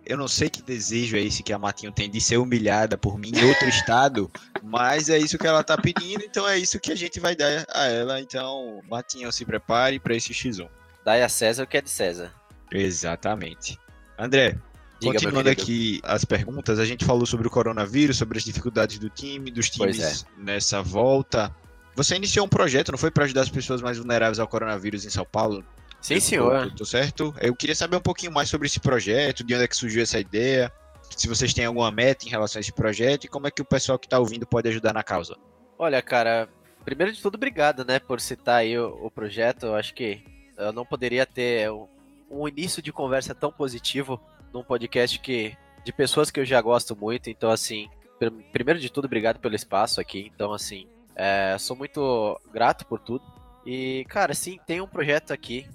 eu 0.08 0.18
não 0.18 0.28
sei 0.28 0.50
que 0.50 0.62
desejo 0.62 1.18
é 1.18 1.22
esse 1.22 1.44
que 1.44 1.52
a 1.52 1.60
Matinho 1.60 1.92
tem 1.92 2.10
de 2.10 2.22
ser 2.22 2.38
humilhada 2.38 2.98
por 2.98 3.20
mim 3.20 3.32
em 3.36 3.46
outro 3.46 3.68
estado, 3.68 4.32
mas 4.64 5.10
é 5.10 5.18
isso 5.18 5.38
que 5.38 5.46
ela 5.46 5.64
tá 5.64 5.78
pedindo, 5.78 6.24
então 6.24 6.48
é 6.48 6.58
isso 6.58 6.80
que 6.80 6.92
a 6.92 6.96
gente 6.96 7.20
vai 7.20 7.36
dar 7.36 7.66
a 7.74 7.86
ela. 7.86 8.22
Então, 8.22 8.82
Matinho, 8.90 9.32
se 9.32 9.46
prepare 9.46 10.00
para 10.00 10.16
esse 10.16 10.34
X1. 10.34 10.70
Dai 11.04 11.22
a 11.22 11.30
César 11.30 11.64
o 11.64 11.68
que 11.68 11.78
é 11.78 11.82
de 11.82 11.90
César. 11.90 12.34
Exatamente. 12.72 13.78
André, 14.18 14.58
Diga, 15.00 15.14
continuando 15.14 15.50
aqui 15.50 16.00
as 16.04 16.26
perguntas, 16.26 16.80
a 16.80 16.86
gente 16.86 17.06
falou 17.06 17.26
sobre 17.26 17.48
o 17.48 17.52
coronavírus, 17.52 18.18
sobre 18.18 18.38
as 18.38 18.44
dificuldades 18.44 18.98
do 18.98 19.10
time, 19.10 19.52
dos 19.52 19.70
times 19.70 20.26
nessa 20.38 20.82
volta. 20.82 21.54
Você 21.96 22.16
iniciou 22.16 22.46
um 22.46 22.50
projeto, 22.50 22.92
não 22.92 22.98
foi 22.98 23.12
para 23.12 23.26
ajudar 23.26 23.42
as 23.42 23.50
pessoas 23.50 23.82
mais 23.82 23.98
vulneráveis 23.98 24.40
ao 24.40 24.48
coronavírus 24.48 25.06
em 25.06 25.10
São 25.10 25.26
Paulo? 25.26 25.64
Sim, 26.02 26.20
senhor. 26.20 26.72
Tô 26.74 26.86
certo? 26.86 27.34
Eu 27.42 27.56
queria 27.56 27.76
saber 27.76 27.98
um 27.98 28.02
pouquinho 28.02 28.32
mais 28.32 28.50
sobre 28.50 28.68
esse 28.68 28.80
projeto, 28.80 29.44
de 29.44 29.54
onde 29.54 29.64
é 29.64 29.68
que 29.68 29.76
surgiu 29.76 30.02
essa 30.04 30.20
ideia, 30.20 30.72
se 31.10 31.28
vocês 31.28 31.54
têm 31.54 31.66
alguma 31.66 31.92
meta 31.92 32.26
em 32.26 32.30
relação 32.30 32.60
a 32.60 32.62
esse 32.62 32.72
projeto 32.72 33.26
e 33.26 33.28
como 33.28 33.48
é 33.48 33.52
que 33.52 33.62
o 33.62 33.66
pessoal 33.66 33.98
que 34.00 34.08
tá 34.08 34.20
ouvindo 34.20 34.46
pode 34.46 34.70
ajudar 34.70 34.94
na 34.94 35.04
causa. 35.04 35.36
Olha, 35.78 36.02
cara, 36.02 36.48
primeiro 36.86 37.12
de 37.12 37.22
tudo, 37.22 37.36
obrigado, 37.36 37.84
né, 37.84 38.00
por 38.00 38.22
citar 38.22 38.58
aí 38.60 38.78
o, 38.78 39.06
o 39.06 39.12
projeto. 39.12 39.66
Eu 39.66 39.76
acho 39.76 39.94
que 39.94 40.24
eu 40.58 40.72
não 40.72 40.86
poderia 40.86 41.26
ter 41.26 41.70
um, 41.72 41.88
um 42.30 42.48
início 42.48 42.82
de 42.82 42.92
conversa 42.92 43.36
tão 43.36 43.52
positivo 43.52 44.20
num 44.54 44.64
podcast 44.64 45.20
que 45.20 45.56
de 45.84 45.94
pessoas 45.94 46.30
que 46.32 46.40
eu 46.40 46.46
já 46.46 46.62
gosto 46.62 46.96
muito. 46.96 47.30
Então, 47.30 47.50
assim, 47.50 47.88
pr- 48.20 48.32
primeiro 48.52 48.80
de 48.80 48.90
tudo, 48.90 49.06
obrigado 49.06 49.40
pelo 49.40 49.56
espaço 49.56 50.02
aqui. 50.02 50.32
Então, 50.34 50.52
assim, 50.54 50.88
é, 51.16 51.56
sou 51.60 51.76
muito 51.76 52.40
grato 52.52 52.86
por 52.86 53.00
tudo. 53.00 53.24
E, 53.66 54.06
cara, 54.10 54.34
sim, 54.34 54.60
tem 54.66 54.82
um 54.82 54.88
projeto 54.88 55.32
aqui. 55.32 55.68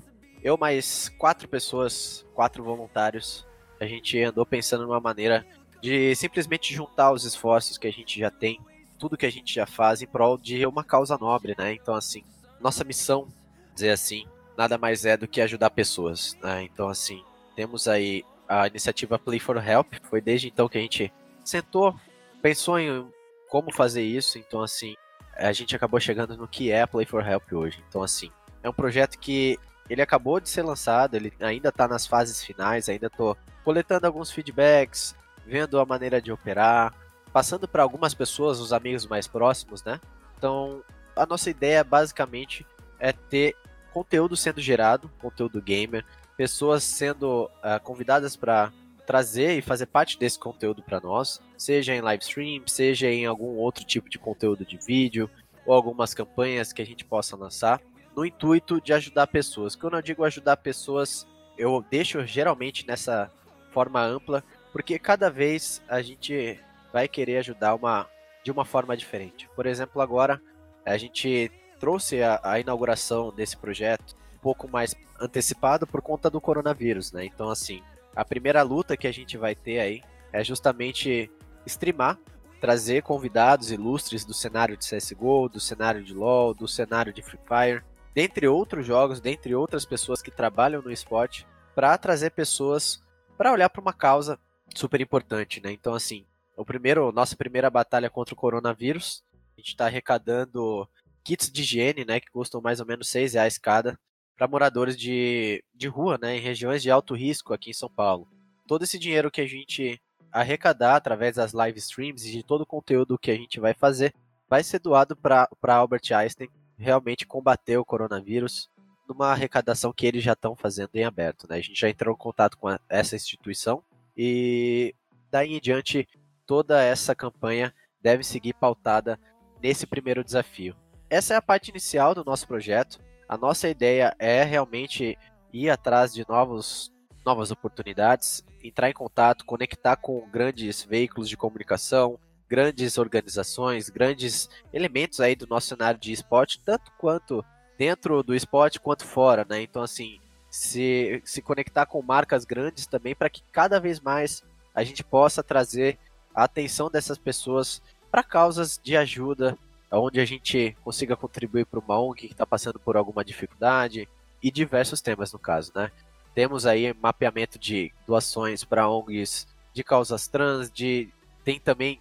Eu 0.42 0.56
mais 0.56 1.08
quatro 1.18 1.48
pessoas, 1.48 2.26
quatro 2.34 2.64
voluntários, 2.64 3.46
a 3.80 3.86
gente 3.86 4.20
andou 4.22 4.44
pensando 4.44 4.84
numa 4.86 5.00
maneira 5.00 5.46
de 5.80 6.14
simplesmente 6.14 6.74
juntar 6.74 7.12
os 7.12 7.24
esforços 7.24 7.78
que 7.78 7.86
a 7.86 7.92
gente 7.92 8.18
já 8.18 8.30
tem 8.30 8.60
tudo 9.02 9.16
que 9.16 9.26
a 9.26 9.32
gente 9.32 9.52
já 9.52 9.66
faz 9.66 10.00
em 10.00 10.06
prol 10.06 10.38
de 10.38 10.64
uma 10.64 10.84
causa 10.84 11.18
nobre, 11.18 11.56
né? 11.58 11.72
Então, 11.72 11.92
assim, 11.92 12.22
nossa 12.60 12.84
missão, 12.84 13.26
dizer 13.74 13.90
assim, 13.90 14.28
nada 14.56 14.78
mais 14.78 15.04
é 15.04 15.16
do 15.16 15.26
que 15.26 15.40
ajudar 15.40 15.70
pessoas, 15.70 16.36
né? 16.40 16.62
Então, 16.62 16.88
assim, 16.88 17.24
temos 17.56 17.88
aí 17.88 18.24
a 18.48 18.68
iniciativa 18.68 19.18
Play 19.18 19.40
for 19.40 19.56
Help, 19.56 19.94
foi 20.04 20.20
desde 20.20 20.46
então 20.46 20.68
que 20.68 20.78
a 20.78 20.80
gente 20.80 21.12
sentou, 21.44 21.96
pensou 22.40 22.78
em 22.78 23.04
como 23.48 23.72
fazer 23.72 24.04
isso, 24.04 24.38
então, 24.38 24.62
assim, 24.62 24.94
a 25.36 25.52
gente 25.52 25.74
acabou 25.74 25.98
chegando 25.98 26.36
no 26.36 26.46
que 26.46 26.70
é 26.70 26.82
a 26.82 26.86
Play 26.86 27.04
for 27.04 27.26
Help 27.26 27.52
hoje. 27.52 27.82
Então, 27.88 28.04
assim, 28.04 28.30
é 28.62 28.70
um 28.70 28.72
projeto 28.72 29.18
que 29.18 29.58
ele 29.88 30.02
acabou 30.02 30.40
de 30.40 30.48
ser 30.48 30.62
lançado, 30.62 31.14
ele 31.14 31.32
ainda 31.40 31.68
está 31.68 31.86
nas 31.86 32.06
fases 32.06 32.42
finais, 32.42 32.88
ainda 32.88 33.06
estou 33.06 33.36
coletando 33.64 34.06
alguns 34.06 34.30
feedbacks, 34.30 35.14
vendo 35.46 35.78
a 35.78 35.84
maneira 35.84 36.20
de 36.20 36.32
operar, 36.32 36.94
passando 37.32 37.66
para 37.66 37.82
algumas 37.82 38.14
pessoas, 38.14 38.60
os 38.60 38.72
amigos 38.72 39.06
mais 39.06 39.26
próximos, 39.26 39.82
né? 39.82 40.00
Então, 40.36 40.82
a 41.16 41.26
nossa 41.26 41.50
ideia 41.50 41.82
basicamente 41.82 42.66
é 42.98 43.12
ter 43.12 43.56
conteúdo 43.92 44.36
sendo 44.36 44.60
gerado, 44.60 45.10
conteúdo 45.20 45.60
gamer, 45.60 46.04
pessoas 46.36 46.82
sendo 46.82 47.50
ah, 47.62 47.78
convidadas 47.78 48.36
para 48.36 48.72
trazer 49.06 49.58
e 49.58 49.62
fazer 49.62 49.86
parte 49.86 50.18
desse 50.18 50.38
conteúdo 50.38 50.82
para 50.82 51.00
nós, 51.00 51.40
seja 51.58 51.94
em 51.94 52.00
live 52.00 52.22
stream, 52.22 52.62
seja 52.66 53.08
em 53.08 53.26
algum 53.26 53.56
outro 53.56 53.84
tipo 53.84 54.08
de 54.08 54.18
conteúdo 54.18 54.64
de 54.64 54.76
vídeo 54.76 55.28
ou 55.66 55.74
algumas 55.74 56.14
campanhas 56.14 56.72
que 56.72 56.82
a 56.82 56.86
gente 56.86 57.04
possa 57.04 57.36
lançar, 57.36 57.80
no 58.16 58.24
intuito 58.24 58.80
de 58.80 58.92
ajudar 58.92 59.26
pessoas. 59.26 59.74
Quando 59.74 59.96
eu 59.96 60.02
digo 60.02 60.24
ajudar 60.24 60.56
pessoas, 60.56 61.26
eu 61.56 61.84
deixo 61.90 62.24
geralmente 62.26 62.86
nessa 62.86 63.30
forma 63.70 64.02
ampla, 64.02 64.44
porque 64.72 64.98
cada 64.98 65.30
vez 65.30 65.82
a 65.88 66.02
gente 66.02 66.60
vai 66.92 67.08
querer 67.08 67.38
ajudar 67.38 67.74
uma, 67.74 68.06
de 68.44 68.50
uma 68.50 68.64
forma 68.64 68.96
diferente. 68.96 69.48
Por 69.56 69.66
exemplo, 69.66 70.00
agora 70.00 70.40
a 70.84 70.96
gente 70.96 71.50
trouxe 71.78 72.22
a, 72.22 72.40
a 72.42 72.60
inauguração 72.60 73.32
desse 73.32 73.56
projeto 73.56 74.14
um 74.36 74.38
pouco 74.38 74.68
mais 74.68 74.94
antecipado 75.20 75.86
por 75.86 76.02
conta 76.02 76.28
do 76.28 76.40
coronavírus, 76.40 77.12
né? 77.12 77.24
Então, 77.24 77.48
assim, 77.48 77.82
a 78.14 78.24
primeira 78.24 78.62
luta 78.62 78.96
que 78.96 79.06
a 79.06 79.12
gente 79.12 79.36
vai 79.36 79.54
ter 79.54 79.80
aí 79.80 80.02
é 80.32 80.42
justamente 80.42 81.30
streamar, 81.66 82.18
trazer 82.60 83.02
convidados 83.02 83.70
ilustres 83.70 84.24
do 84.24 84.34
cenário 84.34 84.76
de 84.76 84.84
CSGO, 84.88 85.48
do 85.48 85.60
cenário 85.60 86.02
de 86.02 86.14
LoL, 86.14 86.54
do 86.54 86.68
cenário 86.68 87.12
de 87.12 87.22
Free 87.22 87.38
Fire, 87.46 87.84
dentre 88.14 88.46
outros 88.46 88.86
jogos, 88.86 89.20
dentre 89.20 89.54
outras 89.54 89.84
pessoas 89.84 90.20
que 90.20 90.30
trabalham 90.30 90.82
no 90.82 90.90
esporte, 90.90 91.46
para 91.74 91.96
trazer 91.96 92.30
pessoas 92.30 93.02
para 93.36 93.52
olhar 93.52 93.68
para 93.70 93.80
uma 93.80 93.92
causa 93.92 94.38
super 94.74 95.00
importante, 95.00 95.60
né? 95.60 95.72
Então, 95.72 95.94
assim, 95.94 96.26
o 96.56 96.64
primeiro, 96.64 97.10
nossa 97.12 97.36
primeira 97.36 97.70
batalha 97.70 98.10
contra 98.10 98.34
o 98.34 98.36
coronavírus, 98.36 99.24
a 99.56 99.60
gente 99.60 99.70
está 99.70 99.86
arrecadando 99.86 100.88
kits 101.24 101.50
de 101.50 101.62
higiene, 101.62 102.04
né, 102.04 102.20
que 102.20 102.30
custam 102.30 102.60
mais 102.60 102.80
ou 102.80 102.86
menos 102.86 103.08
seis 103.08 103.34
reais 103.34 103.58
cada, 103.58 103.98
para 104.36 104.48
moradores 104.48 104.96
de, 104.96 105.62
de 105.74 105.88
rua, 105.88 106.18
né, 106.20 106.36
em 106.36 106.40
regiões 106.40 106.82
de 106.82 106.90
alto 106.90 107.14
risco 107.14 107.54
aqui 107.54 107.70
em 107.70 107.74
São 107.74 107.88
Paulo. 107.88 108.28
Todo 108.66 108.82
esse 108.82 108.98
dinheiro 108.98 109.30
que 109.30 109.40
a 109.40 109.46
gente 109.46 110.00
arrecadar 110.30 110.96
através 110.96 111.36
das 111.36 111.52
live 111.52 111.78
streams 111.78 112.26
e 112.26 112.32
de 112.32 112.42
todo 112.42 112.62
o 112.62 112.66
conteúdo 112.66 113.18
que 113.18 113.30
a 113.30 113.36
gente 113.36 113.60
vai 113.60 113.74
fazer 113.74 114.14
vai 114.48 114.62
ser 114.62 114.78
doado 114.78 115.14
para 115.14 115.48
Albert 115.62 116.12
Einstein 116.12 116.48
realmente 116.82 117.26
combater 117.26 117.76
o 117.78 117.84
coronavírus 117.84 118.70
numa 119.08 119.32
arrecadação 119.32 119.92
que 119.92 120.06
eles 120.06 120.22
já 120.22 120.32
estão 120.32 120.56
fazendo 120.56 120.90
em 120.94 121.04
aberto. 121.04 121.46
Né? 121.48 121.56
A 121.56 121.60
gente 121.60 121.78
já 121.78 121.88
entrou 121.88 122.14
em 122.14 122.18
contato 122.18 122.58
com 122.58 122.68
essa 122.88 123.16
instituição 123.16 123.82
e 124.16 124.94
daí 125.30 125.54
em 125.54 125.60
diante 125.60 126.08
toda 126.46 126.82
essa 126.82 127.14
campanha 127.14 127.74
deve 128.00 128.24
seguir 128.24 128.54
pautada 128.54 129.18
nesse 129.62 129.86
primeiro 129.86 130.24
desafio. 130.24 130.76
Essa 131.08 131.34
é 131.34 131.36
a 131.36 131.42
parte 131.42 131.70
inicial 131.70 132.14
do 132.14 132.24
nosso 132.24 132.46
projeto. 132.46 132.98
A 133.28 133.36
nossa 133.36 133.68
ideia 133.68 134.14
é 134.18 134.42
realmente 134.42 135.16
ir 135.52 135.70
atrás 135.70 136.12
de 136.12 136.26
novos, 136.28 136.92
novas 137.24 137.50
oportunidades, 137.50 138.44
entrar 138.62 138.90
em 138.90 138.94
contato, 138.94 139.44
conectar 139.44 139.96
com 139.96 140.28
grandes 140.30 140.82
veículos 140.82 141.28
de 141.28 141.36
comunicação, 141.36 142.18
grandes 142.52 142.98
organizações, 142.98 143.88
grandes 143.88 144.50
elementos 144.74 145.20
aí 145.20 145.34
do 145.34 145.46
nosso 145.46 145.68
cenário 145.68 145.98
de 145.98 146.12
esporte, 146.12 146.60
tanto 146.62 146.92
quanto 146.98 147.42
dentro 147.78 148.22
do 148.22 148.34
esporte 148.34 148.78
quanto 148.78 149.06
fora, 149.06 149.46
né? 149.48 149.62
Então, 149.62 149.82
assim, 149.82 150.20
se, 150.50 151.22
se 151.24 151.40
conectar 151.40 151.86
com 151.86 152.02
marcas 152.02 152.44
grandes 152.44 152.86
também 152.86 153.14
para 153.14 153.30
que 153.30 153.42
cada 153.50 153.80
vez 153.80 154.00
mais 154.00 154.42
a 154.74 154.84
gente 154.84 155.02
possa 155.02 155.42
trazer 155.42 155.98
a 156.34 156.44
atenção 156.44 156.90
dessas 156.90 157.16
pessoas 157.16 157.80
para 158.10 158.22
causas 158.22 158.78
de 158.84 158.98
ajuda, 158.98 159.56
onde 159.90 160.20
a 160.20 160.24
gente 160.26 160.76
consiga 160.84 161.16
contribuir 161.16 161.64
para 161.64 161.80
uma 161.80 161.98
ONG 161.98 162.28
que 162.28 162.34
está 162.34 162.44
passando 162.44 162.78
por 162.78 162.98
alguma 162.98 163.24
dificuldade 163.24 164.06
e 164.42 164.50
diversos 164.50 165.00
temas 165.00 165.32
no 165.32 165.38
caso, 165.38 165.72
né? 165.74 165.90
Temos 166.34 166.66
aí 166.66 166.94
mapeamento 167.00 167.58
de 167.58 167.90
doações 168.06 168.62
para 168.62 168.90
ONGs 168.90 169.46
de 169.72 169.82
causas 169.82 170.28
trans, 170.28 170.70
de 170.70 171.08
tem 171.42 171.58
também 171.58 171.98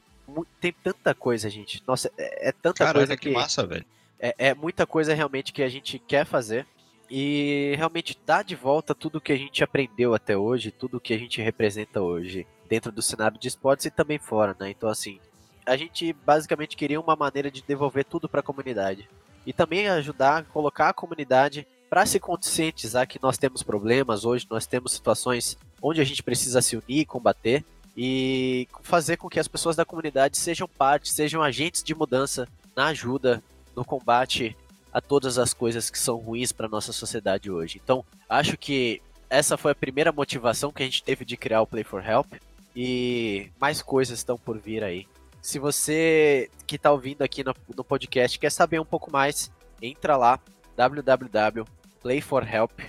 tem 0.59 0.73
tanta 0.83 1.13
coisa, 1.13 1.49
gente. 1.49 1.83
Nossa, 1.87 2.11
é, 2.17 2.49
é 2.49 2.51
tanta 2.51 2.91
coisa 2.93 3.17
que, 3.17 3.29
que 3.29 3.35
massa, 3.35 3.65
velho. 3.65 3.85
É, 4.19 4.35
é, 4.37 4.53
muita 4.53 4.85
coisa 4.85 5.13
realmente 5.13 5.51
que 5.51 5.63
a 5.63 5.69
gente 5.69 5.97
quer 5.99 6.25
fazer 6.25 6.65
e 7.09 7.73
realmente 7.75 8.17
dar 8.25 8.43
de 8.43 8.55
volta 8.55 8.95
tudo 8.95 9.19
que 9.19 9.33
a 9.33 9.37
gente 9.37 9.63
aprendeu 9.63 10.13
até 10.13 10.37
hoje, 10.37 10.71
tudo 10.71 10.99
que 10.99 11.13
a 11.13 11.17
gente 11.17 11.41
representa 11.41 12.01
hoje 12.01 12.47
dentro 12.69 12.91
do 12.91 13.01
cenário 13.01 13.37
de 13.37 13.47
esportes 13.47 13.85
e 13.87 13.91
também 13.91 14.17
fora, 14.17 14.55
né? 14.59 14.69
Então 14.69 14.87
assim, 14.87 15.19
a 15.65 15.75
gente 15.75 16.13
basicamente 16.13 16.77
queria 16.77 17.01
uma 17.01 17.15
maneira 17.15 17.51
de 17.51 17.61
devolver 17.61 18.05
tudo 18.05 18.29
para 18.29 18.39
a 18.39 18.43
comunidade 18.43 19.09
e 19.45 19.51
também 19.51 19.89
ajudar 19.89 20.37
a 20.37 20.43
colocar 20.43 20.89
a 20.89 20.93
comunidade 20.93 21.67
para 21.89 22.05
se 22.05 22.19
conscientizar 22.19 23.07
que 23.07 23.21
nós 23.21 23.37
temos 23.37 23.61
problemas 23.63 24.23
hoje, 24.23 24.47
nós 24.49 24.65
temos 24.65 24.93
situações 24.93 25.57
onde 25.81 25.99
a 25.99 26.05
gente 26.05 26.23
precisa 26.23 26.61
se 26.61 26.77
unir 26.77 26.99
e 26.99 27.05
combater 27.05 27.65
e 27.95 28.67
fazer 28.81 29.17
com 29.17 29.29
que 29.29 29.39
as 29.39 29.47
pessoas 29.47 29.75
da 29.75 29.85
comunidade 29.85 30.37
sejam 30.37 30.67
parte, 30.67 31.11
sejam 31.11 31.43
agentes 31.43 31.83
de 31.83 31.93
mudança 31.93 32.47
na 32.75 32.87
ajuda, 32.87 33.43
no 33.75 33.83
combate 33.83 34.55
a 34.93 35.01
todas 35.01 35.37
as 35.37 35.53
coisas 35.53 35.89
que 35.89 35.99
são 35.99 36.17
ruins 36.17 36.51
para 36.51 36.67
nossa 36.67 36.91
sociedade 36.91 37.49
hoje. 37.49 37.79
Então, 37.83 38.03
acho 38.27 38.57
que 38.57 39.01
essa 39.29 39.57
foi 39.57 39.71
a 39.71 39.75
primeira 39.75 40.11
motivação 40.11 40.71
que 40.71 40.83
a 40.83 40.85
gente 40.85 41.03
teve 41.03 41.23
de 41.23 41.37
criar 41.37 41.61
o 41.61 41.67
Play 41.67 41.83
for 41.83 42.05
Help 42.05 42.33
e 42.75 43.49
mais 43.59 43.81
coisas 43.81 44.19
estão 44.19 44.37
por 44.37 44.57
vir 44.57 44.83
aí. 44.83 45.07
Se 45.41 45.57
você 45.57 46.49
que 46.67 46.75
está 46.75 46.91
ouvindo 46.91 47.21
aqui 47.21 47.41
no, 47.43 47.55
no, 47.75 47.83
podcast 47.83 48.37
quer 48.37 48.51
saber 48.51 48.79
um 48.79 48.85
pouco 48.85 49.11
mais, 49.11 49.51
entra 49.81 50.15
lá 50.15 50.39
www.playforhelp. 50.75 52.79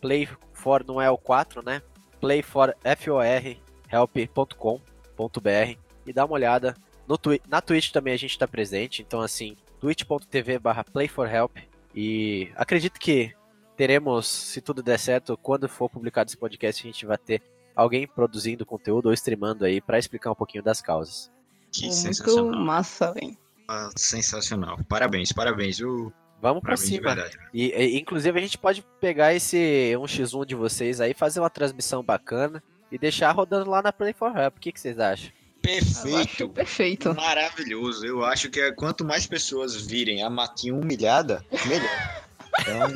Play 0.00 0.28
for 0.52 0.84
não 0.84 1.00
é 1.00 1.08
o 1.10 1.16
4, 1.16 1.64
né? 1.64 1.80
Play 2.20 2.42
for 2.42 2.74
F 2.82 3.10
O 3.10 3.20
R 3.20 3.60
help.com.br 3.90 5.78
e 6.06 6.12
dá 6.12 6.24
uma 6.24 6.34
olhada. 6.34 6.76
No 7.06 7.18
twi 7.18 7.40
na 7.48 7.60
Twitch 7.60 7.90
também 7.90 8.14
a 8.14 8.16
gente 8.16 8.30
está 8.32 8.46
presente, 8.46 9.02
então 9.02 9.20
assim, 9.20 9.56
twitch.tv 9.80 10.58
barra 10.58 10.84
playforhelp 10.84 11.56
e 11.94 12.50
acredito 12.54 12.98
que 13.00 13.34
teremos, 13.76 14.26
se 14.26 14.60
tudo 14.60 14.82
der 14.82 14.98
certo, 14.98 15.36
quando 15.36 15.68
for 15.68 15.88
publicado 15.88 16.28
esse 16.28 16.36
podcast, 16.36 16.82
a 16.82 16.86
gente 16.90 17.06
vai 17.06 17.18
ter 17.18 17.42
alguém 17.74 18.06
produzindo 18.06 18.66
conteúdo 18.66 19.06
ou 19.06 19.12
streamando 19.12 19.64
aí 19.64 19.80
para 19.80 19.98
explicar 19.98 20.30
um 20.30 20.34
pouquinho 20.34 20.62
das 20.62 20.80
causas. 20.80 21.30
Que 21.72 21.82
Muito 21.82 21.94
sensacional. 21.94 22.60
massa, 22.60 23.12
velho. 23.12 23.36
Ah, 23.66 23.90
sensacional. 23.96 24.78
Parabéns, 24.88 25.32
parabéns. 25.32 25.78
viu? 25.78 26.12
Vamos 26.42 26.62
de 26.62 26.76
cima. 26.78 27.16
E, 27.52 27.70
e, 27.70 27.98
inclusive 27.98 28.38
a 28.38 28.42
gente 28.42 28.58
pode 28.58 28.82
pegar 29.00 29.34
esse 29.34 29.92
1x1 29.94 30.46
de 30.46 30.54
vocês 30.54 31.00
aí, 31.00 31.14
fazer 31.14 31.40
uma 31.40 31.50
transmissão 31.50 32.02
bacana 32.02 32.62
e 32.90 32.98
deixar 32.98 33.30
rodando 33.32 33.70
lá 33.70 33.82
na 33.82 33.92
Play 33.92 34.12
for 34.12 34.36
Help. 34.36 34.56
O 34.56 34.60
que, 34.60 34.72
que 34.72 34.80
vocês 34.80 34.98
acham? 34.98 35.30
Perfeito. 35.62 36.48
perfeito. 36.48 37.14
Maravilhoso. 37.14 38.04
Eu 38.06 38.24
acho 38.24 38.48
que 38.50 38.60
é 38.60 38.72
quanto 38.72 39.04
mais 39.04 39.26
pessoas 39.26 39.76
virem 39.86 40.22
a 40.22 40.30
Matinho 40.30 40.78
humilhada, 40.78 41.44
melhor. 41.66 42.22
Então, 42.60 42.88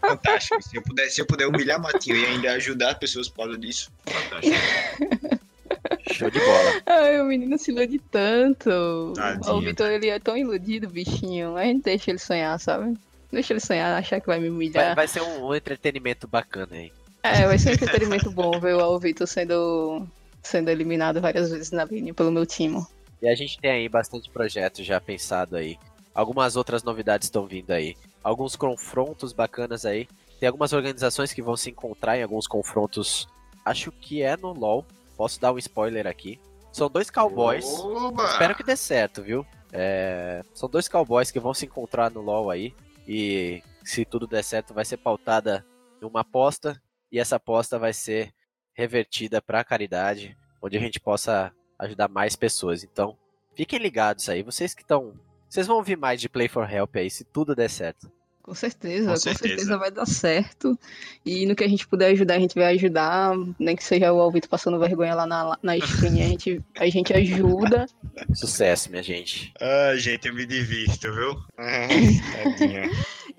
fantástico. 0.00 0.62
Se 0.62 0.76
eu, 0.76 0.82
puder, 0.82 1.10
se 1.10 1.20
eu 1.20 1.26
puder 1.26 1.46
humilhar 1.46 1.76
a 1.78 1.82
Matinho 1.82 2.16
e 2.16 2.24
ainda 2.26 2.52
ajudar 2.52 2.92
as 2.92 2.98
pessoas 2.98 3.28
por 3.28 3.44
causa 3.44 3.58
disso, 3.58 3.90
fantástico. 4.06 4.56
Show 6.12 6.30
de 6.30 6.38
bola. 6.38 6.82
Ai, 6.86 7.20
o 7.20 7.24
menino 7.24 7.58
se 7.58 7.72
ilude 7.72 7.98
tanto. 8.10 9.12
Tadinho. 9.16 9.54
O 9.54 9.60
Vitor, 9.60 9.90
ele 9.90 10.08
é 10.08 10.18
tão 10.18 10.36
iludido, 10.36 10.88
bichinho. 10.88 11.56
A 11.56 11.64
gente 11.64 11.82
deixa 11.82 12.10
ele 12.10 12.18
sonhar, 12.18 12.58
sabe? 12.60 12.96
Deixa 13.32 13.52
ele 13.52 13.60
sonhar, 13.60 13.98
achar 13.98 14.20
que 14.20 14.26
vai 14.26 14.38
me 14.38 14.48
Vai, 14.48 14.54
humilhar. 14.54 14.94
vai 14.94 15.08
ser 15.08 15.22
um, 15.22 15.46
um 15.48 15.54
entretenimento 15.54 16.28
bacana 16.28 16.68
aí. 16.76 16.92
É, 17.24 17.46
vai 17.46 17.58
ser 17.58 17.70
um 17.70 17.72
entretenimento 17.72 18.30
bom 18.30 18.60
ver 18.60 18.74
o 18.74 18.98
Vitor 18.98 19.26
sendo, 19.26 20.06
sendo 20.42 20.68
eliminado 20.68 21.22
várias 21.22 21.50
vezes 21.50 21.70
na 21.70 21.82
linha 21.86 22.12
pelo 22.12 22.30
meu 22.30 22.44
time. 22.44 22.84
E 23.22 23.26
a 23.26 23.34
gente 23.34 23.58
tem 23.58 23.70
aí 23.70 23.88
bastante 23.88 24.28
projeto 24.28 24.84
já 24.84 25.00
pensado 25.00 25.56
aí. 25.56 25.78
Algumas 26.14 26.54
outras 26.54 26.82
novidades 26.82 27.26
estão 27.26 27.46
vindo 27.46 27.70
aí. 27.70 27.96
Alguns 28.22 28.56
confrontos 28.56 29.32
bacanas 29.32 29.86
aí. 29.86 30.06
Tem 30.38 30.46
algumas 30.46 30.74
organizações 30.74 31.32
que 31.32 31.40
vão 31.40 31.56
se 31.56 31.70
encontrar 31.70 32.18
em 32.18 32.22
alguns 32.22 32.46
confrontos. 32.46 33.26
Acho 33.64 33.90
que 33.90 34.22
é 34.22 34.36
no 34.36 34.52
LoL. 34.52 34.84
Posso 35.16 35.40
dar 35.40 35.50
um 35.50 35.58
spoiler 35.58 36.06
aqui. 36.06 36.38
São 36.72 36.90
dois 36.90 37.08
cowboys. 37.08 37.64
Oba! 37.64 38.24
Espero 38.26 38.54
que 38.54 38.62
dê 38.62 38.76
certo, 38.76 39.22
viu? 39.22 39.46
É, 39.72 40.42
São 40.52 40.68
dois 40.68 40.88
cowboys 40.88 41.30
que 41.30 41.40
vão 41.40 41.54
se 41.54 41.64
encontrar 41.64 42.10
no 42.10 42.20
LoL 42.20 42.50
aí. 42.50 42.74
E 43.08 43.62
se 43.82 44.04
tudo 44.04 44.26
der 44.26 44.44
certo, 44.44 44.74
vai 44.74 44.84
ser 44.84 44.98
pautada 44.98 45.64
numa 46.02 46.20
aposta. 46.20 46.78
E 47.10 47.18
essa 47.18 47.36
aposta 47.36 47.78
vai 47.78 47.92
ser 47.92 48.32
revertida 48.74 49.40
para 49.40 49.60
a 49.60 49.64
caridade, 49.64 50.36
onde 50.60 50.76
a 50.76 50.80
gente 50.80 50.98
possa 50.98 51.52
ajudar 51.78 52.08
mais 52.08 52.34
pessoas. 52.36 52.82
Então, 52.82 53.16
fiquem 53.54 53.78
ligados 53.78 54.28
aí. 54.28 54.42
Vocês 54.42 54.74
que 54.74 54.82
estão. 54.82 55.14
Vocês 55.48 55.66
vão 55.66 55.76
ouvir 55.76 55.96
mais 55.96 56.20
de 56.20 56.28
Play 56.28 56.48
for 56.48 56.70
Help 56.70 56.96
aí, 56.96 57.08
se 57.08 57.24
tudo 57.24 57.54
der 57.54 57.70
certo. 57.70 58.10
Com 58.42 58.54
certeza, 58.54 59.06
Com 59.06 59.12
com 59.12 59.16
certeza. 59.16 59.48
certeza. 59.48 59.78
vai 59.78 59.90
dar 59.90 60.04
certo. 60.04 60.78
E 61.24 61.46
no 61.46 61.56
que 61.56 61.64
a 61.64 61.68
gente 61.68 61.88
puder 61.88 62.08
ajudar, 62.12 62.34
a 62.34 62.38
gente 62.38 62.54
vai 62.54 62.74
ajudar. 62.74 63.34
Nem 63.58 63.74
que 63.74 63.82
seja 63.82 64.12
o 64.12 64.20
Alvito 64.20 64.50
passando 64.50 64.78
vergonha 64.78 65.14
lá 65.14 65.26
na, 65.26 65.58
na 65.62 65.76
stream, 65.78 66.12
a 66.12 66.28
gente, 66.28 66.60
a 66.76 66.86
gente 66.90 67.14
ajuda. 67.14 67.86
Sucesso, 68.34 68.90
minha 68.90 69.02
gente. 69.02 69.50
Ai, 69.58 69.98
gente, 69.98 70.28
eu 70.28 70.34
me 70.34 70.44
divirto, 70.44 71.10
viu? 71.10 71.36
Tadinha. 72.58 72.90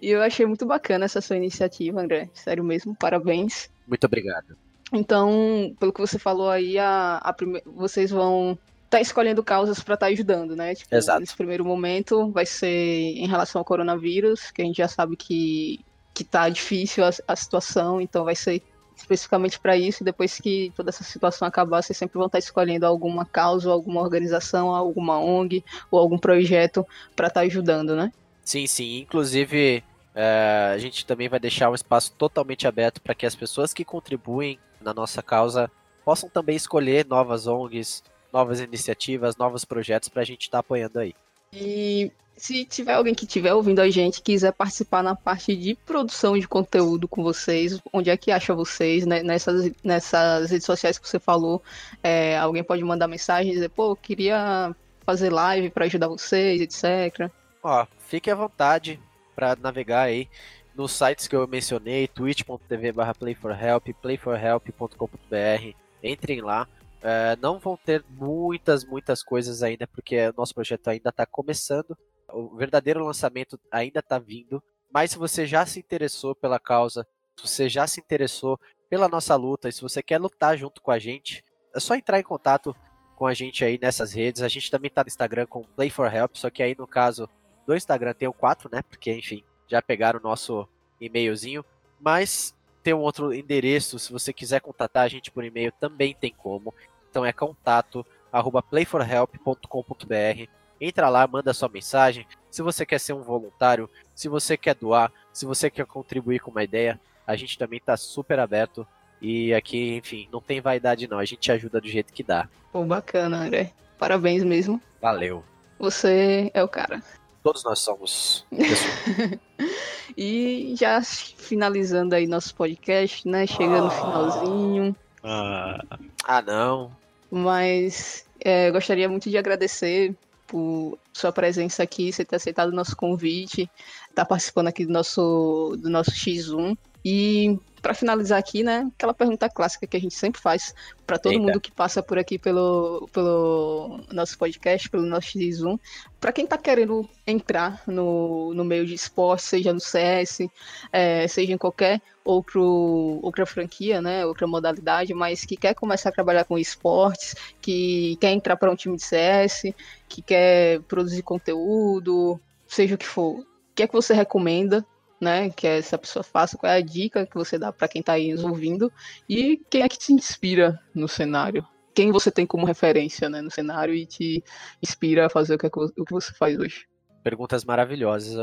E 0.05 0.11
eu 0.11 0.21
achei 0.21 0.45
muito 0.45 0.67
bacana 0.67 1.05
essa 1.05 1.19
sua 1.19 1.35
iniciativa, 1.35 1.99
André. 1.99 2.29
Sério 2.31 2.63
mesmo, 2.63 2.95
parabéns. 2.95 3.71
Muito 3.87 4.03
obrigado. 4.03 4.55
Então, 4.93 5.75
pelo 5.79 5.91
que 5.91 5.99
você 5.99 6.19
falou 6.19 6.47
aí, 6.47 6.77
a, 6.77 7.17
a 7.17 7.33
prime- 7.33 7.63
vocês 7.65 8.11
vão 8.11 8.55
estar 8.83 9.01
escolhendo 9.01 9.43
causas 9.43 9.79
para 9.79 9.95
estar 9.95 10.05
ajudando, 10.05 10.55
né? 10.55 10.75
Tipo, 10.75 10.93
Exato. 10.93 11.21
nesse 11.21 11.35
primeiro 11.35 11.65
momento 11.65 12.29
vai 12.29 12.45
ser 12.45 12.67
em 12.67 13.25
relação 13.25 13.59
ao 13.59 13.65
coronavírus, 13.65 14.51
que 14.51 14.61
a 14.61 14.65
gente 14.65 14.77
já 14.77 14.87
sabe 14.87 15.15
que, 15.15 15.79
que 16.13 16.23
tá 16.23 16.49
difícil 16.49 17.03
a, 17.03 17.09
a 17.27 17.35
situação, 17.35 17.99
então 17.99 18.23
vai 18.23 18.35
ser 18.35 18.61
especificamente 18.95 19.59
para 19.59 19.75
isso, 19.75 20.03
e 20.03 20.05
depois 20.05 20.37
que 20.37 20.71
toda 20.75 20.89
essa 20.91 21.03
situação 21.03 21.47
acabar, 21.47 21.81
vocês 21.81 21.97
sempre 21.97 22.19
vão 22.19 22.27
estar 22.27 22.37
escolhendo 22.37 22.85
alguma 22.85 23.25
causa, 23.25 23.71
alguma 23.71 24.01
organização, 24.01 24.69
alguma 24.69 25.19
ONG 25.19 25.63
ou 25.89 25.99
algum 25.99 26.19
projeto 26.19 26.85
para 27.15 27.27
estar 27.27 27.41
ajudando, 27.41 27.95
né? 27.95 28.11
Sim, 28.43 28.67
sim. 28.67 28.99
Inclusive, 28.99 29.83
é, 30.15 30.71
a 30.73 30.77
gente 30.77 31.05
também 31.05 31.27
vai 31.27 31.39
deixar 31.39 31.69
um 31.69 31.75
espaço 31.75 32.13
totalmente 32.13 32.65
aberto 32.65 33.01
para 33.01 33.13
que 33.13 33.25
as 33.25 33.35
pessoas 33.35 33.73
que 33.73 33.83
contribuem 33.83 34.57
na 34.79 34.93
nossa 34.93 35.21
causa 35.21 35.69
possam 36.05 36.29
também 36.29 36.55
escolher 36.55 37.05
novas 37.05 37.47
ONGs, 37.47 38.01
novas 38.31 38.61
iniciativas, 38.61 39.35
novos 39.35 39.65
projetos 39.65 40.07
para 40.07 40.21
a 40.21 40.25
gente 40.25 40.43
estar 40.43 40.59
apoiando 40.59 40.99
aí. 40.99 41.13
E 41.51 42.11
se 42.37 42.63
tiver 42.63 42.93
alguém 42.93 43.13
que 43.13 43.25
estiver 43.25 43.53
ouvindo 43.53 43.79
a 43.79 43.89
gente 43.89 44.21
quiser 44.21 44.53
participar 44.53 45.03
na 45.03 45.15
parte 45.15 45.53
de 45.53 45.75
produção 45.75 46.37
de 46.37 46.47
conteúdo 46.47 47.07
com 47.07 47.21
vocês, 47.21 47.79
onde 47.91 48.09
é 48.09 48.15
que 48.15 48.31
acha 48.31 48.53
vocês, 48.53 49.05
né, 49.05 49.21
nessas, 49.21 49.71
nessas 49.83 50.49
redes 50.49 50.65
sociais 50.65 50.97
que 50.97 51.07
você 51.07 51.19
falou, 51.19 51.61
é, 52.01 52.37
alguém 52.37 52.63
pode 52.63 52.83
mandar 52.83 53.07
mensagem 53.07 53.51
e 53.51 53.55
dizer, 53.55 53.69
pô, 53.69 53.91
eu 53.91 53.95
queria 53.97 54.73
fazer 55.05 55.29
live 55.29 55.69
para 55.69 55.85
ajudar 55.85 56.07
vocês, 56.07 56.61
etc. 56.61 57.29
Ó, 57.61 57.85
fique 57.99 58.31
à 58.31 58.35
vontade 58.35 58.99
para 59.35 59.55
navegar 59.55 60.03
aí 60.03 60.29
nos 60.75 60.91
sites 60.91 61.27
que 61.27 61.35
eu 61.35 61.47
mencionei, 61.47 62.07
twitch.tv 62.07 62.93
playforhelp, 63.17 63.87
playforhelp.com.br, 64.01 65.75
entrem 66.03 66.41
lá. 66.41 66.67
É, 67.01 67.37
não 67.39 67.59
vão 67.59 67.77
ter 67.77 68.03
muitas, 68.09 68.83
muitas 68.83 69.23
coisas 69.23 69.63
ainda, 69.63 69.87
porque 69.87 70.27
o 70.29 70.33
nosso 70.35 70.53
projeto 70.53 70.87
ainda 70.89 71.09
está 71.09 71.25
começando. 71.25 71.97
O 72.27 72.55
verdadeiro 72.57 73.05
lançamento 73.05 73.59
ainda 73.71 73.99
está 73.99 74.19
vindo. 74.19 74.61
Mas 74.91 75.11
se 75.11 75.17
você 75.17 75.45
já 75.45 75.65
se 75.65 75.79
interessou 75.79 76.35
pela 76.35 76.59
causa, 76.59 77.07
se 77.37 77.47
você 77.47 77.69
já 77.69 77.85
se 77.87 77.99
interessou 77.99 78.59
pela 78.89 79.07
nossa 79.07 79.35
luta, 79.35 79.69
e 79.69 79.71
se 79.71 79.81
você 79.81 80.01
quer 80.01 80.19
lutar 80.19 80.57
junto 80.57 80.81
com 80.81 80.91
a 80.91 80.99
gente, 80.99 81.43
é 81.73 81.79
só 81.79 81.95
entrar 81.95 82.19
em 82.19 82.23
contato 82.23 82.75
com 83.15 83.25
a 83.25 83.33
gente 83.33 83.63
aí 83.63 83.79
nessas 83.81 84.13
redes. 84.13 84.41
A 84.41 84.47
gente 84.47 84.69
também 84.69 84.89
está 84.89 85.03
no 85.03 85.07
Instagram 85.07 85.45
com 85.45 85.63
Play 85.63 85.89
for 85.89 86.13
Help, 86.13 86.35
só 86.35 86.49
que 86.49 86.63
aí 86.63 86.75
no 86.77 86.87
caso 86.87 87.29
do 87.65 87.75
Instagram 87.75 88.13
tem 88.13 88.27
o 88.27 88.33
4, 88.33 88.69
né? 88.71 88.81
Porque, 88.89 89.11
enfim, 89.13 89.43
já 89.67 89.81
pegaram 89.81 90.19
o 90.19 90.23
nosso 90.23 90.67
e-mailzinho. 90.99 91.65
Mas 91.99 92.55
tem 92.83 92.93
um 92.93 92.99
outro 92.99 93.33
endereço, 93.33 93.97
se 93.97 94.11
você 94.11 94.31
quiser 94.31 94.61
contatar 94.61 95.03
a 95.03 95.07
gente 95.07 95.31
por 95.31 95.43
e-mail, 95.43 95.71
também 95.79 96.13
tem 96.13 96.31
como. 96.31 96.73
Então 97.09 97.25
é 97.25 97.33
contato 97.33 98.05
arroba 98.31 98.61
playforhelp.com.br. 98.61 100.49
Entra 100.79 101.09
lá, 101.09 101.25
manda 101.25 101.53
sua 101.53 101.69
mensagem. 101.69 102.27
Se 102.51 102.61
você 102.61 102.85
quer 102.85 102.99
ser 102.99 103.13
um 103.13 103.23
voluntário, 103.23 103.89
se 104.13 104.27
você 104.27 104.57
quer 104.57 104.75
doar, 104.75 105.11
se 105.31 105.45
você 105.45 105.69
quer 105.69 105.85
contribuir 105.85 106.39
com 106.39 106.51
uma 106.51 106.63
ideia, 106.63 106.99
a 107.25 107.35
gente 107.35 107.57
também 107.57 107.77
está 107.77 107.97
super 107.97 108.39
aberto. 108.39 108.85
E 109.21 109.53
aqui, 109.53 109.95
enfim, 109.95 110.27
não 110.31 110.41
tem 110.41 110.61
vaidade 110.61 111.07
não, 111.07 111.17
a 111.17 111.25
gente 111.25 111.51
ajuda 111.51 111.81
do 111.81 111.87
jeito 111.87 112.13
que 112.13 112.21
dá. 112.21 112.47
Pô, 112.71 112.83
bacana, 112.83 113.37
André. 113.37 113.71
Parabéns 113.97 114.43
mesmo. 114.43 114.81
Valeu. 115.01 115.43
Você 115.79 116.51
é 116.53 116.63
o 116.63 116.67
cara. 116.67 117.01
Todos 117.45 117.63
nós 117.63 117.77
somos. 117.77 118.43
e 120.17 120.73
já 120.75 120.99
finalizando 121.03 122.15
aí 122.15 122.25
nosso 122.25 122.55
podcast, 122.55 123.27
né? 123.27 123.45
Chegando 123.45 123.83
no 123.83 123.91
finalzinho. 123.91 124.95
Ah, 125.23 125.79
ah 126.23 126.41
não. 126.41 126.91
Mas 127.29 128.25
é, 128.39 128.71
gostaria 128.71 129.07
muito 129.07 129.29
de 129.29 129.37
agradecer 129.37 130.15
por 130.47 130.97
sua 131.13 131.31
presença 131.31 131.83
aqui, 131.83 132.11
você 132.11 132.25
ter 132.25 132.37
aceitado 132.37 132.69
o 132.69 132.75
nosso 132.75 132.95
convite, 132.95 133.69
estar 134.09 134.23
tá 134.23 134.25
participando 134.25 134.69
aqui 134.69 134.83
do 134.83 134.91
nosso, 134.91 135.77
do 135.77 135.87
nosso 135.87 136.09
X1. 136.09 136.75
E 137.05 137.59
para 137.85 137.93
finalizar 137.93 138.39
aqui, 138.39 138.63
né, 138.63 138.89
aquela 138.95 139.13
pergunta 139.13 139.47
clássica 139.47 139.85
que 139.85 139.95
a 139.95 139.99
gente 139.99 140.15
sempre 140.15 140.41
faz 140.41 140.73
para 141.05 141.19
todo 141.19 141.33
Eita. 141.33 141.45
mundo 141.45 141.61
que 141.61 141.71
passa 141.71 142.01
por 142.01 142.17
aqui 142.17 142.39
pelo, 142.39 143.07
pelo 143.13 143.99
nosso 144.11 144.35
podcast, 144.39 144.89
pelo 144.89 145.05
nosso 145.05 145.37
X1, 145.37 145.79
para 146.19 146.31
quem 146.31 146.45
está 146.45 146.57
querendo 146.57 147.07
entrar 147.27 147.83
no, 147.85 148.55
no 148.55 148.65
meio 148.65 148.87
de 148.87 148.95
esporte, 148.95 149.43
seja 149.43 149.71
no 149.71 149.79
CS, 149.79 150.49
é, 150.91 151.27
seja 151.27 151.53
em 151.53 151.59
qualquer 151.59 152.01
outro, 152.23 153.19
outra 153.21 153.45
franquia, 153.45 154.01
né, 154.01 154.25
outra 154.25 154.47
modalidade, 154.47 155.13
mas 155.13 155.45
que 155.45 155.55
quer 155.55 155.75
começar 155.75 156.09
a 156.09 156.13
trabalhar 156.13 156.45
com 156.45 156.57
esportes, 156.57 157.35
que 157.61 158.17
quer 158.19 158.31
entrar 158.31 158.55
para 158.55 158.71
um 158.71 158.75
time 158.75 158.95
de 158.95 159.03
CS, 159.03 159.75
que 160.09 160.23
quer 160.23 160.81
produzir 160.87 161.21
conteúdo, 161.21 162.39
seja 162.67 162.95
o 162.95 162.97
que 162.97 163.05
for, 163.05 163.41
o 163.41 163.45
que 163.75 163.83
é 163.83 163.87
que 163.87 163.93
você 163.93 164.11
recomenda 164.11 164.83
né? 165.19 165.49
Que 165.49 165.67
é 165.67 165.77
essa 165.79 165.97
pessoa 165.97 166.23
faça, 166.23 166.57
qual 166.57 166.71
é 166.71 166.77
a 166.77 166.81
dica 166.81 167.25
que 167.25 167.35
você 167.35 167.57
dá 167.57 167.71
para 167.71 167.87
quem 167.87 167.99
está 167.99 168.13
aí 168.13 168.31
nos 168.33 168.43
ouvindo 168.43 168.91
e 169.29 169.57
quem 169.69 169.81
é 169.81 169.89
que 169.89 169.97
te 169.97 170.13
inspira 170.13 170.79
no 170.93 171.07
cenário? 171.07 171.65
Quem 171.93 172.11
você 172.11 172.29
tem 172.29 172.45
como 172.45 172.65
referência 172.65 173.29
né, 173.29 173.41
no 173.41 173.49
cenário 173.49 173.93
e 173.93 174.05
te 174.05 174.43
inspira 174.83 175.27
a 175.27 175.29
fazer 175.29 175.55
o 175.55 175.57
que, 175.57 175.65
é 175.65 175.69
o 175.69 176.05
que 176.05 176.11
você 176.11 176.33
faz 176.33 176.57
hoje? 176.59 176.87
Perguntas 177.23 177.63
maravilhosas. 177.63 178.35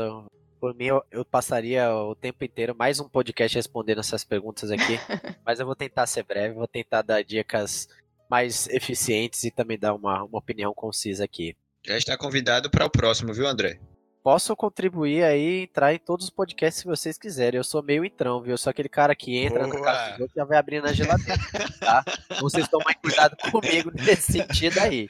Por 0.59 0.73
mim, 0.73 0.85
eu, 0.85 1.03
eu 1.11 1.23
passaria 1.23 1.93
o 1.93 2.15
tempo 2.15 2.43
inteiro 2.43 2.75
mais 2.75 2.99
um 2.99 3.07
podcast 3.07 3.55
respondendo 3.55 3.99
essas 3.99 4.23
perguntas 4.23 4.71
aqui, 4.71 4.97
mas 5.45 5.59
eu 5.59 5.65
vou 5.65 5.75
tentar 5.75 6.07
ser 6.07 6.23
breve, 6.23 6.55
vou 6.55 6.67
tentar 6.67 7.01
dar 7.01 7.23
dicas 7.23 7.87
mais 8.29 8.67
eficientes 8.69 9.43
e 9.43 9.51
também 9.51 9.77
dar 9.77 9.93
uma, 9.93 10.23
uma 10.23 10.39
opinião 10.39 10.73
concisa 10.73 11.23
aqui. 11.25 11.55
Já 11.85 11.97
está 11.97 12.17
convidado 12.17 12.71
para 12.71 12.85
o 12.85 12.89
próximo, 12.89 13.33
viu, 13.33 13.45
André? 13.45 13.79
Posso 14.23 14.55
contribuir 14.55 15.23
aí, 15.23 15.63
entrar 15.63 15.93
em 15.93 15.99
todos 15.99 16.25
os 16.25 16.31
podcasts 16.31 16.81
se 16.81 16.87
vocês 16.87 17.17
quiserem. 17.17 17.57
Eu 17.57 17.63
sou 17.63 17.83
meio 17.83 18.05
entrão, 18.05 18.41
viu? 18.41 18.51
Eu 18.51 18.57
sou 18.57 18.71
aquele 18.71 18.87
cara 18.87 19.13
que 19.13 19.37
entra 19.37 19.65
Boa. 19.67 19.77
no 19.77 19.83
carro 19.83 20.23
e 20.23 20.29
já 20.33 20.45
vai 20.45 20.57
abrindo 20.57 20.87
a 20.87 20.93
geladeira, 20.93 21.39
tá? 21.79 22.03
Vocês 22.39 22.67
tomem 22.69 22.95
cuidado 23.01 23.35
comigo 23.51 23.91
nesse 23.93 24.31
sentido 24.31 24.79
aí. 24.79 25.07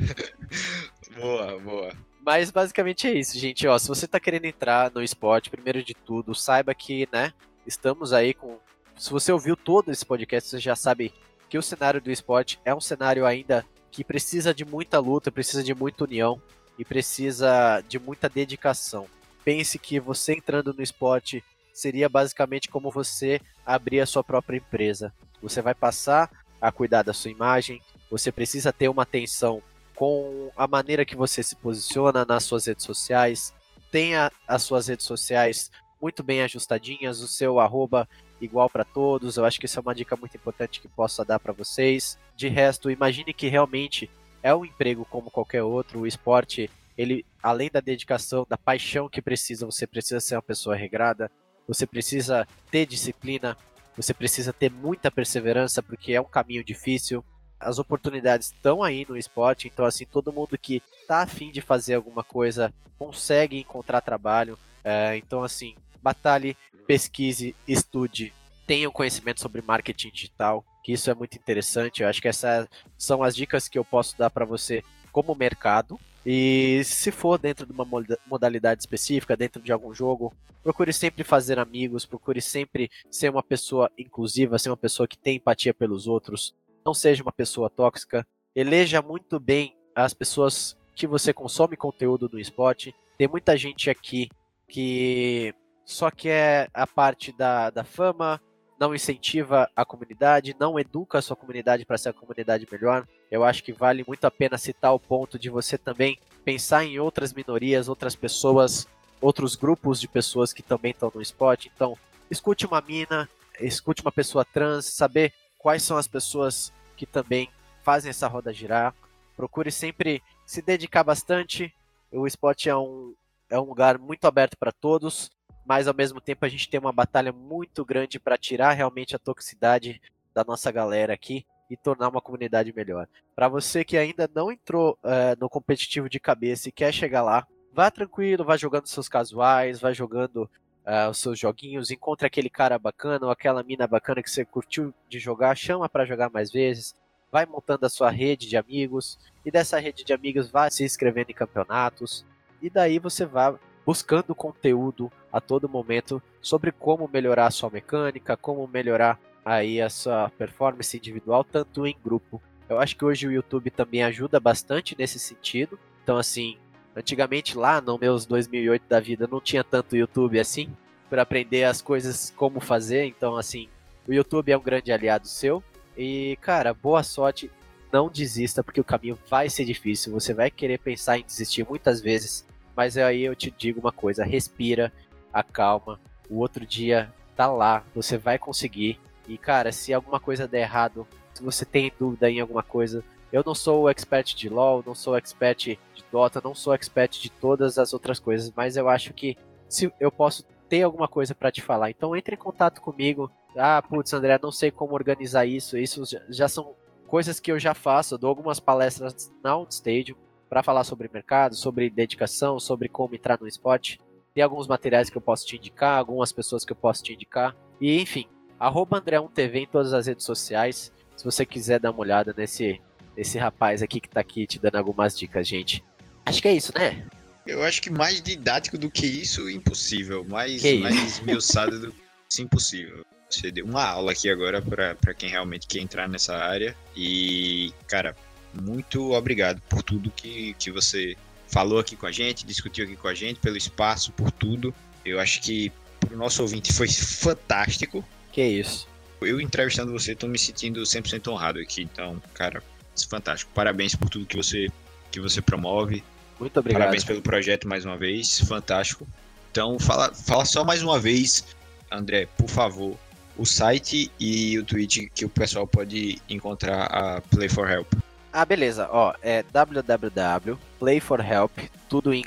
Boa, 1.15 1.59
boa. 1.59 1.91
Mas 2.25 2.49
basicamente 2.49 3.05
é 3.05 3.13
isso, 3.13 3.37
gente. 3.37 3.67
Ó, 3.67 3.77
se 3.77 3.87
você 3.87 4.07
tá 4.07 4.19
querendo 4.19 4.45
entrar 4.45 4.91
no 4.91 5.03
esporte, 5.03 5.51
primeiro 5.51 5.83
de 5.83 5.93
tudo, 5.93 6.33
saiba 6.33 6.73
que, 6.73 7.07
né, 7.11 7.33
estamos 7.67 8.11
aí 8.11 8.33
com. 8.33 8.57
Se 8.97 9.11
você 9.11 9.31
ouviu 9.31 9.55
todo 9.55 9.91
esse 9.91 10.05
podcast, 10.05 10.49
você 10.49 10.59
já 10.59 10.75
sabe 10.75 11.13
que 11.49 11.57
o 11.57 11.61
cenário 11.61 12.01
do 12.01 12.11
esporte 12.11 12.59
é 12.65 12.73
um 12.73 12.81
cenário 12.81 13.25
ainda 13.25 13.65
que 13.91 14.03
precisa 14.03 14.53
de 14.53 14.65
muita 14.65 14.99
luta, 14.99 15.31
precisa 15.31 15.63
de 15.63 15.73
muita 15.75 16.03
união 16.03 16.41
e 16.77 16.85
precisa 16.85 17.81
de 17.87 17.99
muita 17.99 18.29
dedicação. 18.29 19.07
Pense 19.43 19.77
que 19.77 19.99
você 19.99 20.33
entrando 20.33 20.73
no 20.73 20.81
esporte 20.81 21.43
seria 21.73 22.07
basicamente 22.07 22.69
como 22.69 22.91
você 22.91 23.41
abrir 23.65 23.99
a 23.99 24.05
sua 24.05 24.23
própria 24.23 24.57
empresa. 24.57 25.13
Você 25.41 25.61
vai 25.61 25.73
passar 25.73 26.29
a 26.61 26.71
cuidar 26.71 27.03
da 27.03 27.13
sua 27.13 27.31
imagem, 27.31 27.81
você 28.09 28.31
precisa 28.31 28.71
ter 28.71 28.87
uma 28.87 29.03
atenção 29.03 29.61
com 29.95 30.51
a 30.55 30.67
maneira 30.67 31.05
que 31.05 31.15
você 31.15 31.43
se 31.43 31.55
posiciona 31.55 32.25
nas 32.25 32.43
suas 32.43 32.65
redes 32.65 32.85
sociais. 32.85 33.53
Tenha 33.91 34.31
as 34.47 34.63
suas 34.63 34.87
redes 34.87 35.05
sociais 35.05 35.71
muito 36.01 36.23
bem 36.23 36.41
ajustadinhas, 36.41 37.21
o 37.21 37.27
seu 37.27 37.59
arroba 37.59 38.07
igual 38.41 38.69
para 38.69 38.83
todos. 38.83 39.37
Eu 39.37 39.45
acho 39.45 39.59
que 39.59 39.65
isso 39.65 39.79
é 39.79 39.81
uma 39.81 39.95
dica 39.95 40.15
muito 40.15 40.35
importante 40.35 40.81
que 40.81 40.87
posso 40.87 41.23
dar 41.23 41.39
para 41.39 41.53
vocês. 41.53 42.17
De 42.35 42.47
resto, 42.47 42.91
imagine 42.91 43.33
que 43.33 43.47
realmente 43.47 44.09
é 44.43 44.53
um 44.53 44.65
emprego 44.65 45.07
como 45.09 45.31
qualquer 45.31 45.63
outro. 45.63 46.01
O 46.01 46.07
esporte, 46.07 46.69
ele, 46.97 47.25
além 47.41 47.69
da 47.71 47.79
dedicação, 47.79 48.45
da 48.47 48.57
paixão 48.57 49.09
que 49.09 49.21
precisa, 49.21 49.65
você 49.65 49.87
precisa 49.87 50.19
ser 50.19 50.35
uma 50.35 50.41
pessoa 50.41 50.75
regrada, 50.75 51.31
você 51.65 51.87
precisa 51.87 52.45
ter 52.69 52.85
disciplina, 52.85 53.57
você 53.95 54.13
precisa 54.13 54.51
ter 54.51 54.69
muita 54.69 55.09
perseverança, 55.09 55.81
porque 55.81 56.13
é 56.13 56.21
um 56.21 56.25
caminho 56.25 56.63
difícil. 56.63 57.23
As 57.59 57.79
oportunidades 57.79 58.47
estão 58.47 58.83
aí 58.83 59.05
no 59.07 59.17
esporte, 59.17 59.69
então 59.69 59.85
assim, 59.85 60.05
todo 60.05 60.33
mundo 60.33 60.57
que 60.57 60.83
tá 61.07 61.21
afim 61.21 61.49
de 61.49 61.61
fazer 61.61 61.95
alguma 61.95 62.23
coisa 62.23 62.73
consegue 62.99 63.57
encontrar 63.57 64.01
trabalho. 64.01 64.59
É, 64.83 65.15
então 65.15 65.41
assim, 65.41 65.75
batalhe, 66.01 66.57
pesquise, 66.85 67.55
estude, 67.65 68.33
tenha 68.65 68.89
conhecimento 68.89 69.41
sobre 69.41 69.61
marketing 69.61 70.09
digital, 70.09 70.63
que 70.83 70.93
isso 70.93 71.09
é 71.09 71.13
muito 71.13 71.37
interessante. 71.37 72.01
Eu 72.01 72.09
acho 72.09 72.21
que 72.21 72.27
essas 72.27 72.67
são 72.97 73.23
as 73.23 73.35
dicas 73.35 73.67
que 73.67 73.77
eu 73.77 73.85
posso 73.85 74.17
dar 74.17 74.29
para 74.29 74.45
você 74.45 74.83
como 75.11 75.35
mercado. 75.35 75.99
E 76.25 76.81
se 76.85 77.11
for 77.11 77.37
dentro 77.37 77.65
de 77.65 77.71
uma 77.73 77.85
modalidade 78.25 78.81
específica, 78.81 79.35
dentro 79.35 79.61
de 79.61 79.71
algum 79.71 79.93
jogo, 79.93 80.33
procure 80.63 80.93
sempre 80.93 81.23
fazer 81.23 81.59
amigos, 81.59 82.05
procure 82.05 82.41
sempre 82.41 82.89
ser 83.11 83.29
uma 83.29 83.43
pessoa 83.43 83.91
inclusiva, 83.97 84.57
ser 84.57 84.69
uma 84.69 84.77
pessoa 84.77 85.07
que 85.07 85.17
tem 85.17 85.35
empatia 85.35 85.73
pelos 85.73 86.07
outros, 86.07 86.55
não 86.85 86.93
seja 86.93 87.21
uma 87.21 87.31
pessoa 87.31 87.69
tóxica. 87.69 88.25
Eleja 88.55 89.01
muito 89.01 89.39
bem 89.39 89.75
as 89.93 90.13
pessoas 90.13 90.77
que 90.95 91.05
você 91.05 91.33
consome 91.33 91.75
conteúdo 91.75 92.29
no 92.31 92.39
esporte. 92.39 92.95
Tem 93.17 93.27
muita 93.27 93.57
gente 93.57 93.89
aqui 93.89 94.29
que 94.67 95.53
só 95.85 96.09
quer 96.09 96.69
a 96.73 96.87
parte 96.87 97.31
da, 97.33 97.69
da 97.69 97.83
fama, 97.83 98.41
não 98.83 98.93
incentiva 98.93 99.69
a 99.73 99.85
comunidade, 99.85 100.57
não 100.59 100.77
educa 100.77 101.17
a 101.17 101.21
sua 101.21 101.37
comunidade 101.37 101.85
para 101.85 101.97
ser 101.97 102.09
a 102.09 102.13
comunidade 102.13 102.67
melhor. 102.69 103.07
Eu 103.31 103.41
acho 103.45 103.63
que 103.63 103.71
vale 103.71 104.03
muito 104.05 104.25
a 104.25 104.31
pena 104.31 104.57
citar 104.57 104.93
o 104.93 104.99
ponto 104.99 105.39
de 105.39 105.49
você 105.49 105.77
também 105.77 106.19
pensar 106.43 106.83
em 106.83 106.99
outras 106.99 107.31
minorias, 107.31 107.87
outras 107.87 108.13
pessoas, 108.13 108.85
outros 109.21 109.55
grupos 109.55 110.01
de 110.01 110.07
pessoas 110.09 110.51
que 110.51 110.61
também 110.61 110.91
estão 110.91 111.09
no 111.15 111.21
esporte. 111.21 111.71
Então, 111.73 111.97
escute 112.29 112.65
uma 112.65 112.81
mina, 112.81 113.29
escute 113.57 114.01
uma 114.01 114.11
pessoa 114.11 114.43
trans, 114.43 114.83
saber 114.83 115.31
quais 115.57 115.81
são 115.81 115.95
as 115.95 116.07
pessoas 116.07 116.73
que 116.97 117.05
também 117.05 117.49
fazem 117.83 118.09
essa 118.09 118.27
roda 118.27 118.51
girar. 118.51 118.93
Procure 119.33 119.71
sempre 119.71 120.21
se 120.45 120.61
dedicar 120.61 121.05
bastante. 121.05 121.73
O 122.11 122.27
esporte 122.27 122.67
é 122.67 122.75
um, 122.75 123.15
é 123.49 123.57
um 123.57 123.63
lugar 123.63 123.97
muito 123.97 124.25
aberto 124.25 124.57
para 124.57 124.73
todos 124.73 125.31
mas 125.65 125.87
ao 125.87 125.93
mesmo 125.93 126.19
tempo 126.19 126.45
a 126.45 126.49
gente 126.49 126.69
tem 126.69 126.79
uma 126.79 126.91
batalha 126.91 127.31
muito 127.31 127.85
grande 127.85 128.19
para 128.19 128.37
tirar 128.37 128.73
realmente 128.73 129.15
a 129.15 129.19
toxicidade 129.19 130.01
da 130.33 130.43
nossa 130.43 130.71
galera 130.71 131.13
aqui 131.13 131.45
e 131.69 131.77
tornar 131.77 132.09
uma 132.09 132.21
comunidade 132.21 132.73
melhor. 132.73 133.07
Para 133.35 133.47
você 133.47 133.83
que 133.83 133.97
ainda 133.97 134.29
não 134.33 134.51
entrou 134.51 134.97
uh, 135.03 135.39
no 135.39 135.49
competitivo 135.49 136.09
de 136.09 136.19
cabeça 136.19 136.69
e 136.69 136.71
quer 136.71 136.93
chegar 136.93 137.23
lá, 137.23 137.47
vá 137.73 137.89
tranquilo, 137.89 138.43
vá 138.43 138.57
jogando 138.57 138.87
seus 138.87 139.09
casuais, 139.09 139.79
vá 139.79 139.91
jogando 139.91 140.49
uh, 140.85 141.09
os 141.09 141.17
seus 141.17 141.39
joguinhos, 141.39 141.91
encontre 141.91 142.27
aquele 142.27 142.49
cara 142.49 142.77
bacana 142.77 143.25
ou 143.25 143.31
aquela 143.31 143.63
mina 143.63 143.87
bacana 143.87 144.21
que 144.21 144.29
você 144.29 144.45
curtiu 144.45 144.93
de 145.09 145.19
jogar, 145.19 145.55
chama 145.55 145.89
para 145.89 146.05
jogar 146.05 146.29
mais 146.29 146.51
vezes, 146.51 146.95
vai 147.31 147.45
montando 147.45 147.85
a 147.85 147.89
sua 147.89 148.11
rede 148.11 148.47
de 148.47 148.57
amigos 148.57 149.17
e 149.43 149.49
dessa 149.49 149.79
rede 149.79 150.03
de 150.03 150.13
amigos 150.13 150.51
vá 150.51 150.69
se 150.69 150.83
inscrevendo 150.83 151.31
em 151.31 151.35
campeonatos 151.35 152.25
e 152.61 152.69
daí 152.69 152.99
você 152.99 153.25
vai 153.25 153.55
buscando 153.85 154.33
conteúdo 154.33 155.11
a 155.31 155.41
todo 155.41 155.69
momento 155.69 156.21
sobre 156.41 156.71
como 156.71 157.09
melhorar 157.11 157.47
a 157.47 157.51
sua 157.51 157.69
mecânica, 157.69 158.37
como 158.37 158.67
melhorar 158.67 159.19
aí 159.43 159.81
a 159.81 159.89
sua 159.89 160.29
performance 160.37 160.95
individual, 160.95 161.43
tanto 161.43 161.85
em 161.85 161.95
grupo. 162.03 162.41
Eu 162.69 162.79
acho 162.79 162.95
que 162.95 163.05
hoje 163.05 163.27
o 163.27 163.31
YouTube 163.31 163.69
também 163.69 164.03
ajuda 164.03 164.39
bastante 164.39 164.95
nesse 164.97 165.19
sentido. 165.19 165.77
Então, 166.03 166.17
assim, 166.17 166.57
antigamente 166.95 167.57
lá 167.57 167.81
no 167.81 167.97
meus 167.97 168.25
2008 168.25 168.83
da 168.87 168.99
vida 168.99 169.27
não 169.29 169.41
tinha 169.41 169.63
tanto 169.63 169.97
YouTube 169.97 170.39
assim 170.39 170.69
para 171.09 171.21
aprender 171.21 171.63
as 171.65 171.81
coisas 171.81 172.33
como 172.35 172.59
fazer. 172.59 173.05
Então, 173.05 173.35
assim, 173.35 173.67
o 174.07 174.13
YouTube 174.13 174.51
é 174.51 174.57
um 174.57 174.63
grande 174.63 174.91
aliado 174.91 175.27
seu. 175.27 175.63
E, 175.97 176.37
cara, 176.41 176.73
boa 176.73 177.03
sorte. 177.03 177.51
Não 177.91 178.09
desista, 178.09 178.63
porque 178.63 178.81
o 178.81 178.83
caminho 178.83 179.19
vai 179.29 179.47
ser 179.49 179.65
difícil. 179.65 180.11
Você 180.13 180.33
vai 180.33 180.49
querer 180.49 180.79
pensar 180.79 181.19
em 181.19 181.23
desistir 181.23 181.63
muitas 181.67 182.01
vezes. 182.01 182.43
Mas 182.75 182.97
aí 182.97 183.23
eu 183.23 183.35
te 183.35 183.51
digo 183.51 183.79
uma 183.79 183.91
coisa: 183.91 184.23
respira, 184.23 184.91
acalma. 185.31 185.99
O 186.29 186.39
outro 186.39 186.65
dia 186.65 187.13
tá 187.35 187.47
lá, 187.47 187.83
você 187.93 188.17
vai 188.17 188.37
conseguir. 188.37 188.99
E, 189.27 189.37
cara, 189.37 189.71
se 189.71 189.93
alguma 189.93 190.19
coisa 190.19 190.47
der 190.47 190.61
errado, 190.61 191.07
se 191.33 191.43
você 191.43 191.65
tem 191.65 191.91
dúvida 191.97 192.29
em 192.29 192.39
alguma 192.39 192.63
coisa, 192.63 193.03
eu 193.31 193.43
não 193.45 193.55
sou 193.55 193.83
o 193.83 193.89
expert 193.89 194.35
de 194.35 194.49
LoL, 194.49 194.83
não 194.85 194.93
sou 194.93 195.15
expert 195.15 195.57
de 195.57 196.03
Dota, 196.11 196.41
não 196.43 196.53
sou 196.53 196.73
expert 196.73 197.19
de 197.19 197.29
todas 197.29 197.77
as 197.77 197.93
outras 197.93 198.19
coisas, 198.19 198.51
mas 198.55 198.77
eu 198.77 198.87
acho 198.87 199.13
que 199.13 199.35
se 199.67 199.91
eu 199.99 200.11
posso 200.11 200.43
ter 200.69 200.83
alguma 200.83 201.07
coisa 201.07 201.33
para 201.33 201.51
te 201.51 201.61
falar. 201.61 201.89
Então 201.89 202.15
entre 202.15 202.35
em 202.35 202.37
contato 202.37 202.81
comigo. 202.81 203.31
Ah, 203.55 203.81
putz, 203.81 204.13
André, 204.13 204.39
não 204.41 204.51
sei 204.51 204.71
como 204.71 204.93
organizar 204.93 205.45
isso. 205.45 205.77
Isso 205.77 206.03
já 206.29 206.47
são 206.47 206.75
coisas 207.07 207.39
que 207.39 207.51
eu 207.51 207.59
já 207.59 207.73
faço. 207.73 208.15
Eu 208.15 208.17
dou 208.17 208.29
algumas 208.29 208.59
palestras 208.59 209.31
na 209.43 209.51
Outstage 209.51 210.15
para 210.53 210.61
falar 210.61 210.83
sobre 210.83 211.09
mercado, 211.11 211.55
sobre 211.55 211.89
dedicação, 211.89 212.59
sobre 212.59 212.87
como 212.87 213.15
entrar 213.15 213.39
no 213.41 213.47
esporte. 213.47 213.99
Tem 214.35 214.43
alguns 214.43 214.67
materiais 214.67 215.09
que 215.09 215.17
eu 215.17 215.21
posso 215.21 215.47
te 215.47 215.55
indicar, 215.55 215.97
algumas 215.97 216.31
pessoas 216.31 216.63
que 216.63 216.71
eu 216.71 216.75
posso 216.75 217.01
te 217.01 217.11
indicar. 217.11 217.55
E 217.81 217.99
enfim, 217.99 218.27
arroba 218.59 219.01
André1TV 219.01 219.55
em 219.55 219.65
todas 219.65 219.93
as 219.93 220.05
redes 220.05 220.23
sociais. 220.23 220.93
Se 221.17 221.25
você 221.25 221.43
quiser 221.43 221.79
dar 221.79 221.89
uma 221.89 222.01
olhada 222.01 222.35
nesse, 222.37 222.79
nesse 223.17 223.39
rapaz 223.39 223.81
aqui 223.81 223.99
que 223.99 224.07
tá 224.07 224.19
aqui 224.19 224.45
te 224.45 224.59
dando 224.59 224.75
algumas 224.75 225.17
dicas, 225.17 225.47
gente. 225.47 225.83
Acho 226.23 226.39
que 226.39 226.47
é 226.47 226.53
isso, 226.53 226.71
né? 226.77 227.03
Eu 227.47 227.63
acho 227.63 227.81
que 227.81 227.89
mais 227.89 228.21
didático 228.21 228.77
do 228.77 228.91
que 228.91 229.07
isso, 229.07 229.49
impossível. 229.49 230.23
Mais, 230.23 230.61
que 230.61 230.77
mais 230.77 231.17
esmiuçado 231.17 231.79
do 231.79 231.91
que 231.91 232.03
isso, 232.29 232.41
impossível. 232.43 233.03
Você 233.27 233.49
deu 233.49 233.65
uma 233.65 233.83
aula 233.83 234.11
aqui 234.11 234.29
agora 234.29 234.61
para 234.61 235.15
quem 235.15 235.31
realmente 235.31 235.65
quer 235.65 235.79
entrar 235.79 236.07
nessa 236.07 236.35
área. 236.35 236.77
E, 236.95 237.73
cara, 237.87 238.15
muito 238.61 239.11
obrigado 239.13 239.61
por 239.69 239.81
tudo 239.83 240.11
que, 240.11 240.53
que 240.55 240.71
você 240.71 241.15
falou 241.47 241.79
aqui 241.79 241.95
com 241.95 242.05
a 242.05 242.11
gente, 242.11 242.45
discutiu 242.45 242.85
aqui 242.85 242.95
com 242.95 243.07
a 243.07 243.13
gente, 243.13 243.39
pelo 243.39 243.57
espaço, 243.57 244.11
por 244.11 244.31
tudo. 244.31 244.73
Eu 245.05 245.19
acho 245.19 245.41
que 245.41 245.71
pro 245.99 246.17
nosso 246.17 246.41
ouvinte 246.41 246.73
foi 246.73 246.87
fantástico. 246.87 248.03
Que 248.31 248.43
isso. 248.43 248.87
Eu 249.21 249.39
entrevistando 249.39 249.91
você, 249.91 250.15
tô 250.15 250.27
me 250.27 250.37
sentindo 250.37 250.81
100% 250.81 251.31
honrado 251.31 251.59
aqui. 251.59 251.83
Então, 251.83 252.21
cara, 252.33 252.61
fantástico. 253.09 253.51
Parabéns 253.53 253.95
por 253.95 254.09
tudo 254.09 254.25
que 254.25 254.35
você, 254.35 254.67
que 255.11 255.19
você 255.19 255.41
promove. 255.41 256.03
Muito 256.39 256.59
obrigado. 256.59 256.81
Parabéns 256.81 257.03
pelo 257.03 257.21
projeto 257.21 257.67
mais 257.67 257.85
uma 257.85 257.97
vez, 257.97 258.39
fantástico. 258.39 259.07
Então, 259.51 259.77
fala, 259.79 260.13
fala 260.13 260.45
só 260.45 260.63
mais 260.63 260.81
uma 260.81 260.99
vez, 260.99 261.45
André, 261.91 262.25
por 262.37 262.49
favor, 262.49 262.97
o 263.37 263.45
site 263.45 264.11
e 264.19 264.57
o 264.57 264.65
tweet 264.65 265.11
que 265.13 265.25
o 265.25 265.29
pessoal 265.29 265.67
pode 265.67 266.19
encontrar 266.27 266.85
a 266.85 267.21
Play 267.21 267.49
for 267.49 267.69
Help. 267.69 267.93
Ah, 268.33 268.45
beleza. 268.45 268.89
Ó, 268.91 269.13
é 269.21 269.43
www.playforhelp, 269.43 271.51
tudo 271.87 272.11
em 272.11 272.23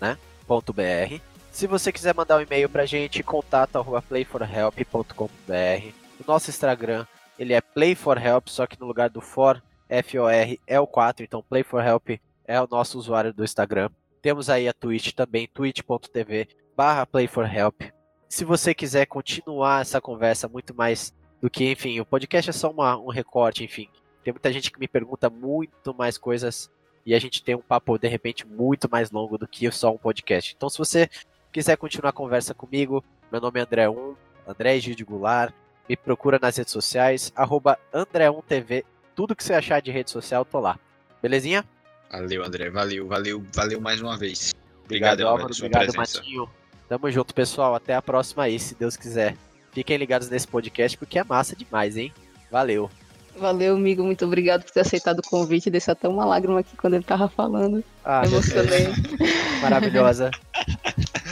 né? 0.00 0.16
.br. 0.46 1.20
Se 1.50 1.66
você 1.66 1.90
quiser 1.90 2.14
mandar 2.14 2.38
um 2.38 2.42
e-mail 2.42 2.68
pra 2.68 2.86
gente, 2.86 3.20
contato 3.22 3.76
arroba 3.76 4.02
playforhelp.com.br. 4.02 5.92
O 6.20 6.24
nosso 6.26 6.50
Instagram, 6.50 7.06
ele 7.36 7.54
é 7.54 7.60
playforhelp, 7.60 8.46
só 8.48 8.66
que 8.66 8.78
no 8.78 8.86
lugar 8.86 9.10
do 9.10 9.20
for, 9.20 9.60
F-O-R, 9.88 10.60
é 10.66 10.78
o 10.78 10.86
4, 10.86 11.24
então 11.24 11.42
playforhelp 11.42 12.20
é 12.46 12.60
o 12.60 12.68
nosso 12.70 12.96
usuário 12.96 13.32
do 13.32 13.42
Instagram. 13.42 13.90
Temos 14.22 14.48
aí 14.48 14.68
a 14.68 14.72
Twitch 14.72 15.12
também, 15.12 15.48
twitch.tv 15.48 16.46
barra 16.76 17.04
playforhelp. 17.04 17.82
Se 18.28 18.44
você 18.44 18.72
quiser 18.74 19.06
continuar 19.06 19.82
essa 19.82 20.00
conversa 20.00 20.48
muito 20.48 20.72
mais 20.74 21.12
do 21.40 21.50
que, 21.50 21.70
enfim, 21.70 22.00
o 22.00 22.06
podcast 22.06 22.50
é 22.50 22.52
só 22.52 22.70
uma, 22.70 22.96
um 22.96 23.08
recorte, 23.08 23.64
enfim. 23.64 23.88
Tem 24.24 24.32
muita 24.32 24.50
gente 24.50 24.72
que 24.72 24.80
me 24.80 24.88
pergunta 24.88 25.28
muito 25.28 25.94
mais 25.94 26.16
coisas 26.16 26.70
e 27.04 27.14
a 27.14 27.18
gente 27.18 27.42
tem 27.42 27.54
um 27.54 27.60
papo, 27.60 27.98
de 27.98 28.08
repente, 28.08 28.46
muito 28.46 28.88
mais 28.90 29.10
longo 29.10 29.36
do 29.36 29.46
que 29.46 29.70
só 29.70 29.92
um 29.92 29.98
podcast. 29.98 30.54
Então, 30.56 30.70
se 30.70 30.78
você 30.78 31.10
quiser 31.52 31.76
continuar 31.76 32.08
a 32.08 32.12
conversa 32.12 32.54
comigo, 32.54 33.04
meu 33.30 33.40
nome 33.40 33.60
é 33.60 33.66
André1, 33.66 34.16
André 34.48 34.80
Gide 34.80 35.04
Goulart, 35.04 35.52
me 35.86 35.96
procura 35.96 36.38
nas 36.40 36.56
redes 36.56 36.72
sociais, 36.72 37.30
arroba 37.36 37.78
André1TV, 37.92 38.84
tudo 39.14 39.36
que 39.36 39.44
você 39.44 39.52
achar 39.52 39.82
de 39.82 39.90
rede 39.90 40.10
social, 40.10 40.44
tô 40.44 40.58
lá. 40.58 40.78
Belezinha? 41.20 41.64
Valeu, 42.10 42.44
André. 42.44 42.70
Valeu, 42.70 43.06
valeu, 43.06 43.44
valeu 43.54 43.80
mais 43.80 44.00
uma 44.00 44.16
vez. 44.16 44.54
Obrigado, 44.84 45.20
obrigado 45.20 45.28
Álvaro. 45.28 45.54
Obrigado, 45.54 45.92
presença. 45.92 46.18
Matinho. 46.18 46.50
Tamo 46.88 47.10
junto, 47.10 47.34
pessoal. 47.34 47.74
Até 47.74 47.94
a 47.94 48.02
próxima 48.02 48.44
aí, 48.44 48.58
se 48.58 48.74
Deus 48.74 48.96
quiser. 48.96 49.36
Fiquem 49.72 49.96
ligados 49.96 50.28
nesse 50.28 50.46
podcast 50.46 50.96
porque 50.96 51.18
é 51.18 51.24
massa 51.24 51.56
demais, 51.56 51.96
hein? 51.96 52.12
Valeu. 52.50 52.90
Valeu, 53.36 53.74
amigo. 53.74 54.02
Muito 54.04 54.24
obrigado 54.24 54.62
por 54.64 54.70
ter 54.70 54.80
aceitado 54.80 55.18
o 55.18 55.22
convite. 55.22 55.70
Desceu 55.70 55.92
até 55.92 56.08
uma 56.08 56.24
lágrima 56.24 56.60
aqui 56.60 56.76
quando 56.76 56.94
ele 56.94 57.04
tava 57.04 57.28
falando. 57.28 57.82
Ah, 58.04 58.22
Emocionei. 58.24 58.88
Maravilhosa. 59.60 60.30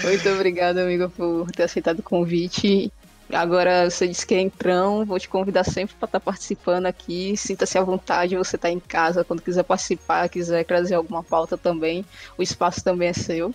Muito 0.02 0.28
obrigado, 0.30 0.78
amigo, 0.78 1.08
por 1.10 1.50
ter 1.52 1.64
aceitado 1.64 2.00
o 2.00 2.02
convite. 2.02 2.92
Agora 3.32 3.88
você 3.88 4.06
disse 4.06 4.26
que 4.26 4.34
é 4.34 4.40
entrão, 4.40 5.06
vou 5.06 5.18
te 5.18 5.26
convidar 5.26 5.64
sempre 5.64 5.94
para 5.94 6.06
estar 6.06 6.20
tá 6.20 6.24
participando 6.24 6.84
aqui. 6.84 7.34
Sinta-se 7.36 7.78
à 7.78 7.82
vontade, 7.82 8.36
você 8.36 8.56
está 8.56 8.70
em 8.70 8.78
casa 8.78 9.24
quando 9.24 9.40
quiser 9.40 9.62
participar, 9.62 10.28
quiser 10.28 10.64
trazer 10.64 10.96
alguma 10.96 11.22
pauta 11.22 11.56
também, 11.56 12.04
o 12.36 12.42
espaço 12.42 12.84
também 12.84 13.08
é 13.08 13.12
seu. 13.14 13.54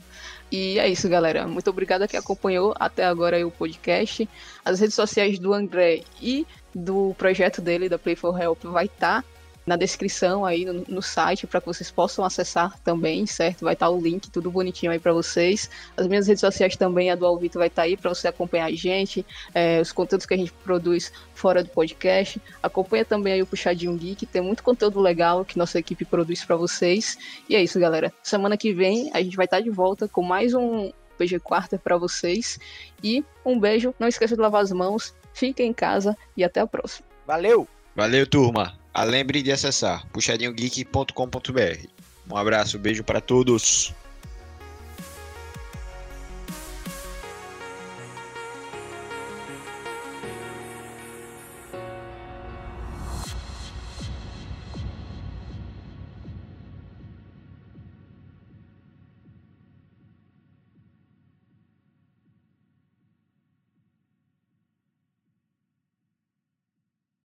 E 0.52 0.80
é 0.80 0.88
isso, 0.88 1.08
galera. 1.10 1.48
Muito 1.48 1.70
obrigada 1.70 2.08
que 2.08 2.18
acompanhou 2.18 2.74
até 2.80 3.06
agora 3.06 3.46
o 3.46 3.52
podcast. 3.52 4.28
As 4.64 4.80
redes 4.80 4.96
sociais 4.96 5.38
do 5.38 5.54
André 5.54 6.04
e 6.22 6.48
do 6.78 7.16
projeto 7.18 7.62
dele, 7.62 7.90
da 7.90 7.98
Play 7.98 8.16
for 8.16 8.40
Help, 8.40 8.64
vai 8.66 8.86
estar 8.86 9.22
tá 9.22 9.28
na 9.66 9.76
descrição 9.76 10.46
aí 10.46 10.64
no, 10.64 10.86
no 10.88 11.02
site 11.02 11.46
para 11.46 11.60
que 11.60 11.68
vocês 11.68 11.92
possam 11.92 12.24
acessar 12.24 12.80
também, 12.86 13.26
certo? 13.26 13.66
Vai 13.66 13.74
estar 13.74 13.88
tá 13.88 13.92
o 13.92 14.00
link, 14.00 14.32
tudo 14.32 14.50
bonitinho 14.50 14.94
aí 14.94 15.00
para 15.00 15.12
vocês. 15.12 15.70
As 15.98 16.08
minhas 16.08 16.26
redes 16.26 16.40
sociais 16.40 16.78
também, 16.78 17.12
a 17.12 17.16
do 17.16 17.26
Alvito 17.26 17.60
vai 17.60 17.68
estar 17.68 17.82
tá 17.82 17.86
aí 17.86 17.98
para 17.98 18.10
você 18.10 18.30
acompanhar 18.30 18.68
a 18.68 18.72
gente, 18.72 19.26
é, 19.54 19.82
os 19.82 19.92
conteúdos 19.92 20.26
que 20.26 20.34
a 20.34 20.38
gente 20.38 20.54
produz 20.64 21.12
fora 21.34 21.62
do 21.62 21.70
podcast. 21.70 22.42
Acompanha 22.64 23.04
também 23.04 23.34
aí 23.34 23.42
o 23.42 23.46
Puxadinho 23.46 23.98
Geek, 23.98 24.26
tem 24.26 24.42
muito 24.42 24.64
conteúdo 24.64 25.02
legal 25.02 25.44
que 25.44 25.58
nossa 25.58 25.78
equipe 25.78 26.06
produz 26.06 26.46
para 26.46 26.56
vocês. 26.56 27.18
E 27.50 27.56
é 27.56 27.62
isso, 27.62 27.78
galera. 27.78 28.14
Semana 28.24 28.56
que 28.56 28.74
vem 28.74 29.12
a 29.14 29.22
gente 29.22 29.36
vai 29.36 29.46
estar 29.46 29.58
tá 29.58 29.64
de 29.64 29.70
volta 29.70 30.08
com 30.08 30.22
mais 30.22 30.54
um 30.54 30.92
PG 31.18 31.40
Quarta 31.40 31.78
para 31.78 31.98
vocês. 31.98 32.58
E 33.04 33.26
um 33.46 33.60
beijo, 33.60 33.94
não 34.00 34.08
esqueça 34.08 34.36
de 34.36 34.42
lavar 34.42 34.62
as 34.62 34.72
mãos, 34.72 35.14
fique 35.38 35.64
em 35.64 35.72
casa 35.72 36.18
e 36.36 36.44
até 36.44 36.60
a 36.60 36.68
próxima. 36.68 37.08
Valeu! 37.26 37.68
Valeu, 37.96 38.26
turma! 38.26 38.74
Ah, 38.94 39.04
lembre 39.04 39.44
de 39.44 39.52
acessar 39.52 40.06
puxadinhogeek.com.br. 40.08 41.88
Um 42.30 42.36
abraço, 42.36 42.80
beijo 42.80 43.04
para 43.04 43.22
todos. 43.22 43.94